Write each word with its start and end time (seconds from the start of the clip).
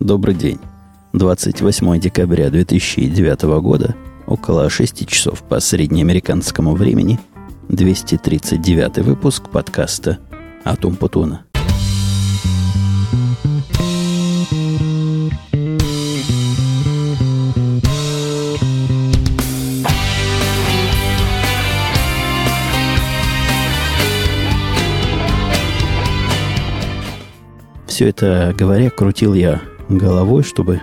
Добрый 0.00 0.34
день. 0.34 0.58
28 1.14 1.98
декабря 1.98 2.50
2009 2.50 3.42
года, 3.62 3.96
около 4.26 4.68
6 4.68 5.08
часов 5.08 5.42
по 5.42 5.58
среднеамериканскому 5.58 6.74
времени, 6.74 7.18
239 7.70 8.98
выпуск 8.98 9.48
подкаста 9.48 10.18
«Атум 10.64 10.96
Путуна». 10.96 11.46
Все 27.86 28.08
это 28.10 28.54
говоря, 28.58 28.90
крутил 28.90 29.32
я 29.32 29.62
головой, 29.88 30.42
чтобы 30.42 30.80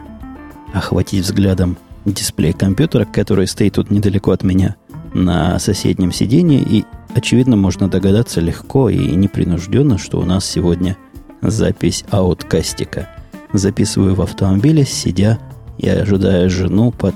охватить 0.74 1.24
взглядом 1.24 1.78
дисплей 2.06 2.54
компьютера, 2.54 3.06
который 3.06 3.48
стоит 3.48 3.74
тут 3.74 3.92
недалеко 3.92 4.32
от 4.32 4.44
меня 4.44 4.76
на 5.14 5.60
соседнем 5.60 6.12
сиденье, 6.12 6.60
и, 6.60 6.86
очевидно, 7.14 7.56
можно 7.56 7.88
догадаться 7.88 8.42
легко 8.42 8.90
и 8.90 8.98
непринужденно, 9.16 9.98
что 9.98 10.20
у 10.20 10.26
нас 10.26 10.46
сегодня 10.46 10.98
запись 11.42 12.04
ауткастика. 12.10 13.10
Записываю 13.54 14.16
в 14.16 14.22
автомобиле, 14.22 14.86
сидя 14.86 15.40
и 15.78 15.88
ожидая 15.88 16.50
жену 16.50 16.92
под 16.92 17.16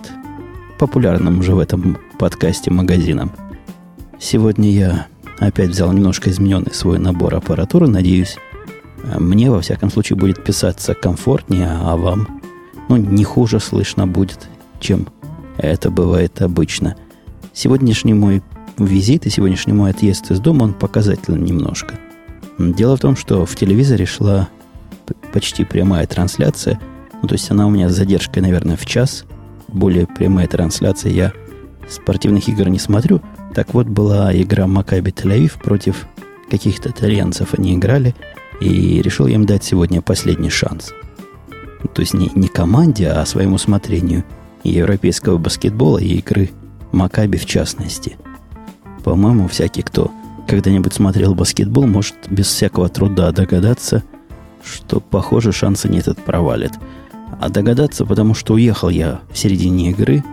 популярным 0.77 1.40
уже 1.40 1.55
в 1.55 1.60
этом 1.60 1.98
подкасте 2.20 2.70
магазином. 2.70 3.32
Сегодня 4.20 4.72
я 4.72 5.08
опять 5.40 5.70
взял 5.70 5.91
немножко 5.91 6.30
измененный 6.30 6.74
свой 6.74 6.99
набор 6.99 7.35
аппаратуры. 7.35 7.88
Надеюсь, 7.88 8.38
мне, 9.20 9.50
во 9.50 9.62
всяком 9.62 9.90
случае, 9.90 10.18
будет 10.18 10.44
писаться 10.44 10.94
комфортнее, 10.94 11.70
а 11.70 11.96
вам, 11.96 12.42
ну, 12.90 12.98
не 12.98 13.24
хуже 13.24 13.60
слышно 13.60 14.08
будет, 14.08 14.48
чем 14.80 15.08
это 15.58 15.90
бывает 15.90 16.41
обычно. 16.41 16.96
Сегодняшний 17.54 18.14
мой 18.14 18.44
визит 18.77 19.26
и 19.26 19.30
сегодняшний 19.30 19.74
мой 19.74 19.91
отъезд 19.91 20.30
из 20.32 20.40
дома, 20.40 20.64
он 20.64 20.74
показательный 20.74 21.40
немножко. 21.40 21.96
Дело 22.60 22.98
в 22.98 22.99
том, 22.99 23.16
что 23.16 23.46
в 23.46 23.55
телевизоре 23.55 24.05
шла 24.05 24.49
почти 25.32 25.64
прямая 25.64 26.05
трансляция, 26.05 26.80
ну, 27.21 27.27
то 27.27 27.34
есть 27.34 27.49
она 27.49 27.66
у 27.66 27.70
меня 27.70 27.90
с 27.90 27.96
задержкой, 27.96 28.42
наверное, 28.42 28.77
в 28.77 28.86
час, 28.86 29.26
более 29.68 30.05
прямая 30.05 30.48
трансляция, 30.48 31.12
я 31.12 31.34
спортивных 31.90 32.48
игр 32.49 32.68
не 32.68 32.80
смотрю. 32.80 33.21
Так 33.55 33.74
вот, 33.74 33.88
была 33.88 34.36
игра 34.36 34.68
Макаби 34.68 35.12
Тель-Авив 35.12 35.62
против 35.62 36.08
каких-то 36.49 36.90
итальянцев 36.90 37.54
они 37.54 37.76
играли– 37.76 38.14
и 38.60 39.02
решил 39.02 39.27
им 39.27 39.46
дать 39.46 39.63
сегодня 39.63 40.02
последний 40.02 40.50
шанс. 40.50 40.94
То 41.94 42.02
есть 42.02 42.13
не, 42.13 42.32
не 42.36 42.48
команде, 42.48 43.10
а 43.10 43.26
своему 43.26 43.55
усмотрению 43.55 44.24
европейского 44.64 45.38
баскетбола 45.38 45.99
и 45.99 46.18
игры 46.18 46.49
Макаби 46.91 47.38
в 47.38 47.46
частности. 47.46 48.18
По-моему, 49.04 49.48
всякий, 49.48 49.82
кто 49.82 50.12
когда-нибудь 50.48 50.94
смотрел 50.94 51.36
баскетбол, 51.36 51.88
может 51.88 52.16
без 52.30 52.48
всякого 52.48 52.90
труда 52.90 53.32
догадаться, 53.32 54.04
что, 54.64 54.99
похоже, 54.99 55.52
шанса 55.52 55.90
нет, 55.90 56.08
этот 56.08 56.24
провалит. 56.24 56.74
А 57.40 57.49
догадаться, 57.49 58.05
потому 58.05 58.34
что 58.34 58.55
уехал 58.55 58.90
я 58.90 59.21
в 59.32 59.38
середине 59.38 59.92
игры, 59.92 60.24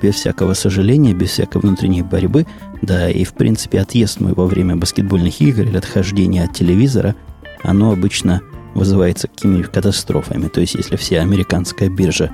без 0.00 0.16
всякого 0.16 0.54
сожаления, 0.54 1.14
без 1.14 1.30
всякой 1.30 1.62
внутренней 1.62 2.02
борьбы, 2.02 2.46
да 2.82 3.10
и, 3.10 3.24
в 3.24 3.34
принципе, 3.34 3.80
отъезд 3.80 4.20
мой 4.20 4.32
во 4.34 4.46
время 4.46 4.76
баскетбольных 4.76 5.40
игр 5.40 5.62
или 5.62 5.76
отхождение 5.76 6.44
от 6.44 6.52
телевизора– 6.52 7.14
оно 7.62 7.92
обычно 7.92 8.42
вызывается 8.74 9.28
какими-нибудь 9.28 9.70
катастрофами. 9.72 10.48
То 10.48 10.60
есть, 10.60 10.74
если 10.74 10.96
вся 10.96 11.20
американская 11.20 11.88
биржа 11.88 12.30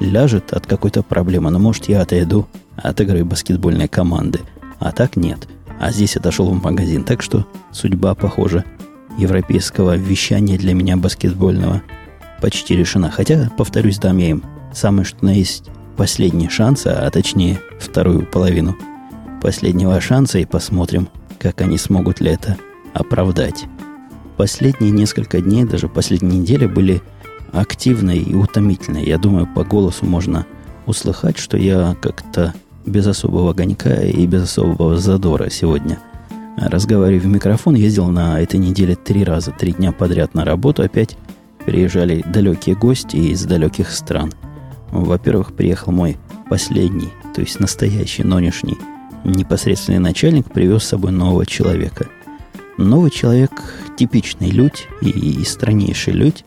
ляжет 0.00 0.52
от 0.52 0.66
какой-то 0.66 1.02
проблемы, 1.02 1.50
ну, 1.50 1.58
может, 1.58 1.88
я 1.88 2.02
отойду 2.02 2.46
от 2.76 3.00
игры 3.00 3.24
баскетбольной 3.24 3.88
команды. 3.88 4.40
А 4.78 4.92
так 4.92 5.16
нет. 5.16 5.48
А 5.80 5.92
здесь 5.92 6.16
отошел 6.16 6.50
в 6.50 6.62
магазин. 6.62 7.04
Так 7.04 7.22
что 7.22 7.46
судьба, 7.70 8.14
похоже, 8.14 8.64
европейского 9.18 9.96
вещания 9.96 10.58
для 10.58 10.74
меня 10.74 10.96
баскетбольного 10.96 11.82
почти 12.40 12.76
решена. 12.76 13.10
Хотя, 13.10 13.50
повторюсь, 13.56 13.98
дам 13.98 14.18
я 14.18 14.30
им 14.30 14.44
самый 14.72 15.04
что 15.04 15.24
на 15.24 15.30
есть 15.30 15.64
последний 15.96 16.48
шанс, 16.48 16.86
а 16.86 17.08
точнее 17.10 17.60
вторую 17.78 18.26
половину 18.26 18.76
последнего 19.40 20.00
шанса 20.00 20.38
и 20.38 20.44
посмотрим, 20.44 21.08
как 21.38 21.60
они 21.60 21.78
смогут 21.78 22.20
ли 22.20 22.30
это 22.32 22.56
оправдать 22.92 23.66
последние 24.36 24.90
несколько 24.90 25.40
дней, 25.40 25.64
даже 25.64 25.88
последние 25.88 26.40
недели 26.40 26.66
были 26.66 27.02
активной 27.52 28.18
и 28.18 28.34
утомительной. 28.34 29.04
Я 29.04 29.18
думаю, 29.18 29.46
по 29.46 29.64
голосу 29.64 30.04
можно 30.04 30.46
услыхать, 30.86 31.38
что 31.38 31.56
я 31.56 31.96
как-то 32.00 32.54
без 32.84 33.06
особого 33.06 33.50
огонька 33.50 34.02
и 34.02 34.26
без 34.26 34.42
особого 34.44 34.96
задора 34.96 35.48
сегодня 35.50 35.98
разговариваю 36.56 37.22
в 37.22 37.26
микрофон. 37.26 37.74
Ездил 37.74 38.08
на 38.08 38.40
этой 38.40 38.58
неделе 38.58 38.94
три 38.94 39.24
раза, 39.24 39.52
три 39.52 39.72
дня 39.72 39.92
подряд 39.92 40.34
на 40.34 40.44
работу. 40.44 40.82
Опять 40.82 41.16
приезжали 41.64 42.24
далекие 42.26 42.76
гости 42.76 43.16
из 43.16 43.44
далеких 43.44 43.90
стран. 43.90 44.32
Во-первых, 44.90 45.54
приехал 45.54 45.92
мой 45.92 46.18
последний, 46.48 47.08
то 47.34 47.40
есть 47.40 47.58
настоящий, 47.58 48.22
нынешний 48.22 48.76
непосредственный 49.24 49.98
начальник, 49.98 50.52
привез 50.52 50.82
с 50.82 50.88
собой 50.88 51.10
нового 51.10 51.46
человека– 51.46 52.08
Новый 52.76 53.10
человек, 53.10 53.50
типичный 53.96 54.50
людь 54.50 54.88
и, 55.00 55.08
и 55.08 55.44
страннейший 55.44 56.12
людь, 56.12 56.44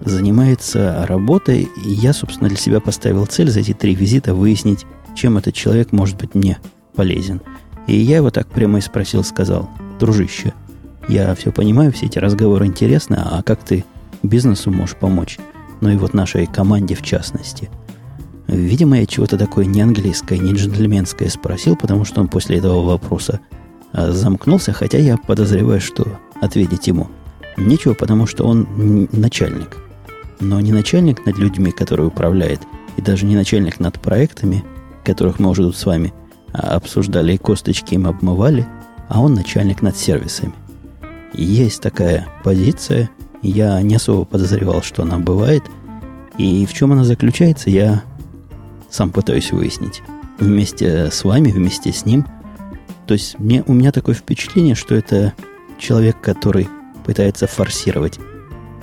занимается 0.00 1.04
работой, 1.08 1.68
и 1.84 1.90
я, 1.90 2.12
собственно, 2.12 2.48
для 2.48 2.58
себя 2.58 2.80
поставил 2.80 3.26
цель 3.26 3.50
за 3.50 3.60
эти 3.60 3.72
три 3.72 3.94
визита 3.94 4.34
выяснить, 4.34 4.86
чем 5.16 5.36
этот 5.36 5.54
человек 5.54 5.92
может 5.92 6.16
быть 6.16 6.34
мне 6.34 6.58
полезен. 6.94 7.40
И 7.86 7.96
я 7.96 8.16
его 8.16 8.30
так 8.30 8.48
прямо 8.48 8.78
и 8.78 8.82
спросил, 8.82 9.24
сказал, 9.24 9.68
дружище, 9.98 10.54
я 11.08 11.34
все 11.34 11.50
понимаю, 11.50 11.92
все 11.92 12.06
эти 12.06 12.18
разговоры 12.18 12.66
интересны, 12.66 13.16
а 13.16 13.42
как 13.42 13.64
ты 13.64 13.84
бизнесу 14.22 14.70
можешь 14.70 14.96
помочь? 14.96 15.38
Ну 15.80 15.90
и 15.90 15.96
вот 15.96 16.12
нашей 16.12 16.46
команде 16.46 16.94
в 16.94 17.02
частности. 17.02 17.70
Видимо, 18.46 18.98
я 18.98 19.06
чего-то 19.06 19.36
такое 19.36 19.66
не 19.66 19.80
английское, 19.80 20.38
не 20.38 20.52
джентльменское 20.52 21.28
спросил, 21.28 21.76
потому 21.76 22.04
что 22.04 22.20
он 22.20 22.28
после 22.28 22.58
этого 22.58 22.82
вопроса 22.82 23.40
замкнулся, 23.92 24.72
хотя 24.72 24.98
я 24.98 25.16
подозреваю, 25.16 25.80
что 25.80 26.06
ответить 26.40 26.86
ему 26.86 27.08
нечего, 27.56 27.94
потому 27.94 28.26
что 28.26 28.44
он 28.44 29.08
начальник. 29.12 29.76
Но 30.40 30.60
не 30.60 30.72
начальник 30.72 31.26
над 31.26 31.38
людьми, 31.38 31.72
которые 31.72 32.08
управляет, 32.08 32.60
и 32.96 33.02
даже 33.02 33.26
не 33.26 33.34
начальник 33.34 33.80
над 33.80 34.00
проектами, 34.00 34.64
которых 35.04 35.38
мы 35.38 35.50
уже 35.50 35.62
тут 35.62 35.76
с 35.76 35.86
вами 35.86 36.12
а, 36.52 36.76
обсуждали 36.76 37.32
и 37.32 37.38
косточки 37.38 37.94
им 37.94 38.06
обмывали, 38.06 38.66
а 39.08 39.20
он 39.20 39.34
начальник 39.34 39.82
над 39.82 39.96
сервисами. 39.96 40.52
Есть 41.32 41.82
такая 41.82 42.28
позиция, 42.44 43.10
я 43.42 43.80
не 43.82 43.96
особо 43.96 44.24
подозревал, 44.24 44.82
что 44.82 45.02
она 45.02 45.18
бывает, 45.18 45.62
и 46.36 46.66
в 46.66 46.72
чем 46.72 46.92
она 46.92 47.04
заключается, 47.04 47.70
я 47.70 48.04
сам 48.90 49.10
пытаюсь 49.10 49.50
выяснить. 49.50 50.02
Вместе 50.38 51.10
с 51.10 51.24
вами, 51.24 51.50
вместе 51.50 51.92
с 51.92 52.04
ним– 52.04 52.26
то 53.08 53.14
есть 53.14 53.38
мне, 53.38 53.64
у 53.66 53.72
меня 53.72 53.90
такое 53.90 54.14
впечатление, 54.14 54.74
что 54.74 54.94
это 54.94 55.32
человек, 55.78 56.20
который 56.20 56.68
пытается 57.06 57.46
форсировать 57.46 58.20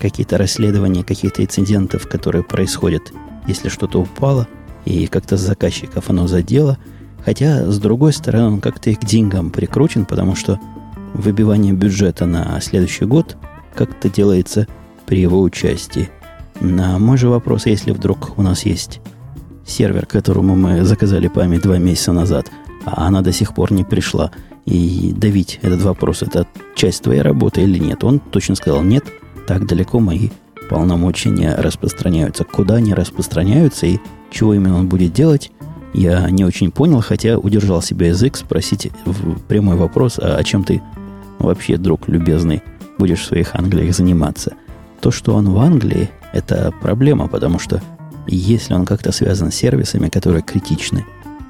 какие-то 0.01 0.39
расследования 0.39 1.03
каких-то 1.03 1.43
инцидентов, 1.43 2.07
которые 2.07 2.43
происходят, 2.43 3.13
если 3.45 3.69
что-то 3.69 4.01
упало, 4.01 4.47
и 4.83 5.05
как-то 5.05 5.37
заказчиков 5.37 6.09
оно 6.09 6.25
задело. 6.25 6.79
Хотя, 7.23 7.69
с 7.71 7.77
другой 7.77 8.13
стороны, 8.13 8.47
он 8.47 8.61
как-то 8.61 8.89
и 8.89 8.95
к 8.95 9.05
деньгам 9.05 9.51
прикручен, 9.51 10.05
потому 10.05 10.35
что 10.35 10.59
выбивание 11.13 11.73
бюджета 11.73 12.25
на 12.25 12.59
следующий 12.61 13.05
год 13.05 13.37
как-то 13.75 14.09
делается 14.09 14.67
при 15.05 15.19
его 15.19 15.39
участии. 15.39 16.09
На 16.61 16.97
мой 16.97 17.19
же 17.19 17.29
вопрос, 17.29 17.67
если 17.67 17.91
вдруг 17.91 18.39
у 18.39 18.41
нас 18.41 18.65
есть 18.65 19.01
сервер, 19.67 20.07
которому 20.07 20.55
мы 20.55 20.83
заказали 20.83 21.27
память 21.27 21.61
два 21.61 21.77
месяца 21.77 22.11
назад– 22.11 22.49
а 22.85 23.07
она 23.07 23.21
до 23.21 23.31
сих 23.31 23.53
пор 23.53 23.71
не 23.73 23.83
пришла. 23.83 24.31
И 24.65 25.13
давить 25.15 25.59
этот 25.61 25.81
вопрос, 25.81 26.23
это 26.23 26.47
часть 26.75 27.03
твоей 27.03 27.21
работы 27.21 27.61
или 27.61 27.77
нет? 27.77 28.03
Он 28.03 28.19
точно 28.19 28.55
сказал, 28.55 28.81
нет, 28.83 29.05
так 29.47 29.67
далеко 29.67 29.99
мои 29.99 30.29
полномочия 30.69 31.55
распространяются. 31.55 32.43
Куда 32.43 32.75
они 32.75 32.93
распространяются 32.93 33.85
и 33.85 33.99
чего 34.31 34.53
именно 34.53 34.77
он 34.79 34.87
будет 34.87 35.13
делать, 35.13 35.51
я 35.93 36.29
не 36.29 36.43
очень 36.43 36.71
понял, 36.71 37.01
хотя 37.01 37.37
удержал 37.37 37.81
себе 37.81 38.07
язык 38.07 38.35
спросить 38.35 38.91
прямой 39.47 39.77
вопрос, 39.77 40.19
а 40.21 40.43
чем 40.43 40.63
ты 40.63 40.81
вообще, 41.39 41.77
друг 41.77 42.07
любезный, 42.07 42.61
будешь 42.97 43.21
в 43.21 43.25
своих 43.25 43.55
Англиях 43.55 43.95
заниматься? 43.95 44.53
То, 44.99 45.11
что 45.11 45.35
он 45.35 45.49
в 45.51 45.57
Англии, 45.59 46.09
это 46.33 46.73
проблема, 46.81 47.27
потому 47.27 47.59
что 47.59 47.81
если 48.27 48.73
он 48.73 48.85
как-то 48.85 49.11
связан 49.11 49.51
с 49.51 49.55
сервисами, 49.55 50.09
которые 50.09 50.41
критичны, 50.41 51.05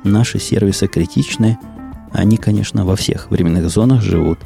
Наши 0.05 0.37
сервисы 0.37 0.85
критичны. 0.87 1.57
Они, 2.13 2.37
конечно, 2.37 2.85
во 2.85 2.95
всех 2.95 3.31
временных 3.31 3.67
зонах 3.71 4.03
живут, 4.03 4.37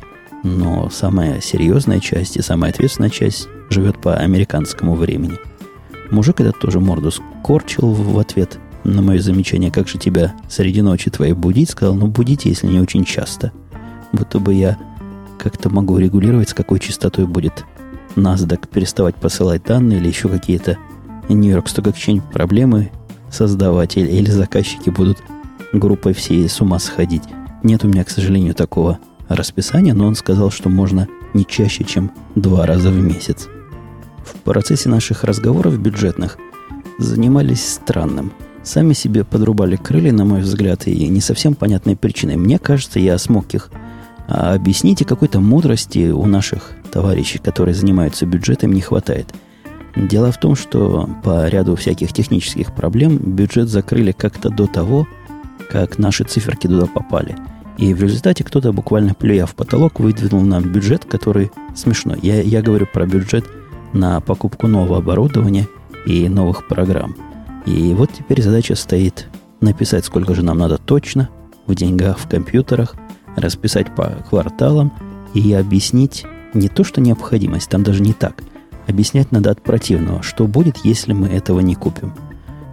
но 0.42 0.90
самая 0.90 1.42
серьезная 1.42 2.00
часть 2.00 2.38
и 2.38 2.42
самая 2.42 2.72
ответственная 2.72 3.10
часть 3.10 3.50
живет 3.70 4.00
по 4.00 4.16
американскому 4.16 4.96
времени. 4.96 5.38
Мужик 6.12 6.40
этот 6.40 6.58
тоже 6.60 6.80
морду 6.80 7.12
скорчил 7.12 7.92
в 7.92 8.18
ответ 8.20 8.58
на 8.86 9.02
мое 9.02 9.20
замечание, 9.20 9.70
как 9.70 9.90
же 9.90 9.98
тебя 9.98 10.34
среди 10.48 10.82
ночи 10.82 11.12
твоей 11.12 11.34
будить, 11.34 11.72
сказал, 11.72 11.94
ну 11.94 12.08
будите, 12.08 12.48
если 12.48 12.68
не 12.68 12.80
очень 12.80 13.04
часто. 13.04 13.52
Будто 14.14 14.40
бы 14.40 14.54
я 14.54 14.78
как-то 15.38 15.70
могу 15.70 15.98
регулировать, 15.98 16.48
с 16.48 16.54
какой 16.54 16.80
частотой 16.80 17.28
будет 17.28 17.66
NASDAQ 18.16 18.70
переставать 18.70 19.16
посылать 19.16 19.64
данные 19.66 20.00
или 20.00 20.08
еще 20.08 20.30
какие-то 20.30 20.78
Нью-Йорк 21.28 21.68
Stock 21.68 21.94
Exchange 21.94 22.32
проблемы 22.32 22.92
создавать 23.30 23.98
или, 23.98 24.08
или 24.08 24.30
заказчики 24.32 24.90
будут 24.90 25.22
группой 25.74 26.14
всей 26.14 26.48
с 26.48 26.62
ума 26.62 26.80
сходить. 26.80 27.24
Нет 27.64 27.84
у 27.84 27.88
меня, 27.88 28.04
к 28.04 28.10
сожалению, 28.10 28.56
такого 28.56 29.00
расписания, 29.28 29.94
но 29.94 30.08
он 30.08 30.16
сказал, 30.16 30.52
что 30.52 30.70
можно 30.70 31.08
не 31.34 31.46
чаще, 31.46 31.84
чем 31.84 32.12
два 32.36 32.66
раза 32.66 32.90
в 32.90 33.00
месяц. 33.00 33.48
В 34.24 34.34
процессе 34.42 34.90
наших 34.90 35.24
разговоров 35.24 35.80
бюджетных 35.80 36.38
занимались 36.98 37.68
странным. 37.68 38.32
Сами 38.64 38.94
себе 38.94 39.24
подрубали 39.24 39.76
крылья, 39.76 40.12
на 40.12 40.26
мой 40.26 40.42
взгляд, 40.42 40.88
и 40.88 41.08
не 41.08 41.22
совсем 41.22 41.56
понятной 41.56 41.96
причиной. 41.96 42.36
Мне 42.36 42.60
кажется, 42.60 43.00
я 43.00 43.18
смог 43.18 43.54
их 43.54 43.70
а 44.32 44.54
объяснить, 44.54 45.02
и 45.02 45.06
какой-то 45.06 45.40
мудрости 45.40 46.12
у 46.12 46.26
наших 46.28 46.74
товарищей, 46.92 47.40
которые 47.40 47.74
занимаются 47.74 48.28
бюджетом, 48.28 48.74
не 48.74 48.82
хватает. 48.82 49.34
Дело 49.96 50.32
в 50.32 50.40
том, 50.40 50.56
что 50.56 51.10
по 51.24 51.48
ряду 51.48 51.76
всяких 51.76 52.14
технических 52.14 52.76
проблем 52.76 53.18
бюджет 53.18 53.70
закрыли 53.70 54.12
как-то 54.12 54.50
до 54.50 54.68
того, 54.68 55.08
как 55.70 55.98
наши 55.98 56.24
циферки 56.24 56.68
туда 56.68 56.86
попали– 56.88 57.36
и 57.80 57.94
в 57.94 58.04
результате 58.04 58.44
кто-то 58.44 58.74
буквально 58.74 59.14
плюя 59.14 59.46
в 59.46 59.56
потолок 59.56 60.02
выдвинул 60.02 60.42
нам 60.42 60.64
бюджет, 60.64 61.06
который 61.06 61.50
смешной. 61.76 62.20
Я, 62.22 62.42
я 62.42 62.62
говорю 62.62 62.86
про 62.86 63.06
бюджет 63.06 63.46
на 63.94 64.20
покупку 64.20 64.68
нового 64.68 64.98
оборудования 64.98 65.66
и 66.06 66.28
новых 66.28 66.68
программ. 66.68 67.16
И 67.66 67.94
вот 67.94 68.12
теперь 68.12 68.42
задача 68.42 68.76
стоит 68.76 69.30
написать, 69.62 70.04
сколько 70.04 70.36
же 70.36 70.44
нам 70.44 70.58
надо 70.58 70.78
точно 70.78 71.30
в 71.68 71.76
деньгах, 71.76 72.20
в 72.20 72.28
компьютерах, 72.28 72.96
расписать 73.38 73.96
по 73.96 74.10
кварталам 74.30 74.92
и 75.34 75.54
объяснить 75.54 76.26
не 76.54 76.68
то, 76.68 76.84
что 76.84 77.00
необходимость, 77.00 77.70
там 77.70 77.84
даже 77.84 78.02
не 78.02 78.12
так. 78.12 78.44
Объяснять 78.88 79.32
надо 79.32 79.52
от 79.52 79.64
противного, 79.64 80.22
что 80.22 80.48
будет, 80.48 80.80
если 80.84 81.14
мы 81.14 81.30
этого 81.30 81.62
не 81.62 81.76
купим. 81.76 82.14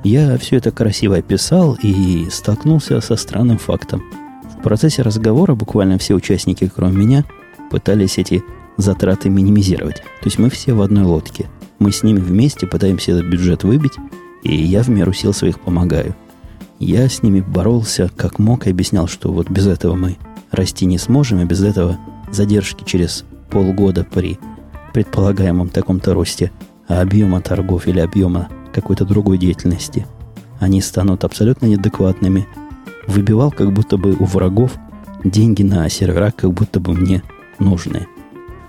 Я 0.05 0.39
все 0.39 0.57
это 0.57 0.71
красиво 0.71 1.17
описал 1.17 1.77
и 1.83 2.29
столкнулся 2.31 3.01
со 3.01 3.17
странным 3.17 3.59
фактом– 3.59 4.03
в 4.59 4.63
процессе 4.63 5.03
разговора 5.03 5.55
буквально 5.55 5.99
все 5.99 6.15
участники, 6.15 6.71
кроме 6.75 6.97
меня, 6.97 7.25
пытались 7.71 8.19
эти 8.19 8.43
затраты 8.77 9.29
минимизировать. 9.29 9.97
То 9.97 10.25
есть 10.25 10.39
мы 10.39 10.51
все 10.51 10.73
в 10.73 10.81
одной 10.81 11.05
лодке. 11.05 11.47
Мы 11.79 11.93
с 11.93 12.03
ними 12.03 12.19
вместе 12.19 12.67
пытаемся 12.67 13.13
этот 13.13 13.27
бюджет 13.27 13.65
выбить, 13.65 13.93
и 14.43 14.55
я 14.55 14.83
в 14.83 14.89
меру 14.89 15.13
сил 15.13 15.33
своих 15.33 15.61
помогаю. 15.61 16.17
Я 16.79 17.09
с 17.09 17.23
ними 17.23 17.41
боролся 17.41 18.11
как 18.17 18.39
мог 18.39 18.67
и 18.67 18.71
объяснял, 18.71 19.07
что 19.09 19.33
вот 19.33 19.51
без 19.51 19.67
этого 19.67 19.95
мы 19.95 20.17
расти 20.51 20.85
не 20.87 20.99
сможем, 20.99 21.41
и 21.41 21.45
без 21.45 21.63
этого 21.63 21.99
задержки 22.33 22.85
через 22.85 23.25
полгода 23.51 24.05
при 24.05 24.39
предполагаемом 24.93 25.69
таком-то 25.69 26.15
росте 26.15 26.51
а 26.89 27.03
объема 27.03 27.41
торгов 27.41 27.89
или 27.89 28.01
объема 28.01 28.49
какой-то 28.77 29.05
другой 29.05 29.39
деятельности, 29.39 30.07
они 30.61 30.81
станут 30.81 31.25
абсолютно 31.25 31.67
неадекватными– 31.67 32.47
выбивал 33.07 33.51
как 33.51 33.73
будто 33.73 33.97
бы 33.97 34.15
у 34.19 34.25
врагов 34.25 34.73
деньги 35.25 35.63
на 35.63 35.89
сервера, 35.89 36.33
как 36.37 36.53
будто 36.53 36.81
бы 36.81 36.95
мне 36.95 37.23
нужны. 37.59 38.07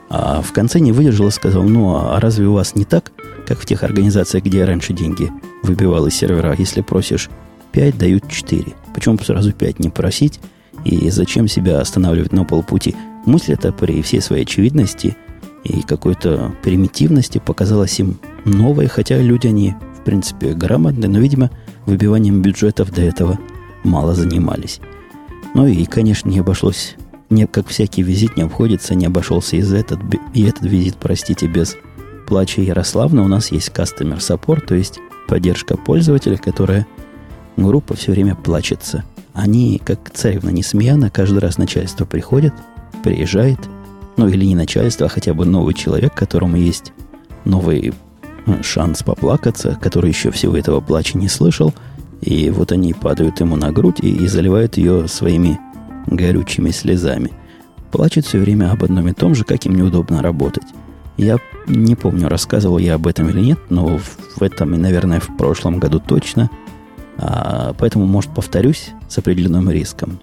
А 0.09 0.41
в 0.41 0.53
конце 0.53 0.79
не 0.79 0.91
выдержал 0.91 1.27
и 1.27 1.31
сказал, 1.31 1.63
ну 1.63 1.95
а 1.95 2.19
разве 2.19 2.47
у 2.47 2.53
вас 2.53 2.75
не 2.75 2.85
так, 2.85 3.11
как 3.45 3.59
в 3.59 3.65
тех 3.65 3.83
организациях, 3.83 4.45
где 4.45 4.59
я 4.59 4.65
раньше 4.65 4.93
деньги 4.93 5.31
выбивал 5.63 6.07
из 6.07 6.15
сервера? 6.15 6.55
Если 6.57 6.81
просишь 6.81 7.29
5, 7.73 7.97
дают 7.97 8.29
4. 8.29 8.63
Почему 8.93 9.17
сразу 9.19 9.51
5 9.51 9.79
не 9.79 9.89
просить? 9.89 10.39
И 10.85 11.09
зачем 11.09 11.47
себя 11.47 11.81
останавливать 11.81 12.31
на 12.31 12.45
полпути? 12.45 12.95
Мысль 13.25 13.53
эта 13.53 13.73
при 13.73 14.01
всей 14.01 14.21
своей 14.21 14.43
очевидности 14.43 15.17
и 15.65 15.81
какой-то 15.81 16.53
примитивности 16.63 17.39
показалась 17.39 17.99
им 17.99 18.19
новой, 18.45 18.87
хотя 18.87 19.17
люди 19.17 19.47
они, 19.47 19.75
принципе, 20.07 20.53
грамотные, 20.53 21.09
но, 21.09 21.19
видимо, 21.19 21.51
выбиванием 21.85 22.41
бюджетов 22.41 22.91
до 22.91 23.01
этого– 23.01 23.37
мало 23.87 24.13
занимались. 24.13 24.79
Ну 25.53 25.65
и, 25.65 25.85
конечно, 25.85 26.29
не 26.29 26.39
обошлось, 26.39 26.95
не, 27.29 27.47
как 27.47 27.67
всякий 27.67 28.03
визит 28.03 28.37
не 28.37 28.43
обходится, 28.43 28.93
не 28.93 29.05
обошелся 29.05 29.55
из 29.55 29.73
этот, 29.73 29.99
и 30.33 30.43
этот 30.43 30.63
визит, 30.63 30.97
простите, 30.97 31.47
без 31.47 31.75
плача 32.27 32.61
Ярославна. 32.61 33.23
У 33.23 33.27
нас 33.27 33.51
есть 33.51 33.69
customer 33.69 34.17
support, 34.17 34.67
то 34.67 34.75
есть 34.75 34.99
поддержка 35.27 35.77
пользователя, 35.77 36.37
которая 36.37 36.85
группа 37.55 37.95
все 37.95 38.11
время 38.11 38.35
плачется. 38.35 39.03
Они, 39.33 39.81
как 39.83 40.11
царевна 40.11 40.49
Несмеяна, 40.49 41.09
каждый 41.09 41.39
раз 41.39 41.57
начальство 41.57 42.05
приходит, 42.05 42.53
приезжает, 43.03 43.59
ну 44.17 44.27
или 44.27 44.45
не 44.45 44.55
начальство, 44.55 45.05
а 45.05 45.09
хотя 45.09 45.33
бы 45.33 45.45
новый 45.45 45.73
человек, 45.73 46.13
которому 46.13 46.57
есть 46.57 46.91
новый 47.45 47.93
шанс 48.61 49.03
поплакаться, 49.03 49.77
который 49.81 50.09
еще 50.09 50.31
всего 50.31 50.57
этого 50.57 50.81
плача 50.81 51.17
не 51.17 51.27
слышал– 51.27 51.73
и 52.21 52.49
вот 52.49 52.71
они 52.71 52.93
падают 52.93 53.39
ему 53.39 53.55
на 53.55 53.71
грудь 53.71 53.99
и, 54.01 54.09
и 54.09 54.27
заливают 54.27 54.77
ее 54.77 55.07
своими 55.07 55.59
горючими 56.07 56.71
слезами. 56.71 57.31
Плачет 57.91 58.25
все 58.25 58.39
время 58.39 58.71
об 58.71 58.83
одном 58.83 59.07
и 59.07 59.13
том 59.13 59.35
же, 59.35 59.43
как 59.43 59.65
им 59.65 59.75
неудобно 59.75 60.21
работать. 60.21 60.65
Я 61.17 61.37
не 61.67 61.95
помню, 61.95 62.27
рассказывал 62.27 62.77
я 62.77 62.95
об 62.95 63.07
этом 63.07 63.29
или 63.29 63.41
нет, 63.41 63.59
но 63.69 63.97
в 63.97 64.41
этом 64.41 64.75
и, 64.75 64.77
наверное, 64.77 65.19
в 65.19 65.35
прошлом 65.37 65.79
году 65.79 65.99
точно. 65.99 66.49
А, 67.17 67.73
поэтому, 67.77 68.05
может, 68.05 68.31
повторюсь 68.31 68.91
с 69.07 69.17
определенным 69.17 69.69
риском. 69.69 70.19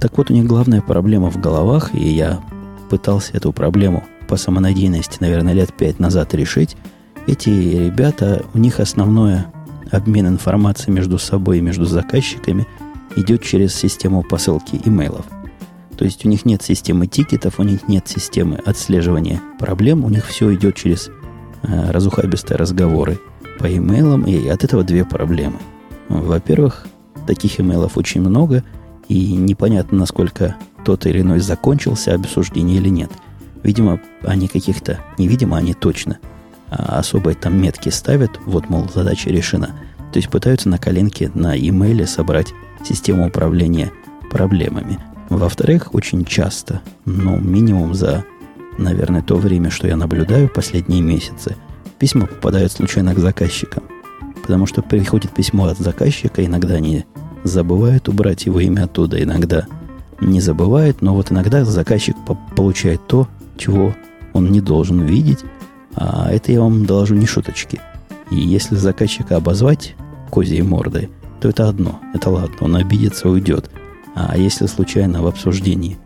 Так 0.00 0.18
вот, 0.18 0.30
у 0.30 0.34
них 0.34 0.46
главная 0.46 0.80
проблема 0.80 1.30
в 1.30 1.40
головах, 1.40 1.94
и 1.94 2.08
я 2.08 2.40
пытался 2.88 3.36
эту 3.36 3.52
проблему 3.52 4.04
по 4.26 4.36
самонадеянности, 4.36 5.18
наверное, 5.20 5.52
лет 5.52 5.72
пять 5.72 6.00
назад 6.00 6.34
решить. 6.34 6.76
Эти 7.26 7.50
ребята, 7.50 8.44
у 8.54 8.58
них 8.58 8.80
основное 8.80 9.52
обмен 9.90 10.26
информацией 10.26 10.92
между 10.94 11.18
собой 11.18 11.58
и 11.58 11.60
между 11.60 11.84
заказчиками 11.84 12.66
идет 13.16 13.42
через 13.42 13.74
систему 13.74 14.22
посылки 14.22 14.80
имейлов. 14.84 15.26
То 15.96 16.04
есть 16.04 16.24
у 16.24 16.28
них 16.28 16.46
нет 16.46 16.62
системы 16.62 17.06
тикетов, 17.06 17.58
у 17.58 17.62
них 17.62 17.88
нет 17.88 18.08
системы 18.08 18.56
отслеживания 18.56 19.40
проблем, 19.58 20.04
у 20.04 20.08
них 20.08 20.26
все 20.26 20.54
идет 20.54 20.76
через 20.76 21.10
э, 21.62 21.90
разухабистые 21.90 22.56
разговоры 22.56 23.18
по 23.58 23.66
имейлам, 23.66 24.24
и 24.24 24.48
от 24.48 24.64
этого 24.64 24.82
две 24.82 25.04
проблемы. 25.04 25.58
Во-первых, 26.08 26.86
таких 27.26 27.60
имейлов 27.60 27.98
очень 27.98 28.22
много, 28.22 28.64
и 29.08 29.34
непонятно, 29.34 29.98
насколько 29.98 30.56
тот 30.84 31.04
или 31.04 31.20
иной 31.20 31.40
закончился 31.40 32.14
обсуждение 32.14 32.78
или 32.78 32.88
нет. 32.88 33.10
Видимо, 33.62 34.00
они 34.22 34.48
каких-то, 34.48 35.00
невидимо, 35.18 35.58
они 35.58 35.74
точно– 35.74 36.18
особые 36.70 37.34
там 37.34 37.60
метки 37.60 37.88
ставят, 37.88 38.38
вот, 38.46 38.68
мол, 38.68 38.88
задача 38.92 39.30
решена. 39.30 39.70
То 40.12 40.18
есть 40.18 40.28
пытаются 40.28 40.68
на 40.68 40.78
коленке 40.78 41.30
на 41.34 41.56
имейле 41.56 42.06
собрать 42.06 42.52
систему 42.84 43.26
управления 43.26 43.92
проблемами. 44.30 44.98
Во-вторых, 45.28 45.94
очень 45.94 46.24
часто, 46.24 46.80
ну, 47.04 47.38
минимум 47.38 47.94
за, 47.94 48.24
наверное, 48.78 49.22
то 49.22 49.36
время, 49.36 49.70
что 49.70 49.86
я 49.86 49.96
наблюдаю 49.96 50.48
последние 50.48 51.02
месяцы, 51.02 51.56
письма 51.98 52.26
попадают 52.26 52.72
случайно 52.72 53.14
к 53.14 53.18
заказчикам. 53.18 53.84
Потому 54.42 54.66
что 54.66 54.82
приходит 54.82 55.32
письмо 55.32 55.66
от 55.66 55.78
заказчика, 55.78 56.44
иногда 56.44 56.74
они 56.74 57.04
забывают 57.44 58.08
убрать 58.08 58.46
его 58.46 58.58
имя 58.60 58.84
оттуда, 58.84 59.22
иногда 59.22 59.66
не 60.20 60.40
забывают, 60.40 61.02
но 61.02 61.14
вот 61.14 61.30
иногда 61.30 61.64
заказчик 61.64 62.16
получает 62.56 63.06
то, 63.06 63.28
чего 63.56 63.94
он 64.32 64.50
не 64.50 64.60
должен 64.60 65.00
видеть, 65.04 65.44
а 65.94 66.30
это 66.30 66.52
я 66.52 66.60
вам 66.60 66.86
доложу 66.86 67.14
не 67.14 67.26
шуточки. 67.26 67.80
И 68.30 68.36
если 68.36 68.76
заказчика 68.76 69.36
обозвать 69.36 69.94
козьей 70.30 70.62
мордой, 70.62 71.10
то 71.40 71.48
это 71.48 71.68
одно. 71.68 72.00
Это 72.14 72.30
ладно, 72.30 72.56
он 72.60 72.76
обидится, 72.76 73.28
уйдет. 73.28 73.70
А 74.14 74.36
если 74.36 74.66
случайно 74.66 75.22
в 75.22 75.26
обсуждении 75.26 75.98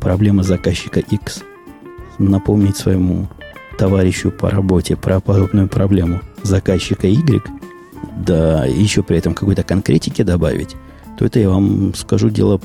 проблема 0.00 0.42
заказчика 0.42 1.00
X 1.00 1.42
напомнить 2.18 2.76
своему 2.76 3.28
товарищу 3.78 4.30
по 4.30 4.50
работе 4.50 4.96
про 4.96 5.20
подобную 5.20 5.68
проблему 5.68 6.20
заказчика 6.42 7.06
Y, 7.06 7.42
да 8.16 8.64
еще 8.64 9.02
при 9.02 9.18
этом 9.18 9.34
какой-то 9.34 9.62
конкретики 9.62 10.22
добавить, 10.22 10.76
то 11.18 11.24
это 11.24 11.38
я 11.38 11.50
вам 11.50 11.94
скажу 11.94 12.30
дело 12.30 12.60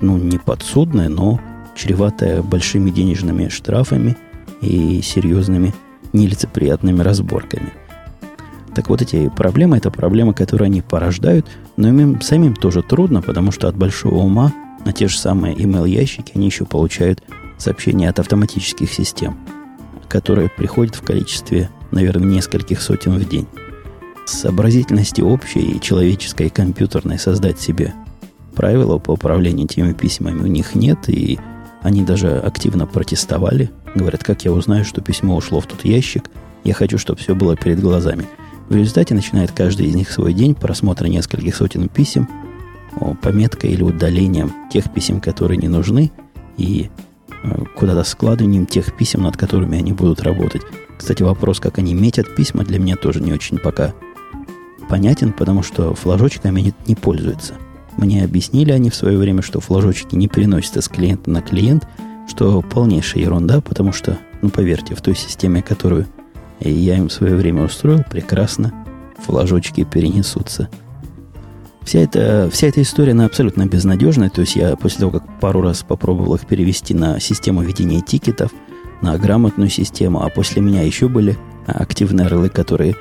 ну, 0.00 0.16
не 0.18 0.38
подсудное, 0.38 1.08
но 1.08 1.40
чреватое 1.74 2.42
большими 2.42 2.90
денежными 2.90 3.48
штрафами 3.48 4.16
и 4.60 5.00
серьезными 5.02 5.74
нелицеприятными 6.12 7.02
разборками. 7.02 7.72
Так 8.74 8.88
вот, 8.88 9.02
эти 9.02 9.28
проблемы– 9.28 9.76
это 9.78 9.90
проблемы, 9.90 10.32
которые 10.32 10.66
они 10.66 10.80
порождают, 10.80 11.46
но 11.76 11.88
им 11.88 12.20
самим 12.22 12.54
тоже 12.54 12.82
трудно, 12.82 13.20
потому 13.20 13.50
что 13.52 13.68
от 13.68 13.76
большого 13.76 14.16
ума 14.16 14.52
на 14.84 14.92
те 14.92 15.08
же 15.08 15.18
самые 15.18 15.54
email-ящики 15.54 16.32
они 16.34 16.46
еще 16.46 16.64
получают 16.64 17.22
сообщения 17.58 18.08
от 18.08 18.18
автоматических 18.18 18.92
систем, 18.92 19.38
которые 20.08 20.48
приходят 20.48 20.94
в 20.94 21.02
количестве, 21.02 21.70
наверное, 21.90 22.26
нескольких 22.26 22.80
сотен 22.80 23.12
в 23.12 23.28
день. 23.28 23.46
сообразительности 24.24 25.20
общей 25.20 25.60
и 25.60 25.80
человеческой 25.80 26.46
и 26.46 26.50
компьютерной 26.50 27.18
создать 27.18 27.60
себе 27.60 27.92
правила 28.54 28.98
по 28.98 29.12
управлению 29.12 29.66
этими 29.66 29.92
письмами 29.92 30.40
у 30.40 30.46
них 30.46 30.74
нет, 30.74 31.08
и 31.08 31.38
они 31.82 32.02
даже 32.02 32.38
активно 32.38 32.86
протестовали. 32.86 33.70
Говорят, 33.94 34.24
как 34.24 34.44
я 34.44 34.52
узнаю, 34.52 34.84
что 34.84 35.00
письмо 35.00 35.36
ушло 35.36 35.60
в 35.60 35.66
тот 35.66 35.84
ящик, 35.84 36.24
я 36.64 36.74
хочу, 36.74 36.98
чтобы 36.98 37.20
все 37.20 37.34
было 37.34 37.56
перед 37.56 37.80
глазами. 37.80 38.26
В 38.68 38.76
результате 38.76 39.14
начинает 39.14 39.52
каждый 39.52 39.86
из 39.86 39.94
них 39.94 40.10
свой 40.10 40.32
день 40.32 40.54
просмотра 40.54 41.06
нескольких 41.06 41.56
сотен 41.56 41.88
писем, 41.88 42.28
пометкой 43.20 43.70
или 43.70 43.82
удалением 43.82 44.52
тех 44.72 44.92
писем, 44.92 45.20
которые 45.20 45.58
не 45.58 45.68
нужны, 45.68 46.12
и 46.56 46.90
э, 47.42 47.64
куда-то 47.74 48.04
складыванием 48.04 48.66
тех 48.66 48.94
писем, 48.96 49.22
над 49.22 49.36
которыми 49.36 49.78
они 49.78 49.92
будут 49.92 50.22
работать. 50.22 50.62
Кстати, 50.96 51.22
вопрос, 51.22 51.58
как 51.58 51.78
они 51.78 51.94
метят 51.94 52.34
письма, 52.34 52.64
для 52.64 52.78
меня 52.78 52.96
тоже 52.96 53.20
не 53.20 53.32
очень 53.32 53.58
пока 53.58 53.92
понятен, 54.88 55.32
потому 55.32 55.62
что 55.62 55.94
флажочками 55.94 56.60
они 56.60 56.74
не 56.86 56.94
пользуются. 56.94 57.54
Мне 57.96 58.24
объяснили 58.24 58.72
они 58.72 58.90
в 58.90 58.94
свое 58.94 59.18
время, 59.18 59.42
что 59.42 59.60
флажочки 59.60 60.14
не 60.14 60.28
переносятся 60.28 60.80
с 60.80 60.88
клиента 60.88 61.30
на 61.30 61.42
клиент, 61.42 61.86
что 62.28 62.62
полнейшая 62.62 63.22
ерунда, 63.22 63.60
потому 63.60 63.92
что, 63.92 64.18
ну 64.40 64.48
поверьте, 64.48 64.94
в 64.94 65.02
той 65.02 65.14
системе, 65.14 65.62
которую 65.62 66.06
я 66.60 66.96
им 66.96 67.08
в 67.08 67.12
свое 67.12 67.34
время 67.34 67.64
устроил, 67.64 68.02
прекрасно 68.10 68.72
флажочки 69.18 69.84
перенесутся. 69.84 70.68
Вся 71.82 72.00
эта, 72.00 72.48
вся 72.52 72.68
эта 72.68 72.80
история, 72.82 73.12
она 73.12 73.26
абсолютно 73.26 73.66
безнадежная. 73.66 74.30
То 74.30 74.42
есть 74.42 74.54
я 74.54 74.76
после 74.76 75.00
того, 75.00 75.12
как 75.18 75.40
пару 75.40 75.62
раз 75.62 75.82
попробовал 75.82 76.36
их 76.36 76.46
перевести 76.46 76.94
на 76.94 77.18
систему 77.18 77.62
ведения 77.62 78.00
тикетов, 78.00 78.52
на 79.00 79.18
грамотную 79.18 79.68
систему, 79.68 80.22
а 80.22 80.28
после 80.28 80.62
меня 80.62 80.82
еще 80.82 81.08
были 81.08 81.36
активные 81.66 82.26
орлы, 82.28 82.48
которые 82.48 82.94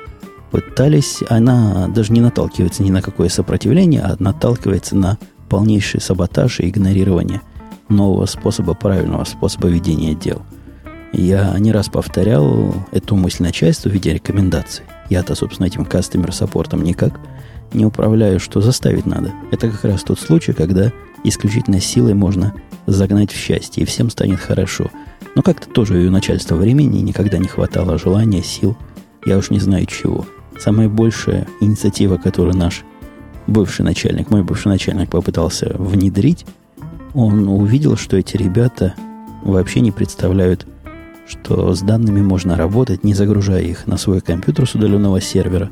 пытались, 0.52 1.24
она 1.30 1.88
даже 1.88 2.12
не 2.12 2.22
наталкивается 2.22 2.84
ни 2.84 2.92
на 2.92 3.02
какое 3.02 3.30
сопротивление, 3.30 4.02
а 4.02 4.16
наталкивается 4.20 4.96
на 4.96 5.18
полнейший 5.50 6.02
саботаж 6.02 6.60
и 6.60 6.70
игнорирование 6.70 7.42
нового 7.90 8.26
способа, 8.26 8.74
правильного 8.74 9.24
способа 9.24 9.70
ведения 9.70 10.14
дел. 10.14 10.42
Я 11.14 11.58
не 11.60 11.72
раз 11.72 11.90
повторял 11.90 12.74
эту 12.92 13.16
мысль 13.16 13.44
начальству 13.44 13.90
в 13.90 13.94
виде 13.94 14.14
рекомендаций. 14.14 14.86
Я-то, 15.10 15.36
собственно, 15.36 15.68
этим 15.68 15.84
кастомер-саппортом 15.84 16.84
никак 16.84 17.20
не 17.74 17.86
управляю, 17.86 18.40
что 18.40 18.62
заставить 18.62 19.06
надо. 19.06 19.34
Это 19.52 19.70
как 19.70 19.84
раз 19.84 20.04
тот 20.04 20.20
случай, 20.20 20.54
когда 20.54 20.92
исключительно 21.24 21.82
силой 21.82 22.14
можно 22.14 22.54
загнать 22.86 23.32
в 23.32 23.38
счастье, 23.38 23.84
и 23.84 23.86
всем 23.86 24.10
станет 24.10 24.40
хорошо. 24.40 24.90
Но 25.36 25.42
как-то 25.42 25.70
тоже 25.70 25.96
у 26.08 26.12
начальства 26.12 26.56
времени 26.56 27.00
никогда 27.00 27.38
не 27.38 27.48
хватало 27.48 27.98
желания, 27.98 28.42
сил, 28.42 28.78
я 29.26 29.38
уж 29.38 29.50
не 29.50 29.60
знаю 29.60 29.86
чего– 29.86 30.26
Самая 30.64 30.90
большая 30.90 31.48
инициатива, 31.60 32.18
которую 32.18 32.56
наш 32.56 32.84
бывший 33.48 33.82
начальник, 33.82 34.30
мой 34.30 34.44
бывший 34.44 34.68
начальник 34.68 35.10
попытался 35.10 35.76
внедрить, 35.76 36.46
он 37.16 37.48
увидел, 37.48 37.98
что 37.98 38.16
эти 38.16 38.38
ребята 38.38 38.94
вообще 39.42 39.80
не 39.80 39.92
представляют, 39.92 40.68
что 41.28 41.74
с 41.74 41.82
данными 41.82 42.22
можно 42.22 42.56
работать, 42.56 43.04
не 43.04 43.16
загружая 43.16 43.64
их 43.64 43.88
на 43.88 43.98
свой 43.98 44.22
компьютер 44.22 44.70
с 44.70 44.76
удаленного 44.76 45.20
сервера, 45.20 45.72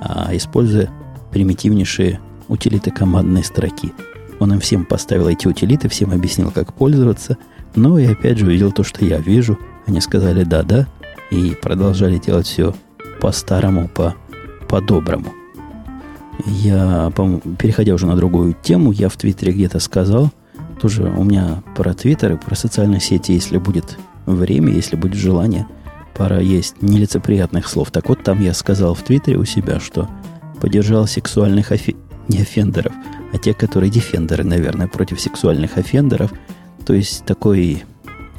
а 0.00 0.28
используя 0.30 0.88
примитивнейшие 1.32 2.20
утилиты 2.46 2.92
командной 2.92 3.42
строки. 3.42 3.92
Он 4.38 4.52
им 4.52 4.60
всем 4.60 4.84
поставил 4.84 5.26
эти 5.26 5.48
утилиты, 5.48 5.88
всем 5.88 6.12
объяснил, 6.12 6.52
как 6.52 6.74
пользоваться, 6.74 7.38
но 7.74 7.98
и 7.98 8.06
опять 8.06 8.38
же 8.38 8.46
увидел 8.46 8.70
то, 8.70 8.84
что 8.84 9.04
я 9.04 9.18
вижу. 9.18 9.58
Они 9.86 10.00
сказали 10.00 10.44
«да-да» 10.44 10.86
и 11.32 11.56
продолжали 11.60 12.18
делать 12.18 12.46
все 12.46 12.72
по-старому, 13.20 13.88
по 13.88 14.14
по-доброму. 14.68 15.32
Я, 16.46 17.12
переходя 17.58 17.94
уже 17.94 18.06
на 18.06 18.16
другую 18.16 18.54
тему, 18.62 18.92
я 18.92 19.08
в 19.08 19.16
Твиттере 19.16 19.52
где-то 19.52 19.80
сказал, 19.80 20.30
тоже 20.80 21.02
у 21.02 21.24
меня 21.24 21.62
про 21.74 21.94
Твиттер 21.94 22.32
и 22.32 22.36
про 22.36 22.54
социальные 22.54 23.00
сети, 23.00 23.32
если 23.32 23.58
будет 23.58 23.98
время, 24.26 24.72
если 24.72 24.94
будет 24.94 25.14
желание, 25.14 25.66
пора 26.14 26.38
есть 26.38 26.80
нелицеприятных 26.80 27.66
слов. 27.66 27.90
Так 27.90 28.08
вот, 28.08 28.22
там 28.22 28.40
я 28.40 28.54
сказал 28.54 28.94
в 28.94 29.02
Твиттере 29.02 29.38
у 29.38 29.44
себя, 29.44 29.80
что 29.80 30.08
поддержал 30.60 31.06
сексуальных 31.06 31.72
offe... 31.72 31.96
не 32.28 32.38
offender 32.38 32.77
ов, 32.77 32.92
а 33.32 33.38
те, 33.38 33.54
которые 33.54 33.90
defender 33.90 34.33
ы, 34.33 34.44
наверное, 34.44 34.86
против 34.86 35.20
сексуальных 35.20 35.76
offender 35.76 36.17
ов. 36.17 36.32
То 36.86 36.94
есть 36.94 37.24
такой, 37.24 37.82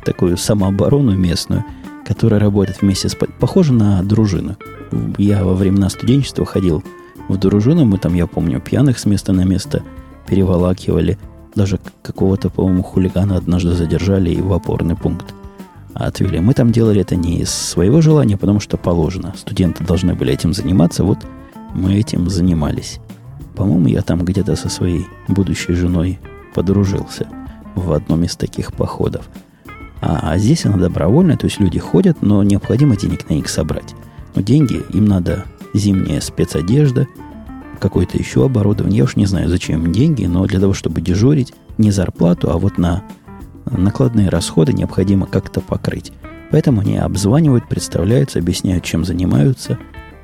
такую 0.05 0.37
самооборону 0.37 1.15
местную, 1.15 1.65
которая 2.05 2.39
работает 2.39 2.81
вместе 2.81 3.09
с... 3.09 3.15
Похоже 3.39 3.73
на 3.73 4.01
дружину 4.03 4.55
я 5.17 5.43
во 5.43 5.53
времена 5.53 5.89
студенчества 5.89 6.45
ходил 6.45 6.83
в 7.27 7.37
дружину, 7.37 7.85
мы 7.85 7.97
там, 7.97 8.13
я 8.13 8.27
помню, 8.27 8.59
пьяных 8.59 8.99
с 8.99 9.05
места 9.05 9.33
на 9.33 9.43
место 9.43 9.83
переволакивали. 10.27 11.17
Даже 11.55 11.79
какого-то, 12.01 12.49
по-моему, 12.49 12.83
хулигана 12.83 13.35
однажды 13.37 13.73
задержали 13.73 14.31
и 14.31 14.41
в 14.41 14.53
опорный 14.53 14.95
пункт 14.95 15.33
отвели. 15.93 16.39
Мы 16.39 16.53
там 16.53 16.71
делали 16.71 17.01
это 17.01 17.15
не 17.15 17.39
из 17.39 17.49
своего 17.49 18.01
желания, 18.01 18.37
потому 18.37 18.59
что 18.59 18.77
положено. 18.77 19.33
Студенты 19.37 19.83
должны 19.83 20.15
были 20.15 20.33
этим 20.33 20.53
заниматься, 20.53 21.03
вот 21.03 21.19
мы 21.73 21.95
этим 21.95 22.29
занимались. 22.29 22.99
По-моему, 23.55 23.87
я 23.87 24.01
там 24.01 24.23
где-то 24.23 24.55
со 24.55 24.69
своей 24.69 25.07
будущей 25.27 25.73
женой 25.73 26.19
подружился 26.53 27.27
в 27.75 27.91
одном 27.91 28.23
из 28.23 28.35
таких 28.35 28.73
походов. 28.73 29.27
А, 30.01 30.31
а 30.31 30.37
здесь 30.37 30.65
она 30.65 30.77
добровольная, 30.77 31.37
то 31.37 31.45
есть 31.45 31.59
люди 31.59 31.79
ходят, 31.79 32.21
но 32.21 32.41
необходимо 32.43 32.95
денег 32.95 33.29
на 33.29 33.33
них 33.33 33.49
собрать. 33.49 33.95
Но 34.35 34.41
деньги, 34.41 34.81
им 34.93 35.05
надо 35.05 35.45
зимняя 35.73 36.21
спецодежда, 36.21 37.07
какое-то 37.79 38.17
еще 38.17 38.45
оборудование. 38.45 38.99
Я 38.99 39.03
уж 39.05 39.15
не 39.15 39.25
знаю, 39.25 39.49
зачем 39.49 39.91
деньги, 39.91 40.25
но 40.25 40.45
для 40.45 40.59
того, 40.59 40.73
чтобы 40.73 41.01
дежурить, 41.01 41.53
не 41.77 41.91
зарплату, 41.91 42.51
а 42.51 42.57
вот 42.57 42.77
на 42.77 43.03
накладные 43.65 44.29
расходы 44.29 44.73
необходимо 44.73 45.25
как-то 45.25 45.61
покрыть. 45.61 46.11
Поэтому 46.51 46.81
они 46.81 46.97
обзванивают, 46.97 47.67
представляются, 47.69 48.39
объясняют, 48.39 48.83
чем 48.83 49.05
занимаются 49.05 49.77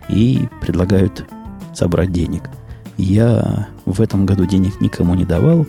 и 0.09 0.47
предлагают 0.61 1.25
собрать 1.73 2.11
денег. 2.11 2.49
Я 2.97 3.67
в 3.85 4.01
этом 4.01 4.25
году 4.25 4.45
денег 4.45 4.81
никому 4.81 5.15
не 5.15 5.25
давал 5.25 5.67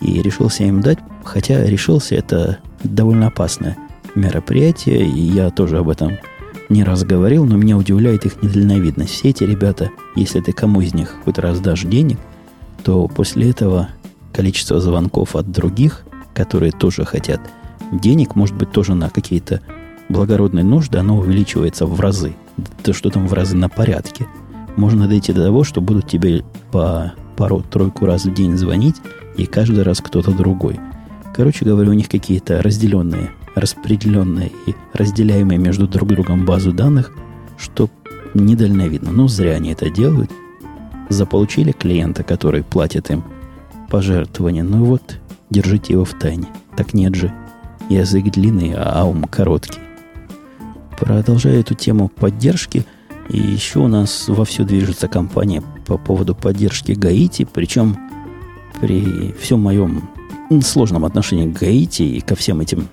и 0.00 0.20
решился 0.22 0.64
им 0.64 0.80
дать, 0.80 0.98
хотя 1.22 1.64
решился 1.64 2.14
это 2.16 2.58
довольно 2.82 3.28
опасное 3.28 3.76
мероприятие, 4.14 5.06
и 5.06 5.20
я 5.20 5.50
тоже 5.50 5.78
об 5.78 5.88
этом 5.88 6.18
не 6.68 6.84
раз 6.84 7.04
говорил, 7.04 7.44
но 7.44 7.56
меня 7.56 7.76
удивляет 7.76 8.26
их 8.26 8.42
недальновидность. 8.42 9.12
Все 9.12 9.30
эти 9.30 9.44
ребята, 9.44 9.90
если 10.16 10.40
ты 10.40 10.52
кому 10.52 10.80
из 10.80 10.94
них 10.94 11.14
хоть 11.24 11.38
раз 11.38 11.60
дашь 11.60 11.82
денег, 11.82 12.18
то 12.82 13.06
после 13.08 13.50
этого 13.50 13.88
количество 14.32 14.80
звонков 14.80 15.36
от 15.36 15.50
других, 15.50 16.04
которые 16.34 16.72
тоже 16.72 17.04
хотят 17.04 17.40
денег, 17.92 18.34
может 18.34 18.56
быть, 18.56 18.72
тоже 18.72 18.94
на 18.94 19.10
какие-то 19.10 19.60
благородные 20.08 20.64
нужды, 20.64 20.98
оно 20.98 21.18
увеличивается 21.18 21.86
в 21.86 22.00
разы. 22.00 22.34
Да 22.84 22.92
что 22.92 23.10
там 23.10 23.26
в 23.26 23.32
разы 23.32 23.56
на 23.56 23.68
порядке. 23.68 24.26
Можно 24.76 25.06
дойти 25.06 25.32
до 25.32 25.44
того, 25.44 25.64
что 25.64 25.80
будут 25.80 26.08
тебе 26.08 26.44
по 26.72 27.12
пару-тройку 27.36 28.06
раз 28.06 28.24
в 28.24 28.34
день 28.34 28.56
звонить, 28.56 28.96
и 29.36 29.46
каждый 29.46 29.82
раз 29.82 30.00
кто-то 30.00 30.32
другой. 30.32 30.80
Короче 31.34 31.64
говоря, 31.64 31.90
у 31.90 31.94
них 31.94 32.08
какие-то 32.08 32.62
разделенные 32.62 33.30
распределенные 33.54 34.50
и 34.66 34.74
разделяемые 34.92 35.58
между 35.58 35.86
друг 35.86 36.08
другом 36.08 36.44
базу 36.44 36.72
данных, 36.72 37.12
что 37.56 37.88
недальновидно. 38.34 39.12
Но 39.12 39.28
зря 39.28 39.52
они 39.52 39.72
это 39.72 39.90
делают. 39.90 40.30
Заполучили 41.08 41.72
клиента, 41.72 42.22
который 42.22 42.62
платит 42.62 43.10
им 43.10 43.24
пожертвования. 43.90 44.64
Ну 44.64 44.84
вот, 44.84 45.18
держите 45.50 45.92
его 45.92 46.04
в 46.04 46.14
тайне. 46.14 46.48
Так 46.76 46.94
нет 46.94 47.14
же. 47.14 47.32
Язык 47.88 48.24
длинный, 48.32 48.74
а 48.76 49.04
ум 49.04 49.24
короткий. 49.24 49.80
Продолжая 50.98 51.60
эту 51.60 51.74
тему 51.74 52.08
поддержки, 52.08 52.86
и 53.28 53.38
еще 53.38 53.80
у 53.80 53.88
нас 53.88 54.28
вовсю 54.28 54.64
движется 54.64 55.08
компания 55.08 55.62
по 55.86 55.98
поводу 55.98 56.34
поддержки 56.34 56.92
Гаити, 56.92 57.46
причем 57.52 57.96
при 58.80 59.32
всем 59.38 59.60
моем 59.60 60.08
сложном 60.62 61.04
отношении 61.04 61.50
к 61.50 61.58
Гаити 61.58 62.02
и 62.02 62.20
ко 62.20 62.34
всем 62.36 62.60
этим 62.60 62.88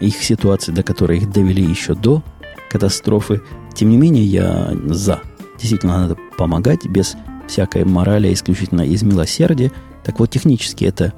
их 0.00 0.22
ситуации, 0.22 0.72
до 0.72 0.82
которой 0.82 1.18
их 1.18 1.30
довели 1.30 1.62
еще 1.62 1.94
до 1.94 2.22
катастрофы. 2.70 3.40
Тем 3.74 3.90
не 3.90 3.96
менее, 3.96 4.24
я 4.24 4.72
за. 4.86 5.20
Действительно, 5.58 5.98
надо 5.98 6.16
помогать 6.36 6.86
без 6.86 7.16
всякой 7.46 7.84
морали, 7.84 8.32
исключительно 8.32 8.82
из 8.82 9.02
милосердия. 9.02 9.72
Так 10.04 10.20
вот, 10.20 10.30
технически 10.30 10.84
это, 10.84 11.12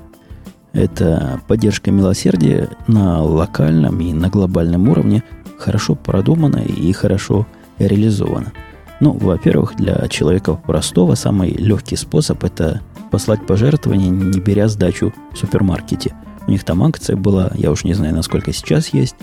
это 0.72 1.40
поддержка 1.46 1.90
милосердия 1.90 2.70
на 2.86 3.22
локальном 3.22 4.00
и 4.00 4.12
на 4.12 4.28
глобальном 4.28 4.88
уровне 4.88 5.22
хорошо 5.58 5.94
продумана 5.94 6.58
и 6.58 6.92
хорошо 6.92 7.46
реализована. 7.78 8.52
Ну, 9.00 9.12
во-первых, 9.12 9.76
для 9.76 10.06
человека 10.08 10.54
простого 10.54 11.14
самый 11.14 11.50
легкий 11.50 11.96
способ– 11.96 12.44
это 12.44 12.82
послать 13.10 13.46
пожертвование, 13.46 14.10
не 14.10 14.38
беря 14.40 14.68
сдачу 14.68 15.12
в 15.32 15.38
супермаркете– 15.38 16.14
у 16.50 16.52
них 16.52 16.64
там 16.64 16.82
акция 16.82 17.14
была, 17.14 17.52
я 17.54 17.70
уж 17.70 17.84
не 17.84 17.94
знаю, 17.94 18.12
насколько 18.12 18.52
сейчас 18.52 18.88
есть. 18.88 19.14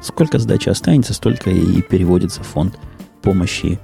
Сколько 0.00 0.38
сдачи 0.38 0.68
останется, 0.68 1.12
столько 1.12 1.50
и 1.50 1.82
переводится 1.82 2.44
в 2.44 2.46
фонд 2.46 2.78
помощи 3.22 3.80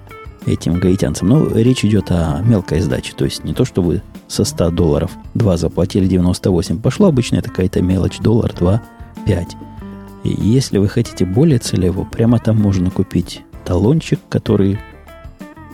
этим 0.47 0.79
гаитянцам. 0.79 1.27
Но 1.27 1.49
речь 1.49 1.85
идет 1.85 2.13
о 2.13 2.41
мелкой 2.45 2.81
сдаче. 2.81 3.13
То 3.17 3.25
есть 3.25 3.43
не 3.43 3.55
то, 3.55 3.65
что 3.65 3.83
вы 3.83 4.03
со 4.29 4.45
100 4.45 4.71
долларов 4.71 5.11
2 5.35 5.57
заплатили 5.57 6.07
98. 6.07 6.81
Пошло 6.81 7.09
обычная 7.09 7.43
какая-то 7.43 7.83
мелочь, 7.83 8.21
доллар, 8.21 8.55
2, 8.55 8.81
5. 9.27 9.57
И 10.23 10.29
если 10.29 10.79
вы 10.79 10.89
хотите 10.89 11.25
более 11.25 11.59
целево, 11.59 12.05
прямо 12.05 12.39
там 12.39 12.57
можно 12.57 12.93
купить 12.93 13.43
талончик, 13.65 14.21
который, 14.29 14.79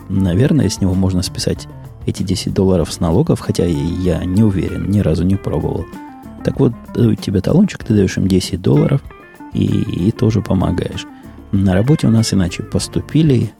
наверное, 0.09 0.67
с 0.67 0.81
него 0.81 0.95
можно 0.95 1.21
списать 1.21 1.67
эти 2.07 2.23
10 2.23 2.55
долларов 2.55 2.91
с 2.91 2.99
налогов, 2.99 3.39
хотя 3.39 3.65
я 3.65 4.25
не 4.25 4.41
уверен, 4.41 4.89
ни 4.89 4.99
разу 4.99 5.23
не 5.23 5.35
пробовал. 5.35 5.85
Так 6.47 6.61
вот, 6.61 6.71
дают 6.93 7.19
тебе 7.19 7.41
талончик, 7.41 7.83
ты 7.83 7.93
даешь 7.93 8.15
им 8.15 8.25
10 8.25 8.61
долларов 8.61 9.01
и, 9.53 9.65
и 9.65 10.11
тоже 10.11 10.41
помогаешь. 10.41 11.05
На 11.51 11.73
работе 11.73 12.07
у 12.07 12.09
нас 12.09 12.33
иначе 12.33 12.63
поступили. 12.63 13.51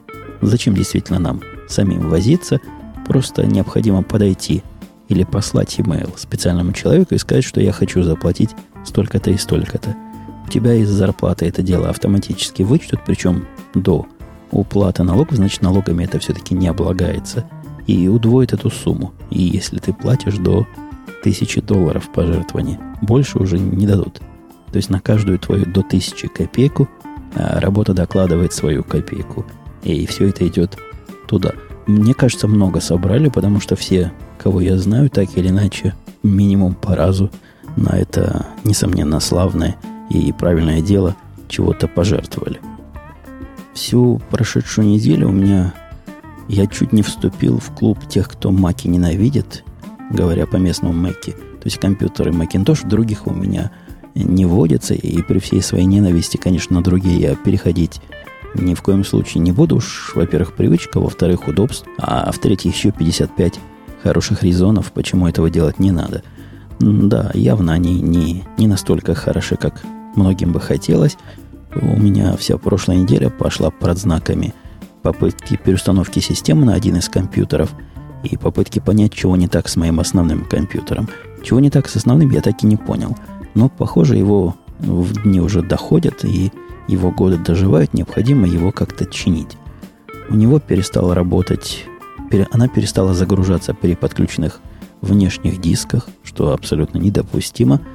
Зачем 0.41 0.73
действительно 0.73 1.19
нам 1.19 1.41
самим 1.67 2.09
возиться? 2.09 2.61
Просто 3.05 3.45
необходимо 3.45 4.03
подойти 4.03 4.63
или 5.09 5.25
послать 5.25 5.77
email 5.79 6.17
специальному 6.17 6.71
человеку 6.71 7.13
и 7.13 7.17
сказать, 7.17 7.43
что 7.43 7.59
я 7.59 7.73
хочу 7.73 8.03
заплатить 8.03 8.51
столько-то 8.85 9.31
и 9.31 9.37
столько-то. 9.37 9.93
У 10.45 10.49
тебя 10.49 10.73
из 10.73 10.89
зарплаты 10.89 11.45
это 11.45 11.63
дело 11.63 11.89
автоматически 11.89 12.63
вычтут, 12.63 13.01
причем 13.05 13.47
до 13.73 14.05
уплаты 14.49 15.03
налогов, 15.03 15.35
значит, 15.35 15.61
налогами 15.61 16.05
это 16.05 16.19
все-таки 16.19 16.55
не 16.55 16.69
облагается. 16.69 17.49
И 17.85 18.07
удвоит 18.07 18.53
эту 18.53 18.69
сумму. 18.69 19.11
И 19.29 19.41
если 19.41 19.79
ты 19.79 19.91
платишь 19.91 20.37
до 20.37 20.65
тысячи 21.23 21.61
долларов 21.61 22.09
пожертвования, 22.13 22.79
больше 23.01 23.37
уже 23.39 23.59
не 23.59 23.85
дадут. 23.85 24.21
То 24.71 24.77
есть 24.77 24.89
на 24.89 24.99
каждую 24.99 25.39
твою 25.39 25.65
до 25.65 25.81
тысячи 25.81 26.27
копейку 26.27 26.89
а 27.35 27.59
работа 27.59 27.93
докладывает 27.93 28.53
свою 28.53 28.83
копейку. 28.83 29.45
И 29.83 30.05
все 30.07 30.29
это 30.29 30.47
идет 30.47 30.77
туда. 31.27 31.53
Мне 31.85 32.13
кажется, 32.13 32.47
много 32.47 32.79
собрали, 32.81 33.29
потому 33.29 33.59
что 33.59 33.75
все, 33.75 34.11
кого 34.37 34.59
я 34.59 34.77
знаю, 34.77 35.09
так 35.09 35.37
или 35.37 35.49
иначе, 35.49 35.95
минимум 36.23 36.73
по 36.73 36.95
разу 36.95 37.29
на 37.75 37.97
это, 37.97 38.47
несомненно, 38.63 39.19
славное 39.19 39.75
и 40.09 40.31
правильное 40.31 40.81
дело 40.81 41.15
чего-то 41.47 41.87
пожертвовали. 41.87 42.59
Всю 43.73 44.19
прошедшую 44.31 44.87
неделю 44.87 45.29
у 45.29 45.31
меня 45.31 45.73
я 46.47 46.65
чуть 46.65 46.91
не 46.91 47.03
вступил 47.03 47.59
в 47.59 47.71
клуб 47.71 47.99
тех, 48.07 48.27
кто 48.27 48.51
маки 48.51 48.87
ненавидит, 48.87 49.63
говоря 50.09 50.45
по 50.45 50.57
местному 50.57 50.93
Мэкке. 50.93 51.31
То 51.31 51.65
есть 51.65 51.77
компьютеры 51.77 52.31
Macintosh, 52.31 52.87
других 52.87 53.27
у 53.27 53.33
меня 53.33 53.71
не 54.15 54.45
водятся, 54.45 54.93
и 54.93 55.21
при 55.21 55.39
всей 55.39 55.61
своей 55.61 55.85
ненависти, 55.85 56.37
конечно, 56.37 56.75
на 56.77 56.83
другие 56.83 57.19
я 57.19 57.35
переходить 57.35 58.01
ни 58.55 58.73
в 58.73 58.81
коем 58.81 59.03
случае 59.03 59.41
не 59.43 59.51
буду. 59.51 59.77
Уж, 59.77 60.13
во-первых, 60.15 60.53
привычка, 60.53 60.99
во-вторых, 60.99 61.47
удобств, 61.47 61.87
а 61.97 62.31
в-третьих, 62.31 62.73
еще 62.73 62.91
55 62.91 63.59
хороших 64.03 64.43
резонов, 64.43 64.91
почему 64.91 65.27
этого 65.27 65.49
делать 65.49 65.79
не 65.79 65.91
надо. 65.91 66.23
Да, 66.79 67.31
явно 67.33 67.73
они 67.73 67.99
не, 68.01 68.43
не 68.57 68.67
настолько 68.67 69.15
хороши, 69.15 69.55
как 69.55 69.83
многим 70.15 70.51
бы 70.51 70.59
хотелось. 70.59 71.17
У 71.75 71.99
меня 71.99 72.35
вся 72.37 72.57
прошлая 72.57 72.97
неделя 72.97 73.29
пошла 73.29 73.69
под 73.69 73.97
знаками 73.97 74.53
попытки 75.01 75.59
переустановки 75.63 76.19
системы 76.19 76.65
на 76.65 76.73
один 76.73 76.97
из 76.97 77.09
компьютеров 77.09 77.71
и 78.23 78.37
попытки 78.37 78.79
понять, 78.79 79.13
чего 79.13 79.35
не 79.35 79.47
так 79.47 79.67
с 79.67 79.75
моим 79.75 79.99
основным 79.99 80.45
компьютером. 80.45 81.09
Чего 81.43 81.59
не 81.59 81.69
так 81.69 81.87
с 81.87 81.95
основным, 81.95 82.31
я 82.31 82.41
так 82.41 82.63
и 82.63 82.67
не 82.67 82.77
понял. 82.77 83.15
Но, 83.53 83.69
похоже, 83.69 84.17
его 84.17 84.55
в 84.79 85.23
дни 85.23 85.39
уже 85.39 85.61
доходят, 85.61 86.23
и 86.23 86.51
его 86.87 87.11
годы 87.11 87.37
доживают, 87.37 87.93
необходимо 87.93 88.47
его 88.47 88.71
как-то 88.71 89.05
чинить. 89.05 89.57
У 90.29 90.35
него 90.35 90.59
перестала 90.59 91.15
работать, 91.15 91.85
она 92.51 92.67
перестала 92.67 93.13
загружаться 93.13 93.73
при 93.73 93.95
подключенных 93.95 94.59
внешних 95.01 95.61
дисках, 95.61 96.07
что 96.23 96.53
абсолютно 96.53 96.97
недопустимо– 96.97 97.81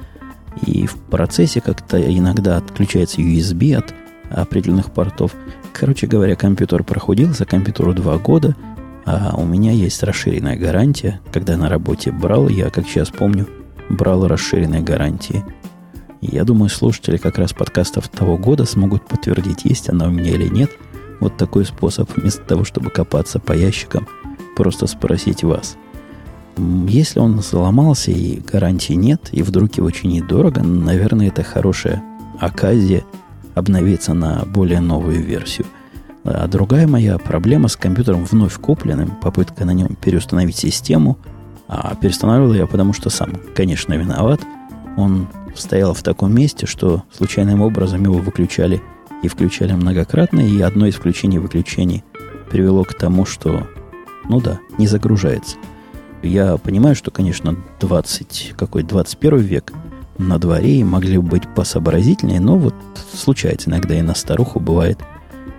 и 0.65 0.85
в 0.85 0.95
процессе 0.95 1.61
как-то 1.61 1.99
иногда 1.99 2.57
отключается 2.57 3.21
USB 3.21 3.75
от 3.75 3.93
определенных 4.29 4.91
портов. 4.91 5.35
Короче 5.73 6.07
говоря, 6.07 6.35
компьютер 6.35 6.83
проходился, 6.83 7.45
компьютеру 7.45 7.93
два 7.93 8.17
года, 8.17 8.55
а 9.05 9.35
у 9.37 9.45
меня 9.45 9.71
есть 9.71 10.03
расширенная 10.03 10.57
гарантия. 10.57 11.19
Когда 11.31 11.57
на 11.57 11.69
работе 11.69 12.11
брал, 12.11 12.47
я, 12.49 12.69
как 12.69 12.87
сейчас 12.87 13.09
помню, 13.09 13.47
брал 13.89 14.27
расширенные 14.27 14.81
гарантии. 14.81 15.43
Я 16.21 16.45
думаю, 16.45 16.69
слушатели 16.69 17.17
как 17.17 17.37
раз 17.37 17.51
подкастов 17.53 18.07
того 18.07 18.37
года 18.37 18.65
смогут 18.65 19.05
подтвердить, 19.05 19.65
есть 19.65 19.89
она 19.89 20.07
у 20.07 20.11
меня 20.11 20.31
или 20.31 20.47
нет. 20.47 20.71
Вот 21.19 21.37
такой 21.37 21.65
способ, 21.65 22.09
вместо 22.15 22.41
того, 22.43 22.63
чтобы 22.63 22.89
копаться 22.89 23.39
по 23.39 23.51
ящикам, 23.53 24.07
просто 24.55 24.87
спросить 24.87 25.43
вас. 25.43 25.75
Если 26.87 27.19
он 27.19 27.41
сломался 27.41 28.11
и 28.11 28.39
гарантии 28.39 28.93
нет, 28.93 29.29
и 29.31 29.41
вдруг 29.41 29.75
его 29.75 29.89
чинить 29.91 30.27
дорого, 30.27 30.61
наверное, 30.61 31.27
это 31.27 31.43
хорошая 31.43 32.03
оказия 32.39 33.03
обновиться 33.55 34.13
на 34.13 34.43
более 34.45 34.79
новую 34.79 35.23
версию. 35.23 35.65
А 36.23 36.47
другая 36.47 36.87
моя 36.87 37.17
проблема 37.17 37.67
с 37.67 37.75
компьютером 37.75 38.25
вновь 38.25 38.55
купленным, 38.55 39.11
попытка 39.21 39.65
на 39.65 39.71
нем 39.71 39.95
переустановить 39.95 40.55
систему, 40.55 41.17
а 41.67 41.95
переустанавливал 41.95 42.53
я 42.53 42.67
потому, 42.67 42.93
что 42.93 43.09
сам, 43.09 43.33
конечно, 43.55 43.93
виноват. 43.93 44.41
Он 44.95 45.27
стоял 45.55 45.93
в 45.93 46.03
таком 46.03 46.33
месте, 46.33 46.65
что 46.65 47.03
случайным 47.11 47.61
образом 47.61 48.03
его 48.03 48.15
выключали 48.15 48.81
и 49.21 49.27
включали 49.27 49.73
многократно, 49.73 50.39
и 50.39 50.61
одно 50.61 50.85
из 50.85 50.95
включений-выключений 50.95 52.03
привело 52.49 52.83
к 52.83 52.93
тому, 52.93 53.25
что, 53.25 53.67
ну 54.29 54.39
да, 54.39 54.59
не 54.77 54.87
загружается– 54.87 55.57
я 56.23 56.55
понимаю, 56.55 56.95
что, 56.95 57.11
конечно, 57.11 57.57
20, 57.81 58.53
какой 58.57 58.83
21 58.83 59.39
век 59.39 59.73
на 60.17 60.39
дворе 60.39 60.77
и 60.77 60.83
могли 60.83 61.17
бы 61.17 61.23
быть 61.23 61.53
посообразительнее, 61.53 62.39
но 62.39 62.57
вот 62.57 62.73
случается 63.13 63.69
иногда 63.69 63.95
и 63.95 64.01
на 64.01 64.15
старуху 64.15 64.61
бывает. 64.61 64.99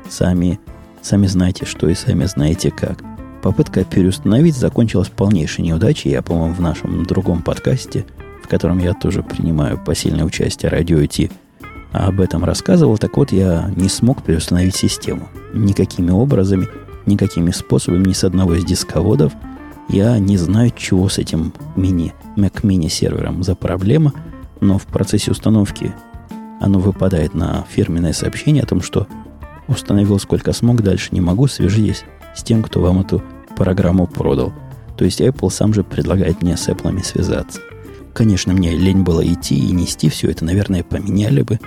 Сами, 0.09 0.61
сами 1.03 1.27
знаете, 1.27 1.65
что 1.65 1.89
и 1.89 1.95
сами 1.95 2.25
знаете 2.25 2.71
как. 2.71 3.03
Попытка 3.43 3.85
переустановить 3.85 4.57
закончилась 4.57 5.09
полнейшей 5.09 5.65
неудачей. 5.65 6.11
Я, 6.11 6.23
по-моему, 6.23 6.55
в 6.55 6.61
нашем 6.61 7.05
другом 7.05 7.43
подкасте, 7.43 8.07
в 8.43 8.49
котором 8.49 8.79
я 8.79 8.95
тоже 8.95 9.23
принимаю 9.23 9.79
посильное 9.79 10.25
участие, 10.25 10.71
радио 10.71 11.05
идти, 11.05 11.31
об 11.93 12.21
этом 12.21 12.45
рассказывал. 12.45 12.99
Так 12.99 13.17
вот, 13.17 13.33
я 13.33 13.71
не 13.77 13.89
смог 13.89 14.23
переустановить 14.23 14.77
систему. 14.77 15.29
Никакими 15.53 16.11
образами, 16.11 16.69
никакими 17.07 17.51
способами, 17.51 18.09
ни 18.09 18.13
с 18.13 18.25
одного 18.25 18.55
из 18.55 18.65
дисководов– 18.65 19.33
я 19.89 20.19
не 20.19 20.37
знаю, 20.37 20.73
чего 20.77 21.09
с 21.09 21.19
этим 21.19 21.53
мини, 21.77 22.15
Mac 22.37 22.63
Mini 22.63 22.89
сервером 22.89 23.43
за 23.43 23.55
проблема, 23.55 24.13
но 24.61 24.79
в 24.79 24.87
процессе 24.87 25.31
установки 25.31 25.95
оно 26.61 26.79
выпадает 26.79 27.35
на 27.35 27.65
фирменное 27.69 28.13
сообщение 28.13 28.63
о 28.63 28.67
том, 28.67 28.81
что 28.81 29.07
установил 29.69 30.19
сколько 30.19 30.53
смог, 30.53 30.83
дальше 30.83 31.09
не 31.13 31.21
могу, 31.21 31.47
свяжитесь 31.47 32.05
с 32.35 32.43
тем, 32.43 32.63
кто 32.63 32.81
вам 32.81 33.01
эту 33.01 33.23
программу 33.57 34.07
продал. 34.07 34.53
То 34.97 35.05
есть 35.05 35.21
Apple 35.21 35.51
сам 35.51 35.75
же 35.75 35.83
предлагает 35.83 36.43
мне 36.43 36.57
с 36.57 36.69
Apple 36.69 37.03
связаться. 37.05 37.61
Конечно, 38.13 38.53
мне 38.53 38.77
лень 38.77 39.03
было 39.03 39.27
идти 39.27 39.57
и 39.57 39.73
нести 39.73 40.09
все 40.09 40.31
это, 40.31 40.45
наверное, 40.45 40.85
поменяли 40.85 41.43
бы. 41.43 41.59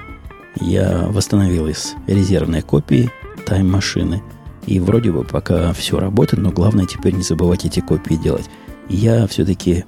Я 0.62 1.08
восстановил 1.10 1.68
из 1.68 1.96
резервной 2.08 2.62
копии 2.62 3.10
тайм-машины– 3.46 4.22
и 4.68 4.82
вроде 4.82 5.12
бы 5.12 5.24
пока 5.24 5.74
все 5.74 5.98
работает, 5.98 6.44
но 6.44 6.52
главное 6.52 6.86
теперь 6.86 7.16
не 7.16 7.24
забывать 7.24 7.66
эти 7.66 7.80
копии 7.80 8.16
делать. 8.16 8.48
Я 8.90 9.26
все-таки... 9.28 9.86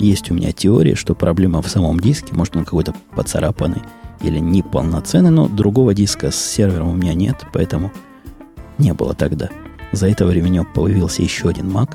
Есть 0.00 0.28
у 0.28 0.34
меня 0.34 0.50
теория, 0.50 0.96
что 0.96 1.14
проблема 1.14 1.62
в 1.62 1.68
самом 1.68 2.00
диске, 2.00 2.34
может 2.34 2.56
он 2.56 2.64
какой-то 2.64 2.94
поцарапанный 3.14 3.82
или 4.24 4.38
неполноценный, 4.38 5.30
но 5.30 5.48
другого 5.48 5.94
диска 5.94 6.30
с 6.30 6.36
сервером 6.36 6.88
у 6.88 6.94
меня 6.94 7.14
нет, 7.14 7.44
поэтому 7.52 7.92
не 8.78 8.92
было 8.94 9.14
тогда. 9.14 9.50
За 9.92 10.08
это 10.08 10.26
время 10.26 10.48
у 10.48 10.52
него 10.52 10.66
появился 10.74 11.22
еще 11.22 11.48
один 11.48 11.70
Mac, 11.70 11.90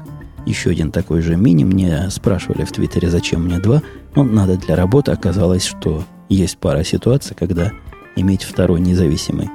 еще 0.45 0.69
один 0.69 0.91
такой 0.91 1.21
же 1.21 1.35
мини. 1.35 1.63
Мне 1.63 2.09
спрашивали 2.09 2.63
в 2.63 2.71
Твиттере, 2.71 3.09
зачем 3.09 3.43
мне 3.43 3.59
два. 3.59 3.81
Но 4.15 4.23
надо 4.23 4.57
для 4.57 4.75
работы. 4.75 5.11
Оказалось, 5.11 5.65
что 5.65 6.03
есть 6.29 6.57
пара 6.57 6.83
ситуаций, 6.83 7.35
когда 7.37 7.71
иметь 8.15 8.43
второй 8.43 8.79
независимый 8.79 9.49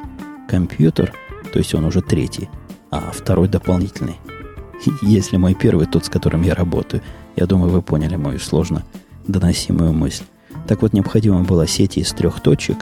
компьютер, 0.48 1.12
то 1.52 1.58
есть 1.58 1.74
он 1.74 1.84
уже 1.84 2.02
третий, 2.02 2.48
а 2.90 3.10
второй 3.12 3.48
дополнительный. 3.48 4.16
Если 5.02 5.36
мой 5.36 5.54
первый 5.54 5.86
тот, 5.86 6.04
с 6.04 6.08
которым 6.08 6.42
я 6.42 6.54
работаю, 6.54 7.02
я 7.36 7.46
думаю, 7.46 7.70
вы 7.70 7.82
поняли 7.82 8.16
мою 8.16 8.38
сложно 8.38 8.84
доносимую 9.26 9.92
мысль. 9.92 10.24
Так 10.66 10.82
вот, 10.82 10.92
необходима 10.92 11.42
была 11.42 11.66
сеть 11.66 11.98
из 11.98 12.12
трех 12.12 12.40
точек, 12.40 12.78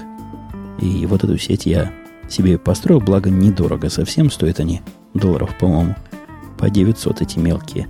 и 0.80 1.06
вот 1.06 1.24
эту 1.24 1.36
сеть 1.38 1.66
я 1.66 1.92
себе 2.28 2.58
построил, 2.58 3.00
благо 3.00 3.30
недорого 3.30 3.90
совсем, 3.90 4.30
стоят 4.30 4.60
они 4.60 4.82
долларов, 5.14 5.56
по-моему, 5.58 5.96
по 6.58 6.70
900 6.70 7.22
эти 7.22 7.38
мелкие 7.38 7.88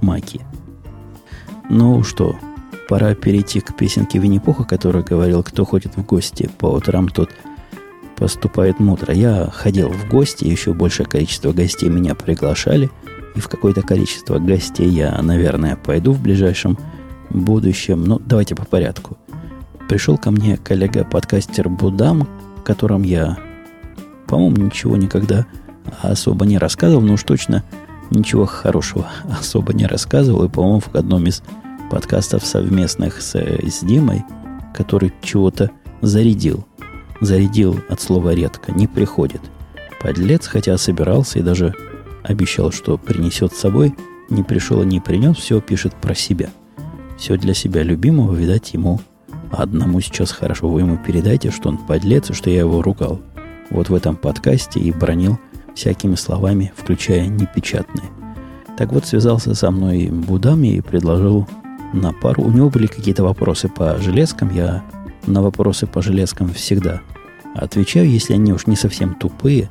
маки. 0.00 0.40
Ну 1.68 2.02
что, 2.02 2.36
пора 2.88 3.14
перейти 3.14 3.60
к 3.60 3.76
песенке 3.76 4.18
Винни-Пуха, 4.18 4.64
который 4.64 5.02
говорил, 5.02 5.42
кто 5.42 5.64
ходит 5.64 5.96
в 5.96 6.04
гости 6.04 6.48
по 6.58 6.66
утрам, 6.66 7.08
тот 7.08 7.30
поступает 8.16 8.78
мудро. 8.78 9.12
Я 9.12 9.50
ходил 9.52 9.88
в 9.88 10.08
гости, 10.08 10.44
еще 10.44 10.72
большее 10.74 11.06
количество 11.06 11.52
гостей 11.52 11.88
меня 11.88 12.14
приглашали, 12.14 12.90
и 13.34 13.40
в 13.40 13.48
какое-то 13.48 13.82
количество 13.82 14.38
гостей 14.38 14.88
я, 14.88 15.20
наверное, 15.22 15.76
пойду 15.76 16.12
в 16.12 16.22
ближайшем 16.22 16.78
будущем. 17.30 18.04
Ну, 18.04 18.20
давайте 18.24 18.54
по 18.54 18.64
порядку. 18.64 19.16
Пришел 19.88 20.16
ко 20.16 20.30
мне 20.30 20.56
коллега-подкастер 20.56 21.68
Будам, 21.68 22.28
котором 22.62 23.02
я, 23.02 23.38
по-моему, 24.26 24.56
ничего 24.56 24.96
никогда 24.96 25.46
особо 26.00 26.46
не 26.46 26.58
рассказывал, 26.58 27.02
но 27.02 27.14
уж 27.14 27.22
точно 27.24 27.64
ничего 28.10 28.46
хорошего 28.46 29.08
особо 29.38 29.72
не 29.72 29.86
рассказывал. 29.86 30.44
И, 30.44 30.48
по-моему, 30.48 30.80
в 30.80 30.94
одном 30.94 31.26
из 31.26 31.42
подкастов 31.90 32.44
совместных 32.46 33.20
с, 33.20 33.34
с 33.34 33.80
Димой, 33.80 34.24
который 34.74 35.12
чего-то 35.22 35.70
зарядил. 36.00 36.66
Зарядил 37.20 37.78
от 37.88 38.00
слова 38.00 38.34
редко, 38.34 38.72
не 38.72 38.86
приходит. 38.86 39.42
Подлец, 40.00 40.46
хотя 40.46 40.76
собирался 40.78 41.38
и 41.38 41.42
даже 41.42 41.74
обещал, 42.24 42.72
что 42.72 42.98
принесет 42.98 43.52
с 43.52 43.58
собой, 43.58 43.94
не 44.30 44.42
пришел 44.42 44.82
и 44.82 44.86
не 44.86 45.00
принес, 45.00 45.36
все 45.36 45.60
пишет 45.60 45.94
про 45.94 46.14
себя. 46.14 46.50
Все 47.18 47.36
для 47.36 47.54
себя 47.54 47.82
любимого, 47.82 48.34
видать, 48.34 48.72
ему 48.72 49.00
одному 49.52 50.00
сейчас 50.00 50.32
хорошо. 50.32 50.68
Вы 50.68 50.80
ему 50.80 50.96
передайте, 50.96 51.50
что 51.50 51.68
он 51.68 51.78
подлец, 51.78 52.30
и 52.30 52.32
что 52.34 52.50
я 52.50 52.60
его 52.60 52.82
ругал. 52.82 53.20
Вот 53.70 53.88
в 53.88 53.94
этом 53.94 54.16
подкасте 54.16 54.80
и 54.80 54.92
бронил 54.92 55.38
всякими 55.74 56.14
словами, 56.14 56.72
включая 56.76 57.26
непечатные. 57.26 58.06
Так 58.76 58.92
вот, 58.92 59.06
связался 59.06 59.54
со 59.54 59.70
мной 59.70 60.08
Будами 60.08 60.68
и 60.68 60.80
предложил 60.80 61.46
на 61.92 62.12
пару. 62.12 62.42
У 62.42 62.50
него 62.50 62.70
были 62.70 62.86
какие-то 62.86 63.22
вопросы 63.22 63.68
по 63.68 63.98
железкам. 63.98 64.50
Я 64.54 64.82
на 65.26 65.42
вопросы 65.42 65.86
по 65.86 66.02
железкам 66.02 66.52
всегда 66.52 67.00
отвечаю, 67.54 68.08
если 68.10 68.34
они 68.34 68.52
уж 68.52 68.66
не 68.66 68.76
совсем 68.76 69.14
тупые 69.14 69.70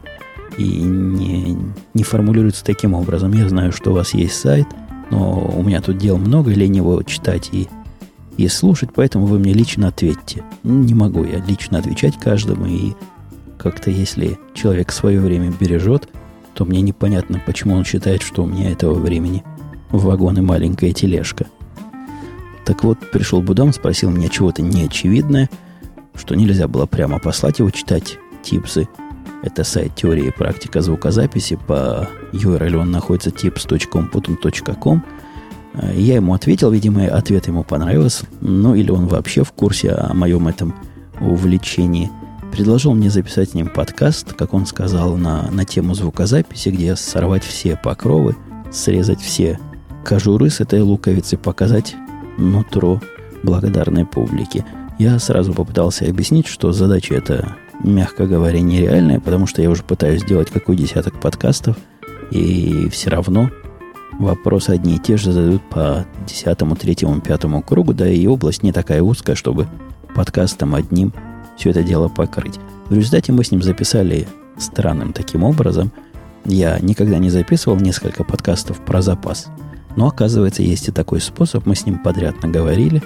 и 0.57 0.63
не, 0.63 1.57
не 1.93 2.03
формулируются 2.03 2.63
таким 2.63 2.93
образом. 2.93 3.33
Я 3.33 3.49
знаю, 3.49 3.71
что 3.71 3.91
у 3.91 3.95
вас 3.95 4.13
есть 4.13 4.35
сайт, 4.35 4.67
но 5.09 5.51
у 5.55 5.63
меня 5.63 5.81
тут 5.81 5.97
дел 5.97 6.17
много, 6.17 6.51
лень 6.51 6.77
его 6.77 7.01
читать 7.03 7.49
и, 7.51 7.67
и 8.37 8.47
слушать, 8.47 8.89
поэтому 8.93 9.25
вы 9.25 9.39
мне 9.39 9.53
лично 9.53 9.89
ответьте. 9.89 10.43
Не 10.63 10.93
могу 10.93 11.23
я 11.23 11.39
лично 11.39 11.79
отвечать 11.79 12.17
каждому, 12.17 12.65
и 12.65 12.93
как-то 13.57 13.91
если 13.91 14.39
человек 14.53 14.91
свое 14.91 15.19
время 15.19 15.51
бережет, 15.51 16.09
то 16.53 16.65
мне 16.65 16.81
непонятно, 16.81 17.41
почему 17.45 17.75
он 17.75 17.85
считает, 17.85 18.21
что 18.21 18.43
у 18.43 18.47
меня 18.47 18.71
этого 18.71 18.93
времени 18.93 19.43
в 19.91 20.05
вагоны 20.05 20.41
маленькая 20.41 20.93
тележка. 20.93 21.45
Так 22.65 22.83
вот, 22.83 22.99
пришел 23.11 23.41
Будам, 23.41 23.73
спросил 23.73 24.11
меня 24.11 24.29
чего-то 24.29 24.61
неочевидное, 24.61 25.49
что 26.15 26.35
нельзя 26.35 26.67
было 26.67 26.85
прямо 26.85 27.19
послать 27.19 27.59
его 27.59 27.69
читать 27.69 28.17
типсы. 28.43 28.87
Это 29.43 29.63
сайт 29.63 29.95
теории 29.95 30.27
и 30.27 30.31
практика 30.31 30.81
звукозаписи. 30.81 31.57
По 31.67 32.07
URL 32.31 32.77
он 32.77 32.91
находится 32.91 33.31
tips.com.com. 33.31 35.03
Я 35.73 36.15
ему 36.15 36.33
ответил, 36.33 36.71
видимо, 36.71 37.05
ответ 37.05 37.47
ему 37.47 37.63
понравился. 37.63 38.25
Ну, 38.41 38.75
или 38.75 38.91
он 38.91 39.07
вообще 39.07 39.43
в 39.43 39.51
курсе 39.51 39.91
о 39.91 40.13
моем 40.13 40.47
этом 40.47 40.75
увлечении– 41.19 42.09
предложил 42.51 42.93
мне 42.93 43.09
записать 43.09 43.51
с 43.51 43.53
ним 43.53 43.67
подкаст, 43.67 44.33
как 44.33 44.53
он 44.53 44.65
сказал, 44.65 45.15
на, 45.15 45.49
на 45.49 45.65
тему 45.65 45.93
звукозаписи, 45.93 46.69
где 46.69 46.95
сорвать 46.95 47.43
все 47.43 47.77
покровы, 47.77 48.35
срезать 48.71 49.21
все 49.21 49.57
кожуры 50.03 50.49
с 50.49 50.59
этой 50.59 50.81
луковицы, 50.81 51.37
показать 51.37 51.95
нутро 52.37 53.01
благодарной 53.43 54.05
публике. 54.05 54.65
Я 54.99 55.17
сразу 55.19 55.53
попытался 55.53 56.05
объяснить, 56.05 56.47
что 56.47 56.71
задача 56.73 57.15
эта, 57.15 57.55
мягко 57.83 58.27
говоря, 58.27 58.59
нереальная, 58.61 59.19
потому 59.19 59.47
что 59.47 59.61
я 59.61 59.69
уже 59.69 59.83
пытаюсь 59.83 60.21
сделать 60.21 60.49
какой 60.49 60.75
десяток 60.75 61.19
подкастов, 61.19 61.77
и 62.29 62.89
все 62.89 63.09
равно 63.09 63.49
вопросы 64.19 64.71
одни 64.71 64.95
и 64.95 64.99
те 64.99 65.17
же 65.17 65.31
задают 65.31 65.61
по 65.69 66.05
десятому, 66.27 66.75
третьему, 66.75 67.19
пятому 67.21 67.61
кругу, 67.61 67.93
да 67.93 68.07
и 68.09 68.27
область 68.27 68.63
не 68.63 68.71
такая 68.71 69.01
узкая, 69.01 69.35
чтобы 69.35 69.67
подкастом 70.15 70.75
одним 70.75 71.13
все 71.57 71.69
это 71.71 71.83
дело 71.83 72.07
покрыть. 72.07 72.59
В 72.89 72.95
результате 72.95 73.31
мы 73.31 73.43
с 73.43 73.51
ним 73.51 73.61
записали 73.61 74.27
странным 74.57 75.13
таким 75.13 75.43
образом. 75.43 75.91
Я 76.45 76.79
никогда 76.79 77.17
не 77.19 77.29
записывал 77.29 77.77
несколько 77.77 78.23
подкастов 78.23 78.83
про 78.83 79.01
запас. 79.01 79.47
Но 79.95 80.07
оказывается, 80.07 80.63
есть 80.63 80.87
и 80.87 80.91
такой 80.91 81.21
способ. 81.21 81.65
Мы 81.65 81.75
с 81.75 81.85
ним 81.85 81.99
подряд 81.99 82.41
наговорили. 82.41 83.03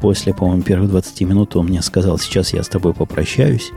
После, 0.00 0.32
по-моему, 0.32 0.62
первых 0.62 0.90
20 0.90 1.20
минут 1.22 1.56
он 1.56 1.66
мне 1.66 1.82
сказал, 1.82 2.18
сейчас 2.18 2.52
я 2.52 2.62
с 2.62 2.68
тобой 2.68 2.94
попрощаюсь, 2.94 3.72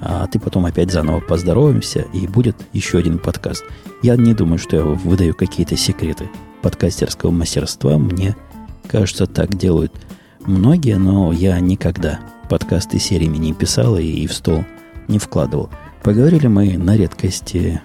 а 0.00 0.26
ты 0.26 0.38
потом 0.38 0.66
опять 0.66 0.90
заново 0.90 1.20
поздороваемся, 1.20 2.06
и 2.12 2.26
будет 2.26 2.56
еще 2.72 2.98
один 2.98 3.18
подкаст. 3.18 3.64
Я 4.02 4.16
не 4.16 4.34
думаю, 4.34 4.58
что 4.58 4.76
я 4.76 4.82
выдаю 4.82 5.34
какие-то 5.34 5.76
секреты 5.76 6.28
подкастерского 6.62 7.30
мастерства. 7.30 7.98
Мне 7.98 8.36
кажется, 8.88 9.26
так 9.26 9.56
делают 9.56 9.92
многие, 10.46 10.96
но 10.96 11.32
я 11.32 11.58
никогда 11.60 12.20
подкасты 12.48 12.98
сериями 12.98 13.38
не 13.38 13.52
писал 13.52 13.96
и 13.96 14.26
в 14.26 14.32
стол 14.32 14.64
не 15.08 15.18
вкладывал. 15.18 15.70
Поговорили 16.02 16.46
мы 16.46 16.76
на 16.76 16.96
редкости 16.96 17.80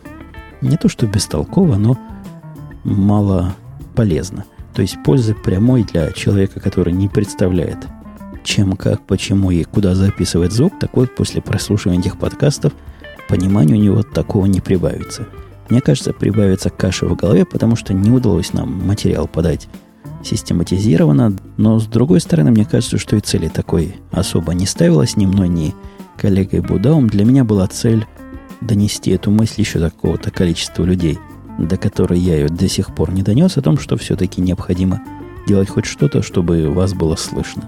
не 0.61 0.77
то 0.77 0.89
что 0.89 1.07
бестолково, 1.07 1.75
но 1.75 1.97
мало 2.83 3.55
полезно. 3.95 4.45
То 4.73 4.81
есть 4.81 5.01
пользы 5.03 5.33
прямой 5.33 5.83
для 5.83 6.11
человека, 6.11 6.59
который 6.59 6.93
не 6.93 7.07
представляет, 7.07 7.77
чем, 8.43 8.73
как, 8.73 9.05
почему 9.05 9.51
и 9.51 9.63
куда 9.63 9.95
записывать 9.95 10.51
звук, 10.51 10.79
так 10.79 10.95
вот 10.95 11.15
после 11.15 11.41
прослушивания 11.41 11.99
этих 11.99 12.17
подкастов 12.17 12.73
пониманию 13.27 13.77
у 13.77 13.81
него 13.81 14.03
такого 14.03 14.45
не 14.47 14.59
прибавится. 14.59 15.27
Мне 15.69 15.81
кажется, 15.81 16.13
прибавится 16.13 16.69
каша 16.69 17.05
в 17.05 17.15
голове, 17.15 17.45
потому 17.45 17.75
что 17.75 17.93
не 17.93 18.09
удалось 18.09 18.53
нам 18.53 18.87
материал 18.87 19.27
подать 19.27 19.67
систематизировано, 20.23 21.37
но 21.57 21.79
с 21.79 21.85
другой 21.85 22.19
стороны, 22.19 22.51
мне 22.51 22.65
кажется, 22.65 22.97
что 22.97 23.15
и 23.15 23.21
цели 23.21 23.47
такой 23.47 23.95
особо 24.11 24.53
не 24.53 24.65
ставилась 24.65 25.15
ни 25.15 25.25
мной, 25.25 25.47
ни 25.47 25.73
коллегой 26.17 26.59
Будаум. 26.59 27.07
Для 27.07 27.23
меня 27.23 27.43
была 27.43 27.67
цель 27.67 28.05
донести 28.61 29.11
эту 29.11 29.31
мысль 29.31 29.61
еще 29.61 29.79
до 29.79 29.89
какого-то 29.89 30.31
количества 30.31 30.83
людей, 30.83 31.17
до 31.57 31.77
которой 31.77 32.19
я 32.19 32.35
ее 32.35 32.49
до 32.49 32.67
сих 32.67 32.93
пор 32.93 33.11
не 33.11 33.21
донес, 33.21 33.57
о 33.57 33.61
том, 33.61 33.77
что 33.77 33.95
все-таки 33.95 34.41
необходимо 34.41 35.01
делать 35.47 35.69
хоть 35.69 35.85
что-то, 35.85 36.21
чтобы 36.21 36.69
вас 36.69 36.93
было 36.93 37.15
слышно. 37.15 37.63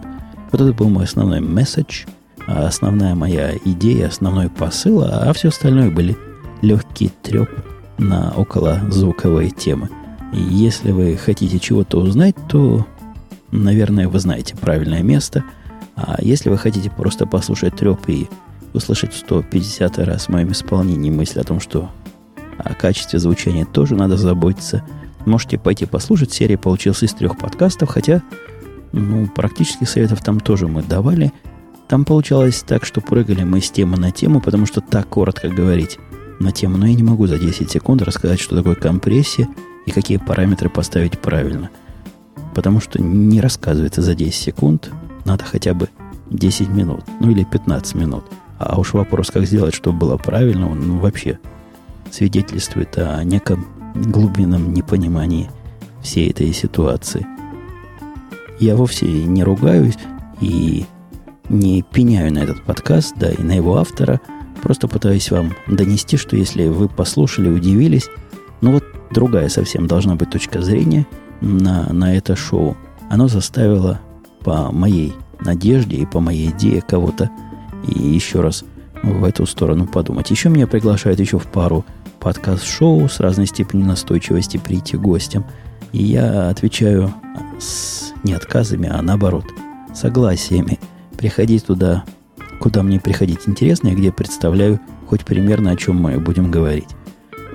Вот 0.51 0.61
это 0.61 0.73
был 0.73 0.89
мой 0.89 1.05
основной 1.05 1.39
месседж, 1.39 2.05
а 2.47 2.67
основная 2.67 3.15
моя 3.15 3.55
идея, 3.65 4.07
основной 4.07 4.49
посыл, 4.49 5.03
а 5.03 5.31
все 5.33 5.49
остальное 5.49 5.91
были 5.91 6.17
легкий 6.61 7.11
треп 7.21 7.49
на 7.97 8.33
около 8.35 8.81
звуковые 8.89 9.49
темы– 9.51 9.89
и 10.31 10.39
если 10.39 10.91
вы 10.91 11.17
хотите 11.17 11.59
чего-то 11.59 11.99
узнать, 11.99 12.35
то, 12.47 12.85
наверное, 13.51 14.07
вы 14.07 14.19
знаете 14.19 14.55
правильное 14.55 15.03
место. 15.03 15.43
А 15.95 16.17
если 16.21 16.49
вы 16.49 16.57
хотите 16.57 16.89
просто 16.89 17.25
послушать 17.25 17.75
треп 17.75 18.07
и 18.07 18.29
услышать 18.73 19.13
150 19.13 19.99
раз 19.99 20.25
в 20.25 20.29
моем 20.29 20.53
исполнении 20.53 21.09
мысль 21.09 21.41
о 21.41 21.43
том, 21.43 21.59
что 21.59 21.91
о 22.57 22.73
качестве 22.73 23.19
звучания 23.19 23.65
тоже 23.65 23.95
надо 23.95 24.15
заботиться, 24.15 24.83
можете 25.25 25.59
пойти 25.59 25.85
послушать. 25.85 26.31
Серия 26.31 26.57
получилась 26.57 27.03
из 27.03 27.13
трех 27.13 27.37
подкастов, 27.37 27.89
хотя 27.89 28.21
ну, 28.91 29.27
практически 29.27 29.83
советов 29.83 30.21
там 30.21 30.39
тоже 30.39 30.67
мы 30.67 30.83
давали. 30.83 31.31
Там 31.87 32.05
получалось 32.05 32.63
так, 32.65 32.85
что 32.85 33.01
прыгали 33.01 33.43
мы 33.43 33.61
с 33.61 33.69
темы 33.69 33.97
на 33.97 34.11
тему, 34.11 34.41
потому 34.41 34.65
что 34.65 34.81
так 34.81 35.07
коротко 35.07 35.49
говорить 35.49 35.99
на 36.39 36.51
тему. 36.51 36.77
Но 36.77 36.85
я 36.85 36.93
не 36.93 37.03
могу 37.03 37.27
за 37.27 37.37
10 37.37 37.69
секунд 37.69 38.01
рассказать, 38.01 38.39
что 38.39 38.55
такое 38.55 38.75
компрессия– 38.75 39.47
и 39.85 39.91
какие 39.91 40.17
параметры 40.17 40.69
поставить 40.69 41.19
правильно. 41.19 41.69
Потому 42.53 42.79
что 42.79 43.01
не 43.01 43.41
рассказывается 43.41 44.01
за 44.01 44.15
10 44.15 44.33
секунд, 44.33 44.91
надо 45.25 45.43
хотя 45.43 45.73
бы 45.73 45.89
10 46.29 46.69
минут, 46.69 47.03
ну 47.19 47.31
или 47.31 47.43
15 47.43 47.95
минут. 47.95 48.25
А 48.57 48.79
уж 48.79 48.93
вопрос, 48.93 49.31
как 49.31 49.45
сделать, 49.45 49.73
чтобы 49.73 49.99
было 49.99 50.17
правильно, 50.17 50.69
он 50.69 50.87
ну, 50.87 50.97
вообще 50.99 51.39
свидетельствует 52.11 52.97
о 52.97 53.23
неком 53.23 53.65
глубинном 53.95 54.73
непонимании 54.73 55.49
всей 56.01 56.29
этой 56.29 56.51
ситуации. 56.53 57.25
Я 58.61 58.75
вовсе 58.75 59.07
не 59.07 59.43
ругаюсь 59.43 59.97
и 60.39 60.85
не 61.49 61.81
пеняю 61.81 62.31
на 62.31 62.37
этот 62.37 62.63
подкаст, 62.63 63.15
да, 63.17 63.31
и 63.31 63.41
на 63.41 63.53
его 63.53 63.77
автора. 63.77 64.21
Просто 64.61 64.87
пытаюсь 64.87 65.31
вам 65.31 65.55
донести, 65.65 66.15
что 66.15 66.35
если 66.35 66.67
вы 66.67 66.87
послушали, 66.87 67.49
удивились, 67.49 68.07
ну 68.61 68.73
вот 68.73 68.83
другая 69.09 69.49
совсем 69.49 69.87
должна 69.87 70.13
быть 70.13 70.29
точка 70.29 70.61
зрения 70.61 71.07
на, 71.41 71.91
на 71.91 72.15
это 72.15 72.35
шоу. 72.35 72.77
Оно 73.09 73.27
заставило 73.27 73.99
по 74.41 74.71
моей 74.71 75.15
надежде 75.39 75.95
и 75.95 76.05
по 76.05 76.19
моей 76.19 76.51
идее 76.51 76.83
кого-то 76.83 77.31
и 77.87 77.99
еще 77.99 78.41
раз 78.41 78.63
в 79.01 79.23
эту 79.23 79.47
сторону 79.47 79.87
подумать. 79.87 80.29
Еще 80.29 80.49
меня 80.49 80.67
приглашают 80.67 81.19
еще 81.19 81.39
в 81.39 81.47
пару 81.47 81.83
подкаст-шоу 82.19 83.09
с 83.09 83.19
разной 83.19 83.47
степенью 83.47 83.87
настойчивости 83.87 84.57
прийти 84.57 84.97
гостям. 84.97 85.45
И 85.91 86.03
я 86.03 86.49
отвечаю 86.49 87.13
с 87.59 88.13
не 88.23 88.33
отказами, 88.33 88.89
а 88.89 89.01
наоборот, 89.01 89.45
согласиями. 89.93 90.79
Приходить 91.17 91.65
туда 91.65 92.03
куда 92.61 92.83
мне 92.83 92.99
приходить 92.99 93.47
интересно 93.47 93.89
и 93.89 93.95
где 93.95 94.11
представляю 94.11 94.79
хоть 95.07 95.25
примерно, 95.25 95.71
о 95.71 95.75
чем 95.75 95.97
мы 95.97 96.19
будем 96.19 96.51
говорить. 96.51 96.89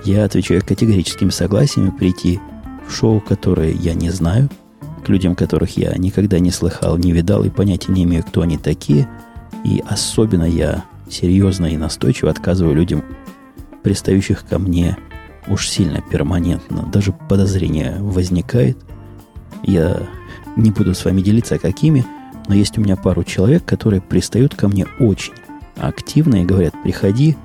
Я 0.04 0.24
отвечаю 0.24 0.62
категорическим 0.66 1.30
согласием 1.30 1.96
прийти 1.96 2.40
в 2.86 2.92
шоу, 2.92 3.20
которое 3.20 3.72
я 3.72 3.94
не 3.94 4.10
знаю, 4.10 4.50
к 5.04 5.08
людям, 5.08 5.36
которых 5.36 5.76
я 5.76 5.94
никогда 5.96 6.38
не 6.40 6.50
слыхал, 6.50 6.98
не 6.98 7.12
видал 7.12 7.44
и 7.44 7.50
понятия 7.50 7.92
не 7.92 8.02
имею, 8.02 8.24
кто 8.24 8.42
они 8.42 8.58
такие. 8.58 9.08
И 9.64 9.82
особенно 9.86 10.44
я 10.44 10.84
серьезно 11.08 11.66
и 11.66 11.76
настойчиво 11.76 12.30
отказываю 12.30 12.74
людям, 12.74 13.04
пристающих 13.82 14.44
ко 14.44 14.58
мне 14.58 14.96
уж 15.48 15.68
сильно 15.68 16.00
перманентно. 16.00 16.88
Даже 16.92 17.12
подозрение 17.12 17.96
возникает. 18.00 18.78
Я 19.62 20.02
не 20.56 20.70
буду 20.70 20.94
с 20.94 21.04
вами 21.04 21.20
делиться, 21.20 21.58
какими, 21.58 22.04
но 22.48 22.54
есть 22.54 22.78
у 22.78 22.80
меня 22.80 22.96
пару 22.96 23.24
человек, 23.24 23.64
которые 23.64 24.00
пристают 24.00 24.54
ко 24.54 24.68
мне 24.68 24.86
очень 24.98 25.32
активно 25.76 26.42
и 26.42 26.46
говорят, 26.46 26.74
приходи, 26.82 27.36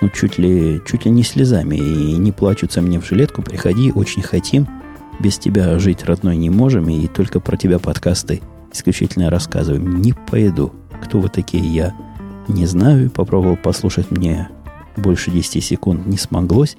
ну, 0.00 0.08
чуть 0.08 0.38
ли, 0.38 0.80
чуть 0.86 1.04
ли 1.04 1.10
не 1.10 1.22
слезами, 1.22 1.76
и 1.76 2.16
не 2.16 2.32
плачутся 2.32 2.80
мне 2.80 3.00
в 3.00 3.06
жилетку, 3.06 3.42
приходи, 3.42 3.92
очень 3.92 4.22
хотим, 4.22 4.66
без 5.20 5.38
тебя 5.38 5.78
жить 5.78 6.04
родной 6.04 6.36
не 6.36 6.50
можем, 6.50 6.88
и 6.88 7.06
только 7.08 7.40
про 7.40 7.56
тебя 7.56 7.78
подкасты 7.78 8.40
исключительно 8.72 9.30
рассказываем. 9.30 10.00
Не 10.00 10.12
пойду. 10.12 10.72
Кто 11.02 11.20
вы 11.20 11.28
такие, 11.28 11.64
я 11.64 11.94
не 12.46 12.66
знаю. 12.66 13.10
Попробовал 13.10 13.56
послушать 13.56 14.10
мне 14.10 14.48
больше 14.96 15.30
10 15.30 15.62
секунд, 15.62 16.06
не 16.06 16.16
смоглось. 16.16 16.76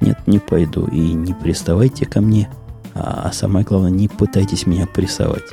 Нет, 0.00 0.18
не 0.26 0.38
пойду. 0.38 0.86
И 0.86 0.98
не 0.98 1.34
приставайте 1.34 2.06
ко 2.06 2.20
мне. 2.20 2.50
А 2.94 3.30
самое 3.32 3.64
главное, 3.64 3.90
не 3.90 4.08
пытайтесь 4.08 4.66
меня 4.66 4.86
прессовать. 4.86 5.44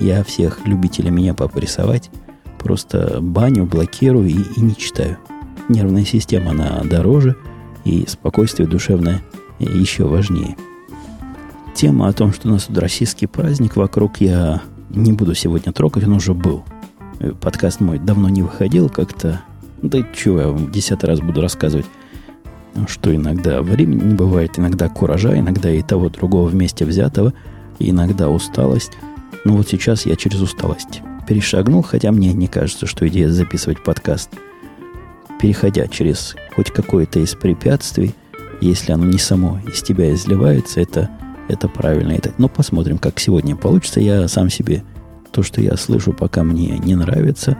Я 0.00 0.24
всех 0.24 0.66
любителей 0.66 1.10
меня 1.10 1.34
попрессовать 1.34 2.10
просто 2.62 3.18
баню, 3.20 3.66
блокирую 3.66 4.28
и, 4.28 4.36
и 4.56 4.60
не 4.60 4.76
читаю. 4.76 5.18
Нервная 5.68 6.04
система, 6.04 6.50
она 6.50 6.82
дороже, 6.84 7.36
и 7.84 8.04
спокойствие 8.06 8.68
душевное 8.68 9.22
еще 9.58 10.04
важнее. 10.04 10.56
Тема 11.74 12.08
о 12.08 12.12
том, 12.12 12.32
что 12.32 12.48
у 12.48 12.52
нас 12.52 12.64
тут 12.64 12.78
российский 12.78 13.26
праздник 13.26 13.76
вокруг, 13.76 14.20
я 14.20 14.62
не 14.90 15.12
буду 15.12 15.34
сегодня 15.34 15.72
трогать, 15.72 16.04
он 16.04 16.14
уже 16.14 16.34
был. 16.34 16.64
Подкаст 17.40 17.80
мой 17.80 17.98
давно 17.98 18.28
не 18.28 18.42
выходил 18.42 18.88
как-то. 18.88 19.42
Да 19.80 20.02
чего 20.14 20.40
я 20.40 20.48
вам 20.48 20.70
десятый 20.70 21.08
раз 21.08 21.20
буду 21.20 21.40
рассказывать, 21.40 21.86
что 22.88 23.14
иногда 23.14 23.62
времени 23.62 24.02
не 24.02 24.14
бывает, 24.14 24.58
иногда 24.58 24.88
куража, 24.88 25.38
иногда 25.38 25.70
и 25.70 25.82
того 25.82 26.08
другого 26.08 26.48
вместе 26.48 26.84
взятого, 26.84 27.32
иногда 27.78 28.28
усталость. 28.28 28.92
Но 29.44 29.56
вот 29.56 29.68
сейчас 29.68 30.06
я 30.06 30.16
через 30.16 30.40
усталость 30.40 31.02
перешагнул, 31.26 31.82
хотя 31.82 32.12
мне 32.12 32.32
не 32.32 32.48
кажется, 32.48 32.86
что 32.86 33.06
идея 33.08 33.28
записывать 33.28 33.82
подкаст, 33.82 34.30
переходя 35.40 35.86
через 35.88 36.36
хоть 36.54 36.70
какое-то 36.70 37.20
из 37.20 37.34
препятствий, 37.34 38.14
если 38.60 38.92
оно 38.92 39.04
не 39.04 39.18
само 39.18 39.58
из 39.66 39.82
тебя 39.82 40.14
изливается, 40.14 40.80
это, 40.80 41.10
это 41.48 41.68
правильно. 41.68 42.12
Это, 42.12 42.32
но 42.38 42.48
посмотрим, 42.48 42.98
как 42.98 43.18
сегодня 43.18 43.56
получится. 43.56 44.00
Я 44.00 44.28
сам 44.28 44.50
себе 44.50 44.84
то, 45.32 45.42
что 45.42 45.60
я 45.60 45.76
слышу, 45.76 46.12
пока 46.12 46.44
мне 46.44 46.78
не 46.78 46.94
нравится, 46.94 47.56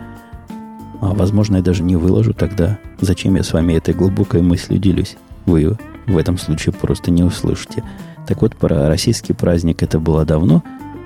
а 1.03 1.13
возможно, 1.13 1.57
я 1.57 1.61
даже 1.61 1.83
не 1.83 1.95
выложу 1.95 2.33
тогда. 2.33 2.79
Зачем 2.99 3.35
я 3.35 3.43
с 3.43 3.53
вами 3.53 3.73
этой 3.73 3.93
глубокой 3.93 4.41
мыслью 4.41 4.79
делюсь? 4.79 5.17
Вы 5.45 5.77
в 6.07 6.17
этом 6.17 6.37
случае 6.37 6.73
просто 6.73 7.11
не 7.11 7.23
услышите. 7.23 7.83
Так 8.27 8.41
вот, 8.41 8.55
про 8.55 8.87
российский 8.87 9.33
праздник 9.33 9.83
это 9.83 9.99
было 9.99 10.25
давно, 10.25 10.63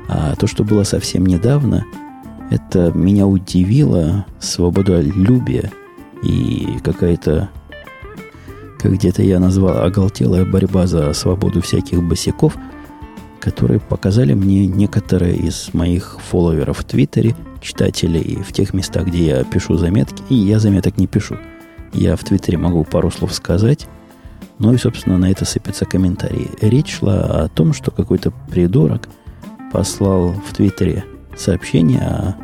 а 0.08 0.36
то, 0.36 0.48
что 0.48 0.64
было 0.64 0.84
совсем 0.84 1.26
недавно– 1.26 1.86
это 2.50 2.92
меня 2.94 3.28
удивило 3.28 4.26
свободолюбие 4.40 5.72
и 6.24 6.78
какая-то, 6.84 7.50
как 8.80 8.94
где-то 8.94 9.22
я 9.22 9.40
назвал, 9.40 9.84
оголтелая 9.84 10.46
борьба 10.46 10.88
за 10.88 11.12
свободу 11.14 11.62
всяких 11.62 12.02
босиков, 12.02 12.56
которые 13.40 13.80
показали 13.80 14.34
мне 14.34 14.66
некоторые 14.66 15.36
из 15.36 15.74
моих 15.74 16.20
фолловеров 16.22 16.80
в 16.80 16.84
Твиттере, 16.86 17.36
читателей 17.62 18.42
в 18.44 18.52
тех 18.54 18.74
местах, 18.74 19.08
где 19.08 19.26
я 19.26 19.44
пишу 19.44 19.78
заметки, 19.78 20.24
и 20.30 20.36
я 20.36 20.60
заметок 20.60 20.98
не 20.98 21.08
пишу. 21.08 21.38
Я 21.94 22.16
в 22.16 22.24
Твиттере 22.24 22.58
могу 22.58 22.84
пару 22.84 23.12
слов 23.12 23.34
сказать, 23.34 23.88
ну 24.60 24.74
и, 24.74 24.78
собственно, 24.78 25.18
на 25.18 25.32
это 25.32 25.46
сыпятся 25.46 25.86
комментарии. 25.86 26.50
Речь 26.62 26.98
шла 26.98 27.44
о 27.44 27.48
том, 27.48 27.74
что 27.74 27.92
какой-то 27.92 28.32
придурок 28.50 29.08
послал 29.72 30.34
в 30.34 30.54
Твиттере 30.54 31.06
сообщение 31.36 32.02
о, 32.02 32.36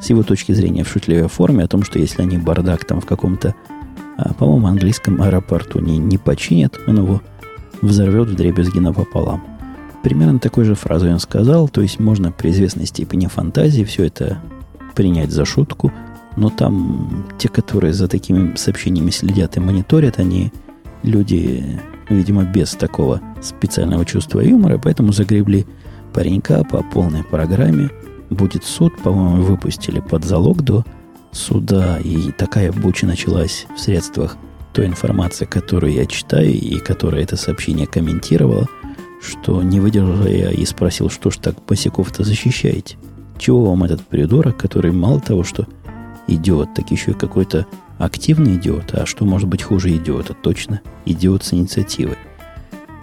с 0.00 0.10
его 0.10 0.22
точки 0.22 0.52
зрения 0.52 0.82
в 0.82 0.88
шутливой 0.88 1.28
форме 1.28 1.64
о 1.64 1.68
том, 1.68 1.84
что 1.84 1.98
если 1.98 2.22
они 2.22 2.38
бардак 2.38 2.84
там 2.84 3.00
в 3.00 3.06
каком-то, 3.06 3.54
а, 4.16 4.34
по-моему, 4.34 4.66
английском 4.66 5.22
аэропорту 5.22 5.78
не, 5.78 5.98
не 5.98 6.18
починят, 6.18 6.78
он 6.86 6.98
его 6.98 7.22
взорвет 7.80 8.28
в 8.28 8.34
дребезги 8.34 8.78
напополам. 8.78 9.51
Примерно 10.02 10.38
такой 10.38 10.64
же 10.64 10.74
фразой 10.74 11.12
он 11.12 11.20
сказал, 11.20 11.68
то 11.68 11.80
есть 11.80 12.00
можно 12.00 12.32
при 12.32 12.50
известной 12.50 12.86
степени 12.86 13.26
фантазии 13.26 13.84
все 13.84 14.04
это 14.04 14.38
принять 14.94 15.30
за 15.30 15.44
шутку, 15.44 15.92
но 16.36 16.50
там 16.50 17.26
те, 17.38 17.48
которые 17.48 17.92
за 17.92 18.08
такими 18.08 18.56
сообщениями 18.56 19.10
следят 19.10 19.56
и 19.56 19.60
мониторят, 19.60 20.18
они 20.18 20.52
люди, 21.02 21.80
видимо, 22.08 22.44
без 22.44 22.72
такого 22.72 23.20
специального 23.40 24.04
чувства 24.04 24.40
юмора, 24.40 24.78
поэтому 24.78 25.12
загребли 25.12 25.66
паренька 26.12 26.64
по 26.64 26.82
полной 26.82 27.24
программе– 27.24 27.90
будет 28.34 28.64
суд, 28.64 28.96
по-моему, 29.02 29.42
выпустили 29.42 30.00
под 30.00 30.24
залог 30.24 30.62
до 30.62 30.84
суда, 31.30 31.98
и 31.98 32.30
такая 32.32 32.72
буча 32.72 33.06
началась 33.06 33.66
в 33.74 33.80
средствах 33.80 34.36
той 34.72 34.86
информации, 34.86 35.44
которую 35.44 35.92
я 35.92 36.06
читаю 36.06 36.50
и 36.50 36.78
которая 36.78 37.22
это 37.22 37.36
сообщение 37.36 37.86
комментировала, 37.86 38.66
что 39.22 39.62
не 39.62 39.80
выдержал 39.80 40.26
я 40.26 40.50
и 40.50 40.64
спросил, 40.64 41.08
что 41.08 41.30
ж 41.30 41.38
так 41.38 41.56
босиков-то 41.66 42.24
защищаете? 42.24 42.96
Чего 43.38 43.64
вам 43.64 43.84
этот 43.84 44.06
придурок, 44.06 44.56
который 44.56 44.92
мало 44.92 45.20
того, 45.20 45.44
что 45.44 45.66
идиот, 46.26 46.74
так 46.74 46.90
еще 46.90 47.12
и 47.12 47.14
какой-то 47.14 47.66
активный 47.98 48.56
идиот, 48.56 48.94
а 48.94 49.06
что 49.06 49.24
может 49.24 49.48
быть 49.48 49.62
хуже 49.62 49.96
идиота? 49.96 50.34
Точно, 50.34 50.80
идиот 51.06 51.44
с 51.44 51.54
инициативой. 51.54 52.18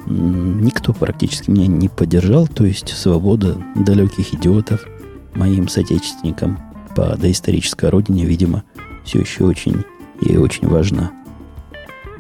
Никто 0.06 0.94
практически 0.94 1.50
меня 1.50 1.68
не 1.68 1.90
поддержал, 1.90 2.48
то 2.48 2.66
есть 2.66 2.90
свобода 2.90 3.58
далеких 3.76 4.34
идиотов– 4.34 4.86
моим 5.36 5.68
соотечественникам 5.68 6.60
по 6.96 7.16
доисторической 7.18 7.90
родине, 7.90 8.26
видимо, 8.26 8.64
все 9.04 9.20
еще 9.20 9.46
очень 9.46 9.84
и 10.22 10.38
очень 10.38 10.68
важна. 10.68 11.12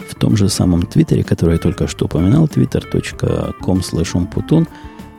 В 0.10 0.16
том 0.16 0.36
же 0.36 0.50
самом 0.50 0.88
Твиттере, 0.88 1.24
который 1.24 1.54
я 1.54 1.60
только 1.60 1.88
что 1.88 2.06
упоминал, 2.06 2.48
twitter.com 2.48 3.80
slash 3.80 4.68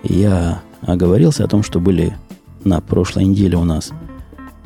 я 0.03 0.63
оговорился 0.83 1.45
о 1.45 1.49
том, 1.49 1.63
что 1.63 1.79
были 1.79 2.17
на 2.65 2.81
прошлой 2.81 3.25
неделе 3.25 3.57
у 3.57 3.65
нас 3.65 3.93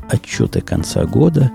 отчеты 0.08 0.60
конца 0.60 1.04
года. 1.04 1.52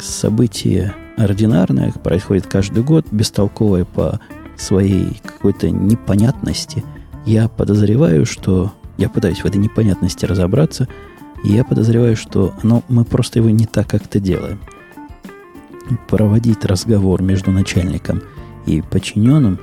Событие 0.00 0.94
ординарное, 1.16 1.92
происходит 1.92 2.46
каждый 2.46 2.82
год, 2.82 3.06
бестолковое 3.10 3.84
по 3.84 4.18
своей 4.56 5.20
какой-то 5.24 5.70
непонятности. 5.70 6.84
Я 7.26 7.48
подозреваю, 7.48 8.26
что 8.26 8.72
я 8.96 9.08
пытаюсь 9.08 9.42
в 9.42 9.46
этой 9.46 9.58
непонятности 9.58 10.24
разобраться, 10.24 10.88
и 11.44 11.52
я 11.52 11.64
подозреваю, 11.64 12.16
что 12.16 12.54
оно, 12.62 12.82
мы 12.88 13.04
просто 13.04 13.40
его 13.40 13.50
не 13.50 13.66
так 13.66 13.88
как-то 13.88 14.20
делаем. 14.20 14.60
Проводить 16.08 16.64
разговор 16.64 17.22
между 17.22 17.50
начальником 17.50 18.22
и 18.66 18.80
подчиненным 18.80 19.58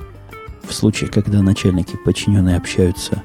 в 0.62 0.72
случае, 0.72 1.10
когда 1.10 1.42
начальники 1.42 1.94
и 1.94 2.04
подчиненные 2.04 2.56
общаются 2.56 3.22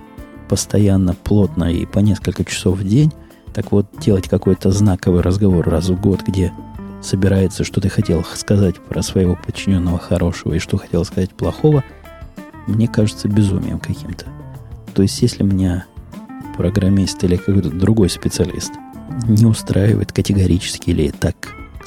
постоянно, 0.49 1.13
плотно 1.13 1.65
и 1.65 1.85
по 1.85 1.99
несколько 1.99 2.43
часов 2.43 2.79
в 2.79 2.87
день, 2.87 3.11
так 3.53 3.71
вот, 3.71 3.87
делать 3.99 4.27
какой-то 4.27 4.71
знаковый 4.71 5.21
разговор 5.21 5.67
раз 5.67 5.89
в 5.89 5.99
год, 5.99 6.21
где 6.25 6.53
собирается, 7.01 7.63
что 7.63 7.81
ты 7.81 7.89
хотел 7.89 8.23
сказать 8.23 8.79
про 8.79 9.01
своего 9.01 9.35
подчиненного 9.35 9.99
хорошего 9.99 10.53
и 10.53 10.59
что 10.59 10.77
хотел 10.77 11.05
сказать 11.05 11.31
плохого, 11.31 11.83
мне 12.67 12.87
кажется 12.87 13.27
безумием 13.27 13.79
каким-то. 13.79 14.25
То 14.93 15.01
есть, 15.03 15.21
если 15.21 15.43
меня 15.43 15.85
программист 16.55 17.23
или 17.23 17.35
какой-то 17.35 17.69
другой 17.69 18.09
специалист 18.09 18.71
не 19.27 19.45
устраивает 19.45 20.11
категорически 20.11 20.89
или 20.89 21.09
так, 21.09 21.35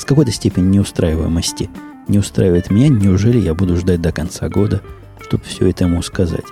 с 0.01 0.05
какой-то 0.07 0.33
степени 0.33 0.77
неустраиваемости 0.77 1.69
не 2.09 2.19
устраивает 2.19 2.71
меня, 2.71 2.89
неужели 2.89 3.39
я 3.39 3.53
буду 3.53 3.77
ждать 3.77 4.01
до 4.01 4.13
конца 4.13 4.49
года, 4.49 4.81
чтобы 5.21 5.45
все 5.45 5.69
это 5.69 5.85
ему 5.85 6.01
сказать? 6.01 6.45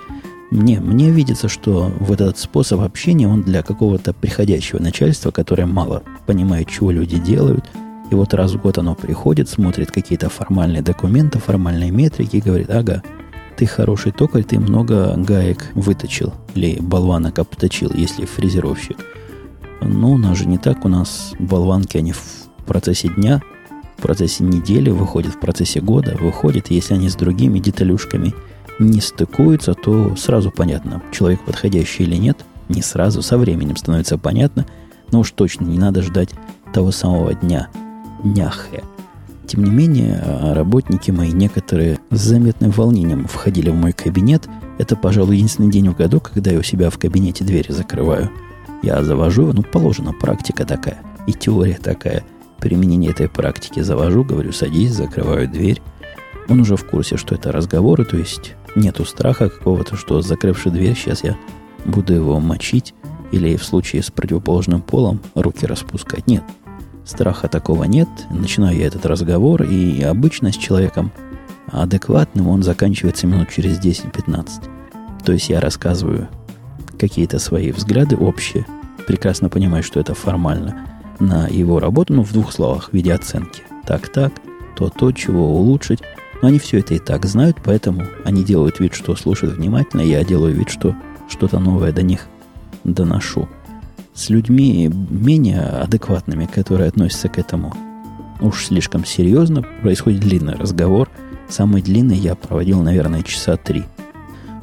Мне, 0.51 0.81
мне 0.81 1.11
видится, 1.11 1.49
что 1.49 1.91
вот 1.99 2.21
этот 2.21 2.37
способ 2.37 2.83
общения, 2.83 3.27
он 3.27 3.43
для 3.43 3.63
какого-то 3.63 4.13
приходящего 4.13 4.83
начальства, 4.83 5.31
которое 5.31 5.65
мало 5.65 6.03
понимает, 6.27 6.69
чего 6.69 6.91
люди 6.91 7.19
делают, 7.19 7.65
и 8.11 8.15
вот 8.15 8.35
раз 8.35 8.53
в 8.53 8.61
год 8.61 8.77
оно 8.77 8.95
приходит, 8.95 9.49
смотрит 9.49 9.91
какие-то 9.93 10.29
формальные 10.29 10.83
документы, 10.83 11.39
формальные 11.39 11.91
метрики 11.91 12.37
и 12.37 12.43
говорит, 12.43 12.69
ага, 12.69 13.03
ты 13.57 13.65
хороший 13.65 14.13
токарь, 14.13 14.45
ты 14.45 14.61
много 14.61 15.15
гаек 15.17 15.71
выточил 15.75 16.35
или 16.55 16.79
болванок 16.81 17.39
обточил, 17.39 17.91
если 17.95 18.27
фрезеровщик. 18.27 18.99
Ну, 19.81 20.13
у 20.13 20.19
нас 20.19 20.37
же 20.37 20.47
не 20.47 20.59
так, 20.59 20.85
у 20.85 20.89
нас 20.89 21.33
болванки, 21.39 21.97
они 21.97 22.13
процессе 22.69 23.09
дня, 23.09 23.43
в 23.97 24.03
процессе 24.03 24.45
недели, 24.45 24.91
выходит 24.91 25.35
в 25.35 25.41
процессе 25.41 25.81
года, 25.81 26.17
выходит, 26.21 26.71
если 26.71 26.95
они 26.95 27.09
с 27.09 27.17
другими 27.17 27.59
деталюшками 27.59 28.33
не 28.79 29.01
стыкуются, 29.01 29.75
то 29.75 30.15
сразу 30.15 30.53
понятно, 30.53 31.03
человек 31.11 31.41
подходящий 31.41 32.05
или 32.05 32.15
нет. 32.15 32.45
Не 32.69 32.83
сразу, 32.83 33.23
со 33.23 33.39
временем 33.39 33.77
становится 33.77 34.19
понятно, 34.19 34.67
но 35.11 35.21
уж 35.21 35.33
точно 35.33 35.65
не 35.65 35.79
надо 35.79 36.03
ждать 36.03 36.31
того 36.73 36.93
самого 36.93 37.35
дня, 37.35 37.69
дня. 38.23 38.53
Тем 39.47 39.65
не 39.65 39.71
менее, 39.71 40.23
работники 40.53 41.11
мои 41.11 41.33
некоторые 41.33 41.99
с 42.11 42.21
заметным 42.21 42.71
волнением 42.71 43.27
входили 43.27 43.71
в 43.71 43.75
мой 43.75 43.93
кабинет. 43.93 44.47
Это, 44.77 44.95
пожалуй, 44.95 45.37
единственный 45.37 45.71
день 45.71 45.89
в 45.89 45.97
году, 45.97 46.21
когда 46.21 46.51
я 46.51 46.59
у 46.59 46.63
себя 46.63 46.91
в 46.91 46.99
кабинете 46.99 47.45
двери 47.45 47.73
закрываю. 47.73 48.31
Я 48.83 49.03
завожу, 49.03 49.53
ну, 49.55 49.63
положена 49.63 50.13
практика 50.13 50.67
такая, 50.67 50.99
и 51.27 51.33
теория 51.33 51.79
такая. 51.83 52.23
Применение 52.59 53.11
этой 53.11 53.29
практики 53.29 53.81
завожу, 53.81 54.25
говорю, 54.25 54.53
садись, 54.53 54.93
закрываю 54.93 55.49
дверь. 55.49 55.81
Он 56.49 56.61
уже 56.61 56.77
в 56.77 56.85
курсе, 56.85 57.17
что 57.17 57.35
это 57.35 57.53
разговоры, 57.53 58.05
то 58.05 58.17
есть 58.17 58.55
нету 58.75 59.05
страха 59.05 59.49
какого-то, 59.49 59.97
что 59.97 60.21
закрывши 60.23 60.71
дверь, 60.71 60.97
сейчас 60.97 61.23
я 61.25 61.37
буду 61.85 62.15
его 62.15 62.41
мочить 62.41 62.95
или 63.33 63.57
в 63.57 63.65
случае 63.65 64.03
с 64.03 64.11
противоположным 64.11 64.81
полом 64.81 65.21
руки 65.35 65.67
распускать. 65.67 66.27
Нет, 66.27 66.43
Страха 67.09 67.49
такого 67.49 67.85
нет. 67.85 68.09
Начинаю 68.29 68.77
я 68.77 68.87
этот 68.87 69.07
разговор, 69.07 69.63
и 69.63 70.03
обычно 70.03 70.53
с 70.53 70.57
человеком 70.57 71.11
адекватным 71.73 72.49
он 72.49 72.63
заканчивается 72.63 73.27
минут 73.27 73.49
через 73.49 73.81
10-15. 73.81 74.49
То 75.25 75.33
есть 75.33 75.49
я 75.49 75.59
рассказываю 75.61 76.29
какие-то 76.99 77.39
свои 77.39 77.73
взгляды 77.73 78.15
общие, 78.15 78.67
прекрасно 79.07 79.49
понимаю, 79.49 79.83
что 79.83 80.01
это 80.01 80.13
формально, 80.13 80.87
на 81.21 81.49
его 81.49 81.81
работу, 81.81 82.15
ну, 82.15 82.23
в 82.23 82.33
двух 82.33 82.53
словах, 82.53 82.91
в 82.91 82.93
виде 82.93 83.13
оценки. 83.13 83.63
Так-так, 83.87 84.33
то-то, 84.77 85.13
чего 85.13 85.55
улучшить. 85.55 86.01
Но 86.41 86.49
они 86.49 86.59
все 86.59 86.79
это 86.79 86.95
и 86.95 86.99
так 86.99 87.27
знают, 87.27 87.59
поэтому 87.65 88.05
они 88.25 88.45
делают 88.45 88.79
вид, 88.79 88.95
что 88.95 89.17
слушают 89.17 89.57
внимательно, 89.57 90.03
я 90.03 90.25
делаю 90.25 90.55
вид, 90.55 90.69
что 90.69 90.95
что-то 91.29 91.59
новое 91.59 91.93
до 91.93 92.03
них 92.03 92.29
доношу 92.85 93.49
с 94.15 94.31
людьми 94.31 94.91
менее 95.11 95.61
адекватными, 95.61 96.47
которые 96.47 96.89
относятся 96.89 97.29
к 97.29 97.39
этому 97.39 97.73
уж 98.41 98.67
слишком 98.67 99.05
серьезно, 99.05 99.65
происходит 99.83 100.21
длинный 100.21 100.55
разговор. 100.55 101.09
Самый 101.49 101.83
длинный 101.83 102.17
я 102.17 102.35
проводил, 102.35 102.83
наверное, 102.83 103.23
часа 103.23 103.57
три. 103.57 103.85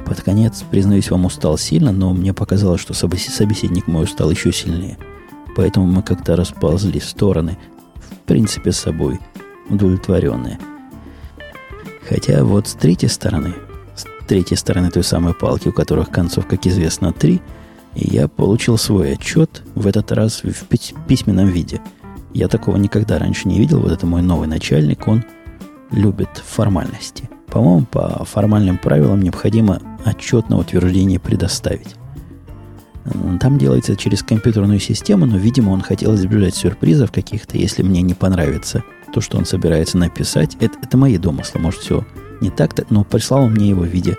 Под 0.05 0.21
конец, 0.21 0.63
признаюсь, 0.69 1.09
вам 1.09 1.25
устал 1.25 1.57
сильно, 1.57 1.91
но 1.91 2.13
мне 2.13 2.33
показалось, 2.33 2.81
что 2.81 2.93
собеседник 2.93 3.87
мой 3.87 4.03
устал 4.03 4.29
еще 4.29 4.51
сильнее. 4.51 4.97
Поэтому 5.55 5.85
мы 5.87 6.03
как-то 6.03 6.35
расползли 6.35 6.99
в 6.99 7.05
стороны, 7.05 7.57
в 7.95 8.27
принципе, 8.27 8.71
с 8.71 8.77
собой 8.77 9.19
удовлетворенные. 9.69 10.59
Хотя 12.07 12.43
вот 12.43 12.67
с 12.67 12.73
третьей 12.73 13.09
стороны, 13.09 13.53
с 13.95 14.05
третьей 14.27 14.57
стороны 14.57 14.91
той 14.91 15.03
самой 15.03 15.33
палки, 15.33 15.69
у 15.69 15.73
которых 15.73 16.09
концов, 16.09 16.45
как 16.45 16.65
известно, 16.67 17.13
три– 17.13 17.41
я 17.95 18.27
получил 18.27 18.77
свой 18.77 19.13
отчет, 19.13 19.63
в 19.73 19.87
этот 19.87 20.11
раз 20.11 20.43
в 20.43 20.65
письменном 21.07 21.47
виде. 21.47 21.81
Я 22.33 22.49
такого 22.49 22.75
никогда 22.75 23.17
раньше 23.17 23.47
не 23.47 23.57
видел. 23.57 23.79
Вот 23.79 23.91
это 23.91 24.05
мой 24.05 24.21
новый 24.21 24.49
начальник, 24.49 25.07
он 25.07 25.23
любит 25.91 26.29
формальности. 26.45 27.29
По-моему, 27.47 27.85
по 27.85 28.25
формальным 28.25 28.77
правилам 28.77 29.21
необходимо 29.21 29.81
отчет 30.03 30.49
на 30.49 30.57
утверждение 30.57 31.19
предоставить. 31.19 31.95
Там 33.39 33.57
делается 33.57 33.95
через 33.95 34.23
компьютерную 34.23 34.79
систему, 34.79 35.25
но, 35.25 35.37
видимо, 35.37 35.71
он 35.71 35.81
хотел 35.81 36.15
избежать 36.15 36.55
сюрпризов 36.55 37.11
каких-то, 37.11 37.57
если 37.57 37.83
мне 37.83 38.01
не 38.01 38.13
понравится 38.13 38.83
то, 39.13 39.21
что 39.21 39.37
он 39.37 39.45
собирается 39.45 39.97
написать. 39.97 40.57
Это, 40.59 40.77
это 40.81 40.97
мои 40.97 41.17
домыслы, 41.17 41.61
может, 41.61 41.81
все 41.81 42.05
не 42.41 42.49
так, 42.49 42.73
но 42.89 43.03
прислал 43.03 43.43
он 43.43 43.53
мне 43.53 43.69
его 43.69 43.81
в 43.81 43.87
виде 43.87 44.17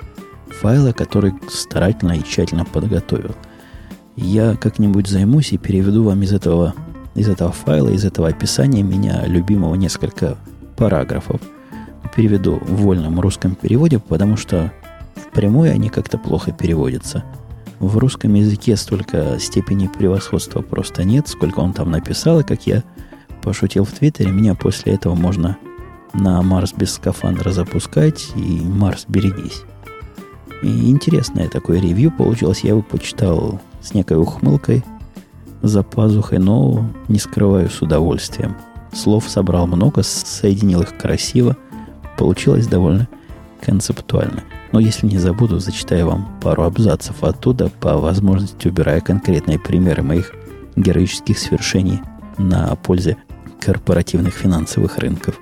файла, 0.61 0.92
который 0.92 1.35
старательно 1.51 2.12
и 2.12 2.22
тщательно 2.22 2.64
подготовил. 2.64 3.35
Я 4.14 4.57
как-нибудь 4.57 5.09
займусь 5.09 5.53
и 5.53 5.59
переведу 5.59 6.05
вам 6.05 6.22
из 6.22 6.33
этого, 6.33 6.75
из 7.14 7.29
этого 7.29 7.53
файла, 7.53 7.90
из 7.90 8.05
этого 8.05 8.29
описания 8.29 8.83
меня 8.83 9.27
любимого 9.27 9.75
несколько 9.75 10.38
параграфов. 10.77 11.40
Переведу 12.14 12.59
в 12.62 12.83
вольном 12.83 13.20
русском 13.20 13.55
переводе, 13.55 13.99
потому 13.99 14.37
что 14.37 14.72
в 15.16 15.35
прямой 15.35 15.70
они 15.72 15.90
как-то 15.90 16.16
плохо 16.16 16.53
переводятся. 16.53 17.25
В 17.79 17.99
русском 17.99 18.33
языке 18.35 18.77
столько 18.77 19.39
степени 19.39 19.87
превосходства 19.87 20.62
просто 20.62 21.05
нет, 21.05 21.29
сколько 21.29 21.61
он 21.61 21.73
там 21.73 21.91
написал, 21.91 22.41
и 22.41 22.45
как 22.45 22.67
я 22.67 22.83
пошутил 23.43 23.85
в 23.85 23.93
Твиттере, 23.93 24.31
меня 24.31 24.55
после 24.55 24.95
этого 24.95 25.15
можно 25.15 25.59
на 26.15 26.41
Марс 26.43 26.73
без 26.73 26.95
скафандра 26.95 27.51
запускать, 27.51 28.29
и 28.35 28.61
Марс 28.61 29.05
берегись. 29.09 29.62
И 30.62 30.91
интересное 30.91 31.49
такое 31.49 31.81
ревью 31.81 32.11
получилось, 32.11 32.61
я 32.61 32.71
его 32.71 32.83
почитал 32.83 33.61
с 33.83 33.93
некой 33.93 34.17
ухмылкой 34.17 34.83
за 35.62 35.83
пазухой, 35.83 36.39
но 36.39 36.91
не 37.09 37.19
скрываю 37.19 37.69
с 37.69 37.83
удовольствием. 37.83 38.57
Слов 38.93 39.29
собрал 39.29 39.67
много, 39.67 40.03
соединил 40.03 40.81
их 40.81 40.97
красиво. 40.97 41.57
Получилось 42.17 42.67
довольно 42.67 43.09
концептуально. 43.66 44.44
Но 44.70 44.79
если 44.79 45.07
не 45.07 45.18
забуду, 45.18 45.59
зачитаю 45.59 46.07
вам 46.07 46.38
пару 46.40 46.62
абзацев 46.62 47.24
оттуда, 47.24 47.68
по 47.81 47.98
возможности 47.98 48.68
убирая 48.68 49.00
конкретные 49.00 49.59
примеры 49.59 50.02
моих 50.02 50.33
героических 50.76 51.37
свершений 51.37 52.00
на 52.38 52.76
пользе 52.76 53.16
корпоративных 53.61 54.35
финансовых 54.35 54.98
рынков. 54.98 55.40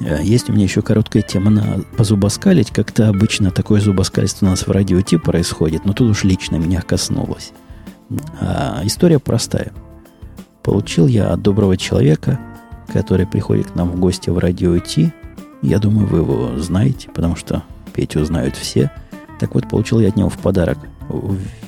Э, 0.00 0.18
есть 0.22 0.50
у 0.50 0.52
меня 0.52 0.64
еще 0.64 0.82
короткая 0.82 1.22
тема 1.22 1.50
на 1.50 1.80
позубоскалить. 1.96 2.72
Как-то 2.72 3.08
обычно 3.08 3.52
такое 3.52 3.80
зубоскальство 3.80 4.46
у 4.46 4.50
нас 4.50 4.66
в 4.66 4.70
радио 4.70 5.00
Ти 5.00 5.16
происходит, 5.16 5.84
но 5.84 5.92
тут 5.92 6.10
уж 6.10 6.24
лично 6.24 6.56
меня 6.56 6.82
коснулось. 6.82 7.52
А, 8.40 8.80
история 8.82 9.20
простая. 9.20 9.72
Получил 10.62 11.06
я 11.06 11.32
от 11.32 11.42
доброго 11.42 11.76
человека, 11.76 12.40
который 12.92 13.26
приходит 13.26 13.70
к 13.70 13.74
нам 13.76 13.90
в 13.90 14.00
гости 14.00 14.30
в 14.30 14.38
радио 14.38 14.76
Ти. 14.78 15.12
Я 15.62 15.78
думаю, 15.78 16.06
вы 16.06 16.18
его 16.18 16.58
знаете, 16.58 17.08
потому 17.14 17.36
что 17.36 17.62
Петю 17.94 18.24
знают 18.24 18.56
все. 18.56 18.90
Так 19.40 19.54
вот, 19.54 19.68
получил 19.68 20.00
я 20.00 20.08
от 20.08 20.16
него 20.16 20.28
в 20.28 20.38
подарок 20.38 20.78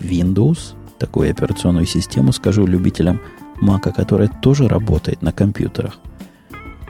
Windows, 0.01 0.75
такую 0.99 1.31
операционную 1.31 1.87
систему, 1.87 2.33
скажу 2.33 2.67
любителям 2.67 3.21
Мака, 3.61 3.93
которая 3.93 4.29
тоже 4.29 4.69
работает 4.69 5.23
на 5.23 5.33
компьютерах. 5.33 5.99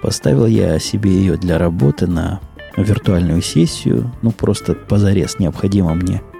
Поставил 0.03 0.47
я 0.47 0.79
себе 0.79 1.11
ее 1.13 1.37
для 1.37 1.59
работы 1.59 2.07
на 2.07 2.41
виртуальную 2.77 3.43
сессию, 3.43 4.11
ну 4.23 4.31
просто 4.33 4.75
позарез 4.75 5.39
необходимо 5.39 5.95
мне– 5.95 6.21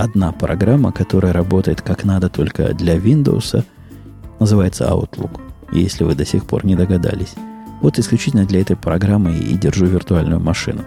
одна 0.00 0.32
программа, 0.32 0.92
которая 0.92 1.32
работает 1.32 1.82
как 1.82 2.04
надо 2.04 2.28
только 2.28 2.74
для 2.74 2.96
Windows, 2.96 3.64
называется 4.38 4.84
Outlook, 4.84 5.40
если 5.72 6.04
вы 6.04 6.14
до 6.14 6.24
сих 6.24 6.44
пор 6.44 6.64
не 6.64 6.74
догадались. 6.74 7.34
Вот 7.80 7.98
исключительно 7.98 8.44
для 8.44 8.60
этой 8.60 8.76
программы 8.76 9.36
и 9.36 9.56
держу 9.56 9.86
виртуальную 9.86 10.40
машину. 10.40 10.84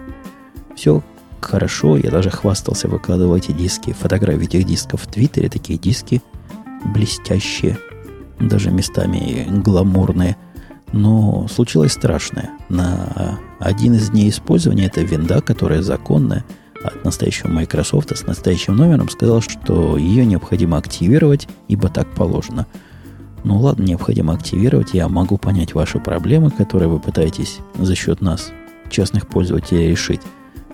Все 0.76 1.02
хорошо, 1.40 1.96
я 1.96 2.10
даже 2.10 2.30
хвастался, 2.30 2.88
выкладывал 2.88 3.36
эти 3.36 3.52
диски, 3.52 3.92
фотографии 3.92 4.44
этих 4.44 4.64
дисков 4.64 5.02
в 5.02 5.06
Твиттере, 5.06 5.48
такие 5.48 5.78
диски 5.78 6.22
блестящие, 6.84 7.78
даже 8.40 8.70
местами 8.70 9.46
гламурные. 9.48 10.36
Но 10.92 11.48
случилось 11.48 11.92
страшное. 11.92 12.50
На 12.68 13.38
один 13.58 13.94
из 13.94 14.10
дней 14.10 14.30
использования 14.30 14.86
это 14.86 15.00
винда, 15.00 15.40
которая 15.40 15.82
законная– 15.82 16.44
от 16.84 17.02
настоящего 17.04 17.48
Microsoft 17.48 18.16
с 18.16 18.26
настоящим 18.26 18.76
номером 18.76 19.08
сказал, 19.08 19.40
что 19.40 19.96
ее 19.96 20.26
необходимо 20.26 20.76
активировать, 20.76 21.48
ибо 21.66 21.88
так 21.88 22.12
положено. 22.14 22.66
Ну 23.44 23.58
ладно, 23.58 23.84
необходимо 23.84 24.34
активировать, 24.34 24.94
я 24.94 25.08
могу 25.08 25.38
понять 25.38 25.74
ваши 25.74 25.98
проблемы, 25.98 26.50
которые 26.50 26.88
вы 26.88 26.98
пытаетесь 26.98 27.58
за 27.78 27.94
счет 27.94 28.20
нас, 28.20 28.52
частных 28.90 29.28
пользователей, 29.28 29.88
решить. 29.88 30.22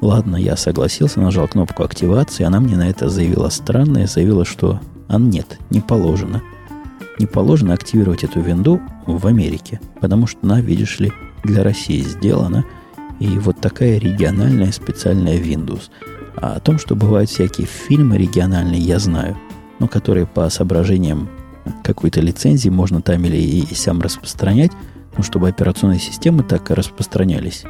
Ладно, 0.00 0.36
я 0.36 0.56
согласился, 0.56 1.20
нажал 1.20 1.46
кнопку 1.48 1.82
активации, 1.82 2.44
она 2.44 2.60
мне 2.60 2.76
на 2.76 2.88
это 2.88 3.08
заявила 3.08 3.48
странное, 3.48 4.06
заявила, 4.06 4.44
что 4.44 4.80
а 5.08 5.18
нет, 5.18 5.58
не 5.70 5.80
положено. 5.80 6.42
Не 7.18 7.26
положено 7.26 7.74
активировать 7.74 8.24
эту 8.24 8.40
винду 8.40 8.80
в 9.06 9.26
Америке, 9.26 9.80
потому 10.00 10.26
что 10.26 10.38
она, 10.42 10.60
видишь 10.60 11.00
ли, 11.00 11.12
для 11.44 11.62
России 11.62 12.00
сделана– 12.00 12.64
и 13.20 13.38
вот 13.38 13.60
такая 13.60 13.98
региональная 13.98 14.72
специальная 14.72 15.36
Windows. 15.36 15.90
А 16.36 16.54
о 16.54 16.60
том, 16.60 16.78
что 16.78 16.96
бывают 16.96 17.28
всякие 17.30 17.66
фильмы 17.66 18.16
региональные, 18.16 18.80
я 18.80 18.98
знаю, 18.98 19.36
но 19.78 19.86
которые 19.86 20.26
по 20.26 20.48
соображениям 20.48 21.28
какой-то 21.82 22.20
лицензии 22.20 22.68
можно 22.68 23.02
там 23.02 23.24
или 23.24 23.36
и 23.36 23.74
сам 23.74 24.00
распространять, 24.00 24.72
ну, 25.16 25.22
чтобы 25.22 25.48
операционные 25.48 25.98
системы 25.98 26.42
так 26.42 26.70
распространялись. 26.70 27.64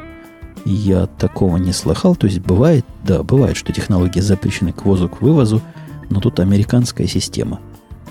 Я 0.65 1.07
такого 1.07 1.57
не 1.57 1.73
слыхал. 1.73 2.15
То 2.15 2.27
есть 2.27 2.39
бывает, 2.39 2.85
да, 3.03 3.23
бывает, 3.23 3.57
что 3.57 3.73
технологии 3.73 4.19
запрещены 4.19 4.73
к 4.73 4.85
ввозу, 4.85 5.09
к 5.09 5.21
вывозу, 5.21 5.61
но 6.09 6.19
тут 6.19 6.39
американская 6.39 7.07
система, 7.07 7.59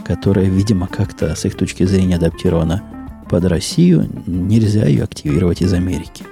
которая, 0.04 0.46
видимо, 0.46 0.86
как-то 0.88 1.34
с 1.34 1.44
их 1.44 1.54
точки 1.54 1.84
зрения 1.84 2.16
адаптирована 2.16 2.82
под 3.28 3.44
Россию, 3.44 4.08
нельзя 4.26 4.86
ее 4.86 5.04
активировать 5.04 5.62
из 5.62 5.72
Америки. 5.72 6.24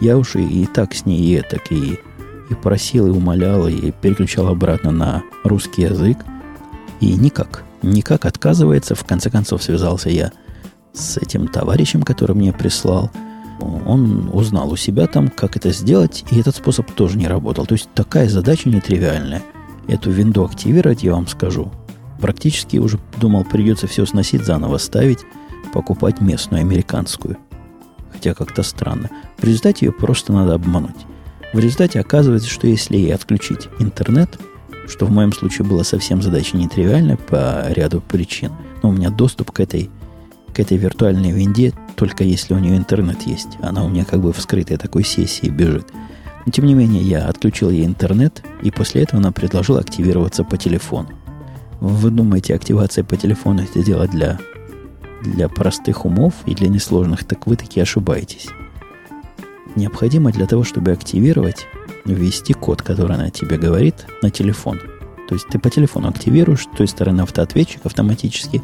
Я 0.00 0.16
уж 0.16 0.36
и, 0.36 0.62
и 0.62 0.66
так 0.66 0.94
с 0.94 1.04
ней, 1.04 1.38
и 1.38 1.42
так, 1.42 1.70
и, 1.70 1.98
и 2.48 2.54
просил, 2.54 3.08
и 3.08 3.10
умолял, 3.10 3.68
и 3.68 3.90
переключал 3.90 4.48
обратно 4.48 4.90
на 4.90 5.22
русский 5.44 5.82
язык. 5.82 6.18
И 7.00 7.14
никак, 7.14 7.64
никак 7.82 8.24
отказывается. 8.24 8.94
В 8.94 9.04
конце 9.04 9.30
концов 9.30 9.62
связался 9.62 10.10
я 10.10 10.32
с 10.92 11.16
этим 11.16 11.48
товарищем, 11.48 12.02
который 12.02 12.34
мне 12.34 12.52
прислал. 12.52 13.10
Он 13.60 14.30
узнал 14.32 14.70
у 14.70 14.76
себя 14.76 15.06
там, 15.06 15.28
как 15.28 15.56
это 15.56 15.72
сделать, 15.72 16.24
и 16.30 16.38
этот 16.38 16.56
способ 16.56 16.90
тоже 16.92 17.18
не 17.18 17.26
работал. 17.26 17.66
То 17.66 17.74
есть 17.74 17.88
такая 17.94 18.28
задача 18.28 18.68
нетривиальная. 18.68 19.42
Эту 19.88 20.10
винду 20.10 20.44
активировать, 20.44 21.02
я 21.02 21.14
вам 21.14 21.26
скажу, 21.26 21.72
практически 22.20 22.76
уже 22.76 22.98
думал, 23.16 23.44
придется 23.44 23.86
все 23.86 24.04
сносить, 24.06 24.44
заново 24.44 24.78
ставить, 24.78 25.20
покупать 25.72 26.20
местную, 26.20 26.60
американскую. 26.60 27.36
Хотя 28.12 28.34
как-то 28.34 28.62
странно. 28.62 29.10
В 29.38 29.44
результате 29.44 29.86
ее 29.86 29.92
просто 29.92 30.32
надо 30.32 30.54
обмануть. 30.54 31.06
В 31.52 31.58
результате 31.58 32.00
оказывается, 32.00 32.48
что 32.48 32.66
если 32.66 32.96
ей 32.96 33.14
отключить 33.14 33.68
интернет, 33.78 34.38
что 34.88 35.06
в 35.06 35.10
моем 35.10 35.32
случае 35.32 35.66
было 35.66 35.82
совсем 35.82 36.22
задача 36.22 36.56
нетривиальная 36.56 37.16
по 37.16 37.66
ряду 37.68 38.00
причин, 38.00 38.52
но 38.82 38.90
у 38.90 38.92
меня 38.92 39.10
доступ 39.10 39.52
к 39.52 39.60
этой, 39.60 39.90
к 40.54 40.60
этой 40.60 40.76
виртуальной 40.76 41.30
винде 41.30 41.72
только 41.98 42.22
если 42.22 42.54
у 42.54 42.58
нее 42.58 42.76
интернет 42.76 43.22
есть. 43.22 43.58
Она 43.60 43.84
у 43.84 43.88
меня 43.88 44.04
как 44.04 44.20
бы 44.20 44.32
в 44.32 44.40
скрытой 44.40 44.76
такой 44.76 45.04
сессии 45.04 45.48
бежит. 45.48 45.88
Но 46.46 46.52
тем 46.52 46.64
не 46.64 46.74
менее, 46.74 47.02
я 47.02 47.26
отключил 47.26 47.70
ей 47.70 47.84
интернет, 47.84 48.42
и 48.62 48.70
после 48.70 49.02
этого 49.02 49.20
она 49.20 49.32
предложила 49.32 49.80
активироваться 49.80 50.44
по 50.44 50.56
телефону. 50.56 51.08
Вы 51.80 52.10
думаете, 52.10 52.54
активация 52.54 53.04
по 53.04 53.16
телефону 53.16 53.62
это 53.62 53.82
дело 53.82 54.06
для, 54.06 54.38
для 55.22 55.48
простых 55.48 56.04
умов 56.04 56.34
и 56.46 56.54
для 56.54 56.68
несложных, 56.68 57.24
так 57.24 57.46
вы 57.46 57.56
таки 57.56 57.80
ошибаетесь. 57.80 58.46
Необходимо 59.74 60.30
для 60.30 60.46
того, 60.46 60.62
чтобы 60.64 60.92
активировать, 60.92 61.66
ввести 62.14 62.52
код, 62.52 62.82
который 62.82 63.16
она 63.16 63.30
тебе 63.30 63.58
говорит, 63.58 64.06
на 64.22 64.30
телефон. 64.30 64.80
То 65.28 65.34
есть 65.34 65.46
ты 65.48 65.58
по 65.58 65.70
телефону 65.70 66.08
активируешь, 66.08 66.62
с 66.62 66.76
той 66.76 66.88
стороны 66.88 67.20
автоответчик 67.22 67.84
автоматически. 67.84 68.62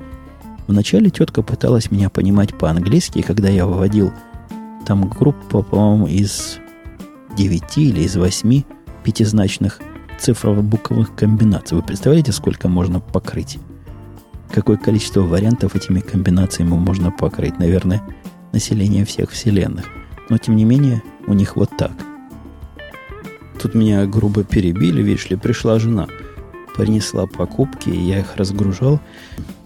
Вначале 0.67 1.11
тетка 1.11 1.43
пыталась 1.43 1.91
меня 1.91 2.09
понимать 2.09 2.57
по-английски, 2.57 3.21
когда 3.21 3.49
я 3.49 3.67
выводил 3.67 4.13
там 4.87 5.09
группу, 5.09 5.63
по-моему, 5.63 6.07
из 6.07 6.59
9 7.37 7.79
или 7.79 8.03
из 8.03 8.17
8 8.17 8.63
пятизначных 9.03 9.81
цифрово-буквовых 10.19 11.15
комбинаций. 11.15 11.77
Вы 11.77 11.83
представляете, 11.83 12.33
сколько 12.33 12.69
можно 12.69 13.01
покрыть? 13.01 13.59
Какое 14.51 14.77
количество 14.77 15.21
вариантов 15.21 15.75
этими 15.75 16.01
комбинациями 16.01 16.71
можно 16.71 17.11
покрыть? 17.11 17.59
Наверное, 17.59 18.03
население 18.53 19.05
всех 19.05 19.31
вселенных. 19.31 19.85
Но, 20.31 20.39
тем 20.39 20.57
не 20.57 20.65
менее, 20.65 21.03
у 21.27 21.35
них 21.35 21.57
вот 21.57 21.71
так. 21.77 21.93
Тут 23.65 23.75
меня 23.75 24.05
грубо 24.05 24.45
перебили, 24.45 25.03
видишь 25.03 25.31
ли, 25.31 25.37
пришла 25.37 25.79
жена. 25.79 26.07
Принесла 26.77 27.27
покупки, 27.27 27.89
я 27.89 28.21
их 28.21 28.37
разгружал. 28.37 29.01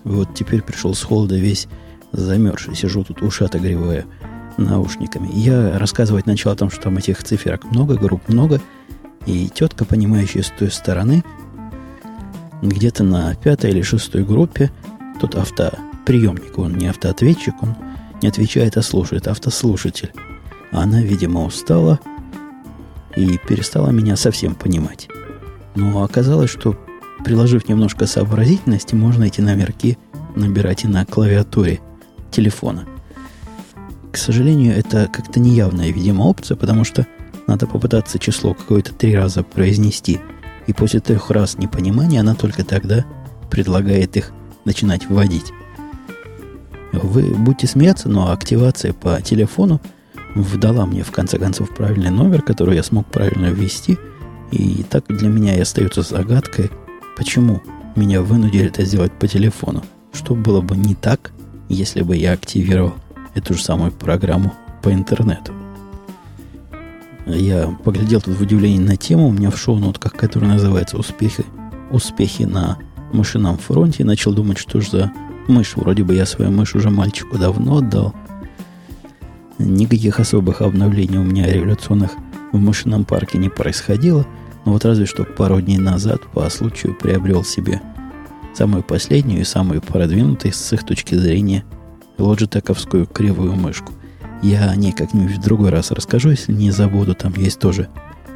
Вот 0.04 0.34
теперь 0.34 0.62
пришел 0.62 0.94
с 0.94 1.02
холода 1.02 1.36
весь 1.36 1.66
замерзший. 2.12 2.76
Сижу 2.76 3.02
тут, 3.02 3.22
уши 3.22 3.42
отогреваю 3.42 4.04
наушниками. 4.56 5.28
Я 5.34 5.76
рассказывать 5.78 6.26
начал 6.26 6.52
о 6.52 6.54
том, 6.54 6.70
что 6.70 6.82
там 6.82 6.96
этих 6.96 7.24
циферок 7.24 7.64
много, 7.72 7.96
групп 7.96 8.28
много– 8.28 8.60
и 9.26 9.48
тетка, 9.48 9.84
понимающая 9.84 10.42
с 10.42 10.50
той 10.50 10.70
стороны, 10.70 11.24
где-то 12.62 13.02
на 13.02 13.34
пятой 13.34 13.70
или 13.72 13.82
шестой 13.82 14.24
группе, 14.24 14.70
тот 15.20 15.34
автоприемник, 15.34 16.56
он 16.56 16.76
не 16.76 16.86
автоответчик, 16.86 17.54
он 17.60 17.74
не 18.22 18.28
отвечает, 18.28 18.76
а 18.76 18.82
слушает, 18.82 19.28
автослушатель. 19.28 20.12
Она, 20.70 21.02
видимо, 21.02 21.44
устала 21.44 22.00
и 23.18 23.36
перестала 23.38 23.90
меня 23.90 24.16
совсем 24.16 24.54
понимать. 24.54 25.08
Но 25.74 26.04
оказалось, 26.04 26.50
что 26.50 26.78
приложив 27.24 27.68
немножко 27.68 28.06
сообразительности, 28.06 28.94
можно 28.94 29.24
эти 29.24 29.40
номерки 29.40 29.98
набирать 30.36 30.84
и 30.84 30.88
на 30.88 31.04
клавиатуре 31.04 31.80
телефона. 32.30 32.86
К 34.12 34.16
сожалению, 34.16 34.76
это 34.76 35.08
как-то 35.12 35.40
неявная, 35.40 35.90
видимо, 35.90 36.22
опция, 36.22 36.56
потому 36.56 36.84
что 36.84 37.06
надо 37.46 37.66
попытаться 37.66 38.18
число 38.18 38.54
какое-то 38.54 38.94
три 38.94 39.16
раза 39.16 39.42
произнести. 39.42 40.20
И 40.66 40.72
после 40.72 41.00
трех 41.00 41.30
раз 41.30 41.58
непонимания 41.58 42.20
она 42.20 42.34
только 42.34 42.64
тогда 42.64 43.04
предлагает 43.50 44.16
их 44.16 44.32
начинать 44.64 45.08
вводить. 45.08 45.52
Вы 46.92 47.34
будете 47.34 47.66
смеяться, 47.66 48.08
но 48.08 48.30
активация 48.30 48.92
по 48.92 49.20
телефону 49.22 49.80
вдала 50.42 50.86
мне 50.86 51.02
в 51.02 51.10
конце 51.10 51.38
концов 51.38 51.74
правильный 51.74 52.10
номер, 52.10 52.42
который 52.42 52.76
я 52.76 52.82
смог 52.82 53.06
правильно 53.06 53.46
ввести. 53.46 53.98
И 54.50 54.84
так 54.88 55.04
для 55.08 55.28
меня 55.28 55.56
и 55.56 55.60
остается 55.60 56.02
загадкой, 56.02 56.70
почему 57.16 57.62
меня 57.96 58.22
вынудили 58.22 58.66
это 58.66 58.84
сделать 58.84 59.12
по 59.12 59.26
телефону. 59.26 59.82
Что 60.12 60.34
было 60.34 60.60
бы 60.60 60.76
не 60.76 60.94
так, 60.94 61.32
если 61.68 62.02
бы 62.02 62.16
я 62.16 62.32
активировал 62.32 62.94
эту 63.34 63.54
же 63.54 63.62
самую 63.62 63.92
программу 63.92 64.52
по 64.82 64.92
интернету. 64.92 65.52
Я 67.26 67.76
поглядел 67.84 68.22
тут 68.22 68.36
в 68.36 68.42
удивлении 68.42 68.78
на 68.78 68.96
тему. 68.96 69.28
У 69.28 69.32
меня 69.32 69.50
в 69.50 69.58
шоу-нотках, 69.58 70.14
которая 70.14 70.52
называется 70.52 70.96
«Успехи, 70.96 71.44
успехи 71.90 72.44
на 72.44 72.78
мышином 73.12 73.58
фронте». 73.58 74.02
И 74.02 74.06
начал 74.06 74.32
думать, 74.32 74.56
что 74.56 74.80
же 74.80 74.90
за 74.90 75.12
мышь. 75.46 75.76
Вроде 75.76 76.04
бы 76.04 76.14
я 76.14 76.24
свою 76.24 76.50
мышь 76.50 76.74
уже 76.74 76.88
мальчику 76.88 77.36
давно 77.36 77.78
отдал. 77.78 78.14
Никаких 79.58 80.20
особых 80.20 80.62
обновлений 80.62 81.18
у 81.18 81.24
меня 81.24 81.46
революционных 81.46 82.12
в 82.52 82.58
мышином 82.58 83.04
парке 83.04 83.38
не 83.38 83.48
происходило. 83.48 84.26
Но 84.64 84.72
вот 84.72 84.84
разве 84.84 85.06
что 85.06 85.24
пару 85.24 85.60
дней 85.60 85.78
назад 85.78 86.22
по 86.32 86.48
случаю 86.50 86.94
приобрел 86.94 87.44
себе 87.44 87.80
самую 88.54 88.82
последнюю 88.82 89.42
и 89.42 89.44
самую 89.44 89.82
продвинутую 89.82 90.52
с 90.52 90.72
их 90.72 90.84
точки 90.84 91.14
зрения 91.14 91.64
лоджитековскую 92.18 93.06
кривую 93.06 93.54
мышку. 93.54 93.92
Я 94.42 94.70
о 94.70 94.76
ней 94.76 94.92
как-нибудь 94.92 95.36
в 95.36 95.40
другой 95.40 95.70
раз 95.70 95.90
расскажу, 95.90 96.30
если 96.30 96.52
не 96.52 96.70
забуду. 96.70 97.14
Там 97.14 97.32
есть 97.36 97.58
тоже 97.58 97.88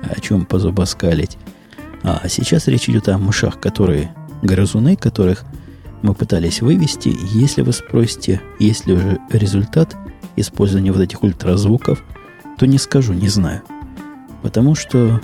о 0.03 0.21
чем 0.21 0.45
позубоскалить. 0.45 1.39
А 2.03 2.29
сейчас 2.29 2.67
речь 2.67 2.89
идет 2.89 3.09
о 3.09 3.19
мышах, 3.19 3.61
которые 3.61 4.13
грызуны, 4.43 4.97
которых 4.97 5.45
мы 6.03 6.15
пытались 6.15 6.61
вывести. 6.61 7.15
Если 7.33 7.63
вы 7.63 7.73
спросите, 7.73 8.41
есть 8.59 8.87
ли 8.87 8.95
уже 8.95 9.19
результат 9.31 9.97
использования 10.37 10.93
вот 10.93 11.01
этих 11.01 11.23
ультразвуков, 11.23 12.03
то 12.59 12.67
не 12.67 12.79
скажу, 12.79 13.13
не 13.13 13.29
знаю. 13.29 13.63
Потому 14.43 14.75
что, 14.75 15.21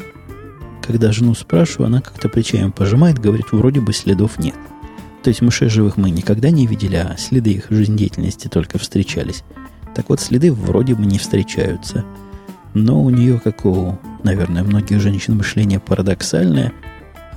когда 0.82 1.12
жену 1.12 1.34
спрашиваю, 1.34 1.86
она 1.86 2.00
как-то 2.00 2.28
плечами 2.28 2.70
пожимает, 2.70 3.18
говорит, 3.18 3.46
вроде 3.52 3.80
бы 3.80 3.92
следов 3.92 4.38
нет. 4.38 4.54
То 5.22 5.28
есть 5.28 5.42
мышей 5.42 5.68
живых 5.68 5.96
мы 5.96 6.10
никогда 6.10 6.50
не 6.50 6.66
видели, 6.66 6.96
а 6.96 7.16
следы 7.18 7.50
их 7.50 7.66
жизнедеятельности 7.70 8.48
только 8.48 8.78
встречались. 8.78 9.42
Так 9.94 10.08
вот, 10.08 10.20
следы 10.20 10.52
вроде 10.52 10.94
бы 10.94 11.04
не 11.04 11.18
встречаются. 11.18 12.04
Но 12.74 13.02
у 13.02 13.10
нее, 13.10 13.40
как 13.42 13.64
у, 13.64 13.98
наверное, 14.22 14.62
многих 14.62 15.00
женщин, 15.00 15.36
мышление 15.36 15.80
парадоксальное. 15.80 16.72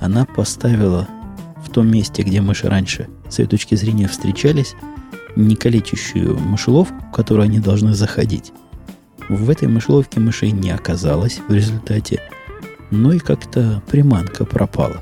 Она 0.00 0.24
поставила 0.24 1.08
в 1.64 1.70
том 1.70 1.88
месте, 1.88 2.22
где 2.22 2.40
мыши 2.40 2.68
раньше, 2.68 3.08
с 3.28 3.38
ее 3.38 3.46
точки 3.46 3.74
зрения, 3.74 4.08
встречались, 4.08 4.74
не 5.36 5.56
калечащую 5.56 6.38
мышеловку, 6.38 6.94
в 6.94 7.12
которую 7.12 7.44
они 7.44 7.58
должны 7.58 7.94
заходить. 7.94 8.52
В 9.28 9.48
этой 9.50 9.68
мышеловке 9.68 10.20
мышей 10.20 10.50
не 10.50 10.70
оказалось 10.70 11.40
в 11.48 11.52
результате, 11.52 12.20
но 12.90 13.12
и 13.12 13.18
как-то 13.18 13.82
приманка 13.90 14.44
пропала. 14.44 15.00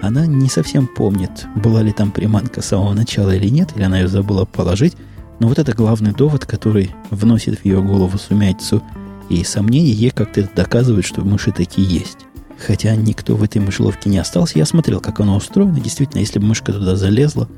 Она 0.00 0.26
не 0.26 0.48
совсем 0.48 0.86
помнит, 0.86 1.46
была 1.56 1.82
ли 1.82 1.92
там 1.92 2.10
приманка 2.10 2.60
с 2.60 2.66
самого 2.66 2.92
начала 2.92 3.34
или 3.34 3.48
нет, 3.48 3.70
или 3.74 3.84
она 3.84 4.00
ее 4.00 4.08
забыла 4.08 4.44
положить, 4.44 4.96
но 5.40 5.48
вот 5.48 5.58
это 5.58 5.72
главный 5.72 6.12
довод, 6.12 6.46
который 6.46 6.94
вносит 7.10 7.58
в 7.58 7.64
ее 7.64 7.82
голову 7.82 8.18
сумятицу 8.18 8.82
и 9.28 9.42
сомнения, 9.44 9.92
ей 9.92 10.10
как-то 10.10 10.48
доказывает, 10.54 11.04
что 11.04 11.22
мыши 11.22 11.50
такие 11.50 11.88
есть. 11.88 12.18
Хотя 12.64 12.94
никто 12.94 13.34
в 13.34 13.42
этой 13.42 13.60
мышеловке 13.60 14.08
не 14.10 14.18
остался. 14.18 14.58
Я 14.58 14.64
смотрел, 14.64 15.00
как 15.00 15.20
оно 15.20 15.36
устроено. 15.36 15.80
Действительно, 15.80 16.20
если 16.20 16.38
бы 16.38 16.46
мышка 16.46 16.72
туда 16.72 16.96
залезла, 16.96 17.48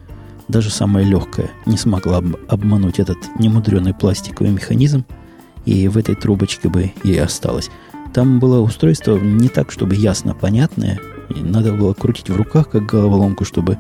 даже 0.49 0.71
самая 0.71 1.05
легкая 1.05 1.51
не 1.67 1.77
смогла 1.77 2.21
бы 2.21 2.39
обмануть 2.49 2.99
этот 2.99 3.19
немудренный 3.39 3.95
пластиковый 3.95 4.53
механизм, 4.53 5.05
и 5.65 5.89
в 5.89 5.97
этой 5.99 6.15
трубочке 6.15 6.69
бы 6.69 6.93
ей 7.03 7.21
осталось. 7.21 7.71
Там 8.15 8.39
было 8.39 8.61
устройство 8.61 9.19
не 9.19 9.49
так, 9.49 9.73
чтобы 9.73 9.95
ясно 9.95 10.35
понятное, 10.35 11.01
и 11.35 11.41
надо 11.41 11.73
было 11.73 11.93
крутить 11.93 12.31
в 12.31 12.37
руках, 12.37 12.71
как 12.71 12.87
головоломку, 12.87 13.45
чтобы 13.45 13.79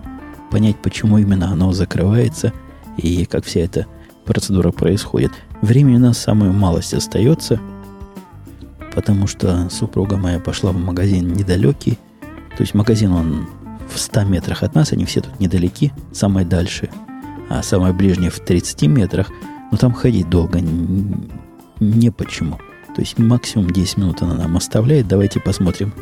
понять, 0.50 0.76
почему 0.82 1.18
именно 1.18 1.50
оно 1.50 1.72
закрывается– 1.72 2.52
и 2.96 3.24
как 3.26 3.44
вся 3.44 3.60
эта 3.60 3.86
процедура 4.24 4.70
происходит. 4.70 5.32
Времени 5.62 5.96
у 5.96 6.00
нас 6.00 6.18
самую 6.18 6.52
малость 6.52 6.94
остается, 6.94 7.60
потому 8.94 9.26
что 9.26 9.68
супруга 9.70 10.16
моя 10.16 10.40
пошла 10.40 10.72
в 10.72 10.78
магазин 10.78 11.32
недалекий. 11.32 11.98
То 12.56 12.62
есть 12.62 12.74
магазин, 12.74 13.12
он 13.12 13.46
в 13.88 13.98
100 13.98 14.24
метрах 14.24 14.62
от 14.62 14.74
нас, 14.74 14.92
они 14.92 15.04
все 15.04 15.20
тут 15.20 15.38
недалеки, 15.40 15.92
самые 16.12 16.46
дальше, 16.46 16.90
а 17.48 17.62
самое 17.62 17.92
ближнее 17.92 18.30
в 18.30 18.40
30 18.40 18.82
метрах. 18.82 19.30
Но 19.70 19.78
там 19.78 19.92
ходить 19.92 20.28
долго 20.30 20.60
не 21.80 22.10
почему. 22.10 22.58
То 22.94 23.02
есть 23.02 23.18
максимум 23.18 23.70
10 23.70 23.98
минут 23.98 24.22
она 24.22 24.34
нам 24.34 24.56
оставляет. 24.56 25.08
Давайте 25.08 25.40
посмотрим 25.40 25.92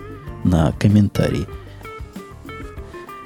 на 0.45 0.73
комментарии. 0.73 1.47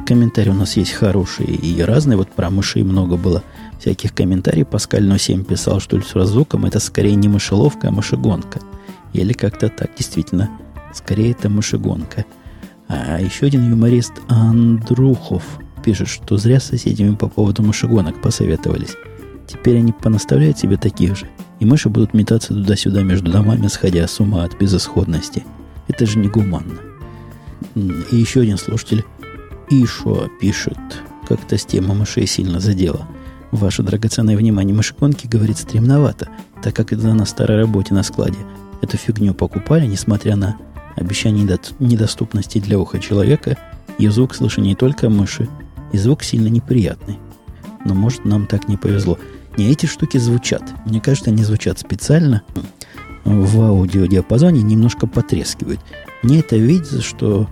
Комментарии 0.06 0.50
у 0.50 0.54
нас 0.54 0.76
есть 0.76 0.92
хорошие 0.92 1.50
и 1.50 1.82
разные. 1.82 2.16
Вот 2.16 2.30
про 2.30 2.48
мышей 2.48 2.82
много 2.82 3.16
было 3.16 3.42
всяких 3.78 4.14
комментариев. 4.14 4.68
Паскаль 4.68 5.06
07 5.18 5.44
писал, 5.44 5.80
что 5.80 6.00
с 6.00 6.28
звуком 6.28 6.64
это 6.64 6.80
скорее 6.80 7.14
не 7.14 7.28
мышеловка, 7.28 7.88
а 7.88 7.90
мышегонка. 7.90 8.60
Или 9.12 9.34
как-то 9.34 9.68
так. 9.68 9.90
Действительно, 9.96 10.48
скорее 10.94 11.32
это 11.32 11.50
мышегонка. 11.50 12.24
А 12.88 13.20
еще 13.20 13.46
один 13.46 13.70
юморист 13.70 14.12
Андрухов 14.28 15.42
пишет, 15.84 16.08
что 16.08 16.36
зря 16.38 16.58
с 16.58 16.64
соседями 16.64 17.14
по 17.14 17.28
поводу 17.28 17.62
мышегонок 17.62 18.20
посоветовались. 18.20 18.96
Теперь 19.46 19.78
они 19.78 19.92
понаставляют 19.92 20.58
себе 20.58 20.76
таких 20.76 21.16
же. 21.16 21.28
И 21.60 21.64
мыши 21.64 21.88
будут 21.88 22.14
метаться 22.14 22.48
туда-сюда 22.48 23.02
между 23.02 23.30
домами, 23.30 23.66
сходя 23.66 24.06
с 24.06 24.20
ума 24.20 24.44
от 24.44 24.58
безысходности. 24.58 25.44
Это 25.88 26.06
же 26.06 26.18
не 26.18 26.28
гуманно. 26.28 26.78
И 27.74 28.16
еще 28.16 28.40
один 28.40 28.58
слушатель 28.58 29.04
Ишо 29.70 30.28
пишет, 30.40 30.78
как-то 31.28 31.58
с 31.58 31.64
темой 31.64 31.96
мышей 31.96 32.26
сильно 32.26 32.60
задела. 32.60 33.06
Ваше 33.50 33.82
драгоценное 33.82 34.36
внимание 34.36 34.74
мышеконки, 34.74 35.26
говорит, 35.26 35.58
стремновато, 35.58 36.28
так 36.62 36.74
как 36.74 36.92
это 36.92 37.12
на 37.14 37.24
старой 37.24 37.58
работе 37.58 37.94
на 37.94 38.02
складе. 38.02 38.38
Эту 38.82 38.96
фигню 38.96 39.34
покупали, 39.34 39.86
несмотря 39.86 40.36
на 40.36 40.56
обещание 40.98 41.58
недоступности 41.78 42.58
для 42.58 42.78
уха 42.78 42.98
человека, 42.98 43.56
ее 43.98 44.10
звук 44.10 44.34
слышен 44.34 44.64
не 44.64 44.74
только 44.74 45.08
мыши, 45.08 45.48
и 45.92 45.98
звук 45.98 46.22
сильно 46.22 46.48
неприятный. 46.48 47.18
Но 47.84 47.94
может 47.94 48.24
нам 48.24 48.46
так 48.46 48.68
не 48.68 48.76
повезло. 48.76 49.18
Не 49.56 49.70
эти 49.70 49.86
штуки 49.86 50.18
звучат. 50.18 50.62
Мне 50.84 51.00
кажется, 51.00 51.30
они 51.30 51.42
звучат 51.42 51.78
специально 51.78 52.42
в 53.24 53.60
аудиодиапазоне, 53.60 54.62
немножко 54.62 55.06
потрескивают. 55.06 55.80
Мне 56.22 56.40
это 56.40 56.56
видится, 56.56 57.02
что 57.02 57.48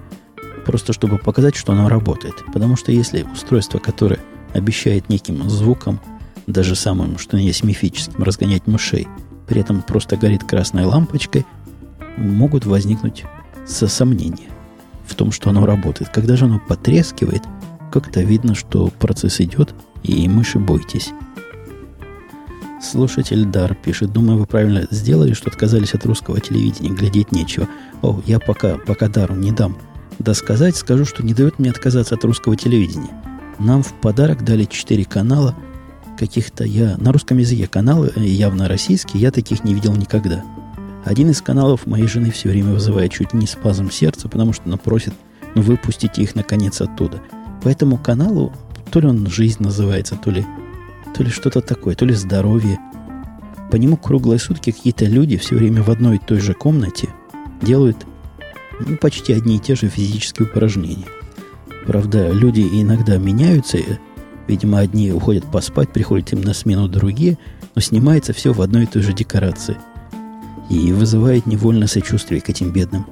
просто 0.65 0.93
чтобы 0.93 1.19
показать, 1.19 1.57
что 1.57 1.73
оно 1.73 1.89
работает. 1.89 2.35
Потому 2.53 2.77
что 2.77 2.93
если 2.93 3.23
устройство, 3.23 3.79
которое 3.79 4.21
обещает 4.53 5.09
неким 5.09 5.49
звуком, 5.49 6.01
даже 6.47 6.75
самым, 6.75 7.19
что 7.19 7.37
есть 7.37 7.65
мифическим, 7.65 8.23
разгонять 8.23 8.67
мышей, 8.67 9.09
при 9.47 9.61
этом 9.61 9.83
просто 9.83 10.17
горит 10.17 10.45
красной 10.45 10.85
лампочкой, 10.85 11.45
могут 12.17 12.67
возникнуть 12.67 13.25
со 13.67 13.89
сомнения 13.89 14.49
в 15.07 15.15
том, 15.15 15.33
что 15.33 15.51
оно 15.51 15.67
работает. 15.67 16.11
Когда 16.11 16.37
же 16.37 16.47
оно 16.47 16.61
потрескивает, 16.61 17.43
как-то 17.93 18.21
видно, 18.21 18.55
что 18.55 18.89
процесс 18.99 19.41
идет, 19.41 19.75
и 20.03 20.29
мыши 20.29 20.59
бойтесь. 20.59 21.13
Слушатель 22.83 23.45
Дар 23.47 23.75
пишет, 23.75 24.13
думаю, 24.13 24.39
вы 24.39 24.47
правильно 24.47 24.87
сделали, 24.91 25.33
что 25.33 25.51
отказались 25.51 25.95
от 25.95 26.05
русского 26.05 26.41
телевидения, 26.41 26.91
глядеть 26.91 27.33
нечего. 27.33 27.69
О, 28.03 28.21
я 28.27 28.39
пока, 28.39 28.77
пока 28.77 29.09
Дару 29.09 29.35
не 29.35 29.51
дам. 29.51 29.77
Да 30.19 30.35
сказать, 30.35 30.77
скажу, 30.77 31.05
что 31.05 31.25
не 31.25 31.35
дает 31.35 31.59
мне 31.59 31.71
отказаться 31.71 32.15
от 32.15 32.25
русского 32.25 32.57
телевидения. 32.57 33.11
Нам 33.59 33.83
в 33.83 33.93
подарок 33.95 34.45
дали 34.45 34.65
четыре 34.65 35.05
канала, 35.05 35.55
каких-то 36.19 36.65
я... 36.65 36.97
На 36.99 37.13
русском 37.13 37.39
языке 37.39 37.67
каналы, 37.67 38.13
э, 38.15 38.21
явно 38.21 38.69
российские, 38.69 39.23
я 39.23 39.31
таких 39.31 39.65
не 39.65 39.75
видел 39.75 39.95
никогда. 39.95 40.45
Один 41.07 41.31
из 41.31 41.41
каналов 41.41 41.87
моей 41.87 42.09
жены 42.09 42.33
все 42.33 42.49
время 42.49 42.73
вызывает 42.73 43.13
чуть 43.13 43.33
не 43.33 43.47
спазм 43.47 43.93
сердца, 43.93 44.29
потому 44.29 44.53
что 44.53 44.65
она 44.67 44.77
просит 44.77 45.15
ну, 45.55 45.63
выпустите 45.63 46.21
их 46.21 46.35
наконец 46.35 46.81
оттуда. 46.81 47.23
По 47.63 47.69
этому 47.69 47.97
каналу, 47.97 48.53
то 48.91 48.99
ли 48.99 49.07
он 49.07 49.25
«Жизнь» 49.29 49.63
называется, 49.63 50.17
то 50.17 50.33
ли, 50.33 50.45
то 51.15 51.23
ли 51.23 51.31
что-то 51.31 51.61
такое, 51.61 51.95
то 51.95 52.05
ли 52.05 52.13
«Здоровье». 52.13 52.81
По 53.71 53.77
нему 53.77 53.97
круглые 53.97 54.41
сутки 54.41 54.73
какие-то 54.73 55.05
люди 55.05 55.37
все 55.37 55.55
время 55.55 55.85
в 55.85 55.91
одной 55.91 56.17
и 56.17 56.19
той 56.19 56.41
же 56.41 56.55
комнате 56.55 57.09
делают 57.63 57.99
ну, 58.81 58.97
почти 58.97 59.33
одни 59.33 59.57
и 59.57 59.61
те 59.61 59.77
же 59.77 59.89
физические 59.89 60.49
упражнения. 60.49 61.07
Правда, 61.87 62.33
люди 62.33 62.63
иногда 62.63 63.17
меняются, 63.17 63.79
видимо, 64.49 64.81
одни 64.81 65.13
уходят 65.13 65.45
поспать, 65.53 65.93
приходят 65.93 66.33
им 66.33 66.41
на 66.41 66.53
смену 66.53 66.89
другие, 66.89 67.39
но 67.77 67.81
снимается 67.81 68.33
все 68.33 68.53
в 68.53 68.61
одной 68.61 68.83
и 68.83 68.87
той 68.87 69.03
же 69.03 69.13
декорации– 69.13 69.77
и 70.69 70.93
вызывает 70.93 71.47
невольно 71.47 71.87
сочувствие 71.87 72.41
к 72.41 72.49
этим 72.49 72.71
бедным, 72.71 73.07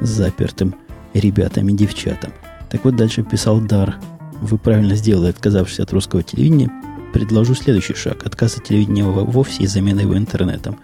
запертым 0.00 0.74
ребятам 1.14 1.68
и 1.68 1.72
девчатам. 1.72 2.32
Так 2.70 2.84
вот, 2.84 2.96
дальше 2.96 3.22
писал 3.22 3.60
Дар. 3.60 3.96
Вы 4.40 4.58
правильно 4.58 4.96
сделали, 4.96 5.30
отказавшись 5.30 5.80
от 5.80 5.92
русского 5.92 6.22
телевидения. 6.22 6.70
Предложу 7.12 7.54
следующий 7.54 7.94
шаг. 7.94 8.26
Отказ 8.26 8.58
от 8.58 8.64
телевидения 8.64 9.04
вовсе 9.04 9.62
и 9.62 9.66
замена 9.66 10.00
его 10.00 10.16
интернетом. 10.16 10.78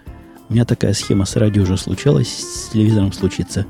У 0.49 0.53
меня 0.53 0.65
такая 0.65 0.93
схема 0.93 1.25
с 1.25 1.35
радио 1.35 1.63
уже 1.63 1.77
случалась, 1.77 2.29
с 2.29 2.69
телевизором 2.69 3.13
случится, 3.13 3.65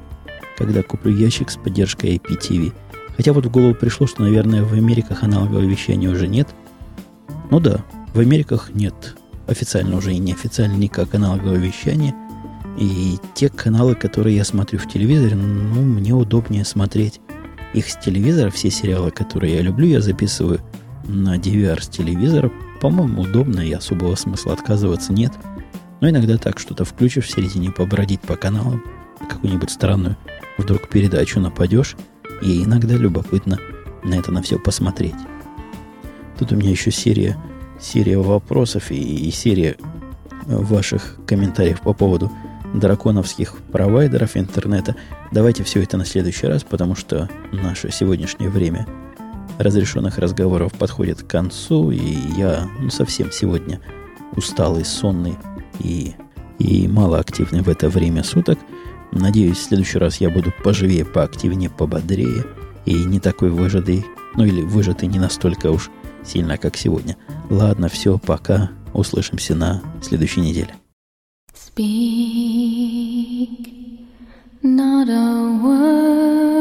когда 0.57 0.83
куплю 0.83 1.15
ящик 1.15 1.49
с 1.49 1.57
поддержкой 1.57 2.17
IPTV. 2.17 2.73
Хотя 3.15 3.33
вот 3.33 3.45
в 3.45 3.51
голову 3.51 3.75
пришло, 3.75 4.07
что, 4.07 4.23
наверное, 4.23 4.63
в 4.63 4.73
Америках 4.73 5.23
аналогового 5.23 5.63
вещания 5.63 6.09
уже 6.09 6.27
нет. 6.27 6.47
Ну 7.51 7.59
да, 7.59 7.83
в 8.13 8.19
Америках 8.19 8.71
нет 8.73 9.15
официально 9.47 9.97
уже 9.97 10.13
и 10.13 10.19
неофициально 10.19 10.75
никак 10.75 11.13
аналогового 11.15 11.55
вещания– 11.55 12.15
и 12.77 13.17
те 13.35 13.49
каналы, 13.49 13.95
которые 13.95 14.35
я 14.35 14.43
смотрю 14.43 14.79
в 14.79 14.87
телевизоре, 14.87 15.35
ну, 15.35 15.81
мне 15.81 16.13
удобнее 16.13 16.65
смотреть 16.65 17.21
их 17.73 17.89
с 17.89 17.97
телевизора. 17.97 18.49
Все 18.49 18.69
сериалы, 18.69 19.11
которые 19.11 19.55
я 19.55 19.61
люблю, 19.61 19.85
я 19.85 20.01
записываю 20.01 20.59
на 21.05 21.37
DVR 21.37 21.81
с 21.81 21.87
телевизора. 21.87 22.51
По-моему, 22.81 23.21
удобно, 23.21 23.61
и 23.61 23.71
особого 23.71 24.15
смысла 24.15 24.53
отказываться 24.53 25.13
нет. 25.13 25.33
Но 26.01 26.09
иногда 26.09 26.37
так 26.37 26.59
что-то 26.59 26.83
включишь 26.83 27.25
в 27.25 27.31
середине, 27.31 27.71
побродить 27.71 28.21
по 28.21 28.35
каналам, 28.35 28.83
какую-нибудь 29.29 29.69
странную 29.69 30.17
вдруг 30.57 30.89
передачу 30.89 31.39
нападешь, 31.39 31.95
и 32.41 32.63
иногда 32.63 32.95
любопытно 32.95 33.59
на 34.03 34.15
это 34.15 34.31
на 34.31 34.41
все 34.41 34.59
посмотреть. 34.59 35.15
Тут 36.37 36.51
у 36.51 36.55
меня 36.55 36.71
еще 36.71 36.91
серия, 36.91 37.37
серия 37.79 38.17
вопросов 38.17 38.91
и, 38.91 38.95
и 38.95 39.31
серия 39.31 39.77
ваших 40.45 41.19
комментариев 41.25 41.81
по 41.81 41.93
поводу 41.93 42.31
драконовских 42.73 43.57
провайдеров 43.71 44.35
интернета. 44.35 44.95
Давайте 45.31 45.63
все 45.63 45.81
это 45.81 45.97
на 45.97 46.05
следующий 46.05 46.47
раз, 46.47 46.63
потому 46.63 46.95
что 46.95 47.29
наше 47.51 47.91
сегодняшнее 47.91 48.49
время 48.49 48.87
разрешенных 49.59 50.17
разговоров 50.17 50.73
подходит 50.73 51.23
к 51.23 51.27
концу, 51.27 51.91
и 51.91 51.99
я 52.35 52.67
ну, 52.79 52.89
совсем 52.89 53.31
сегодня 53.31 53.79
усталый, 54.35 54.85
сонный 54.85 55.37
и, 55.79 56.13
и 56.59 56.87
малоактивный 56.87 57.61
в 57.61 57.69
это 57.69 57.89
время 57.89 58.23
суток. 58.23 58.59
Надеюсь, 59.11 59.57
в 59.57 59.63
следующий 59.63 59.99
раз 59.99 60.17
я 60.17 60.29
буду 60.29 60.51
поживее, 60.63 61.05
поактивнее, 61.05 61.69
пободрее 61.69 62.45
и 62.85 62.95
не 62.95 63.19
такой 63.19 63.51
выжатый, 63.51 64.05
ну 64.35 64.43
или 64.43 64.61
выжатый 64.63 65.07
не 65.07 65.19
настолько 65.19 65.69
уж 65.69 65.91
сильно, 66.25 66.57
как 66.57 66.75
сегодня. 66.75 67.15
Ладно, 67.49 67.89
все, 67.89 68.17
пока. 68.17 68.71
Услышимся 68.93 69.55
на 69.55 69.81
следующей 70.03 70.41
неделе. 70.41 70.75
Speak 71.75 73.49
not 74.61 75.09
a 75.09 75.59
word. 75.63 76.52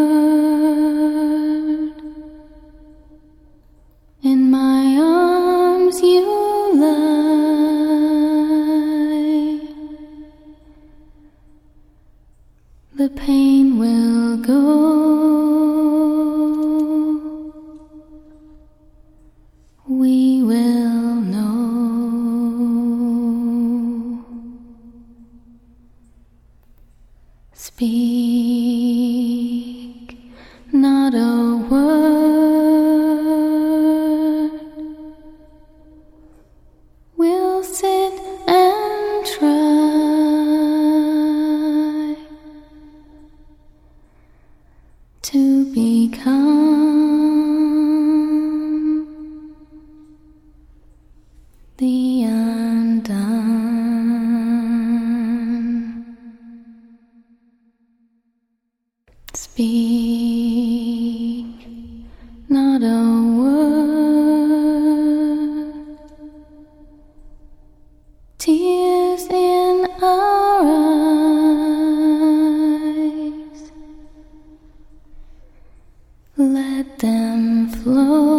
flow. 77.76 78.31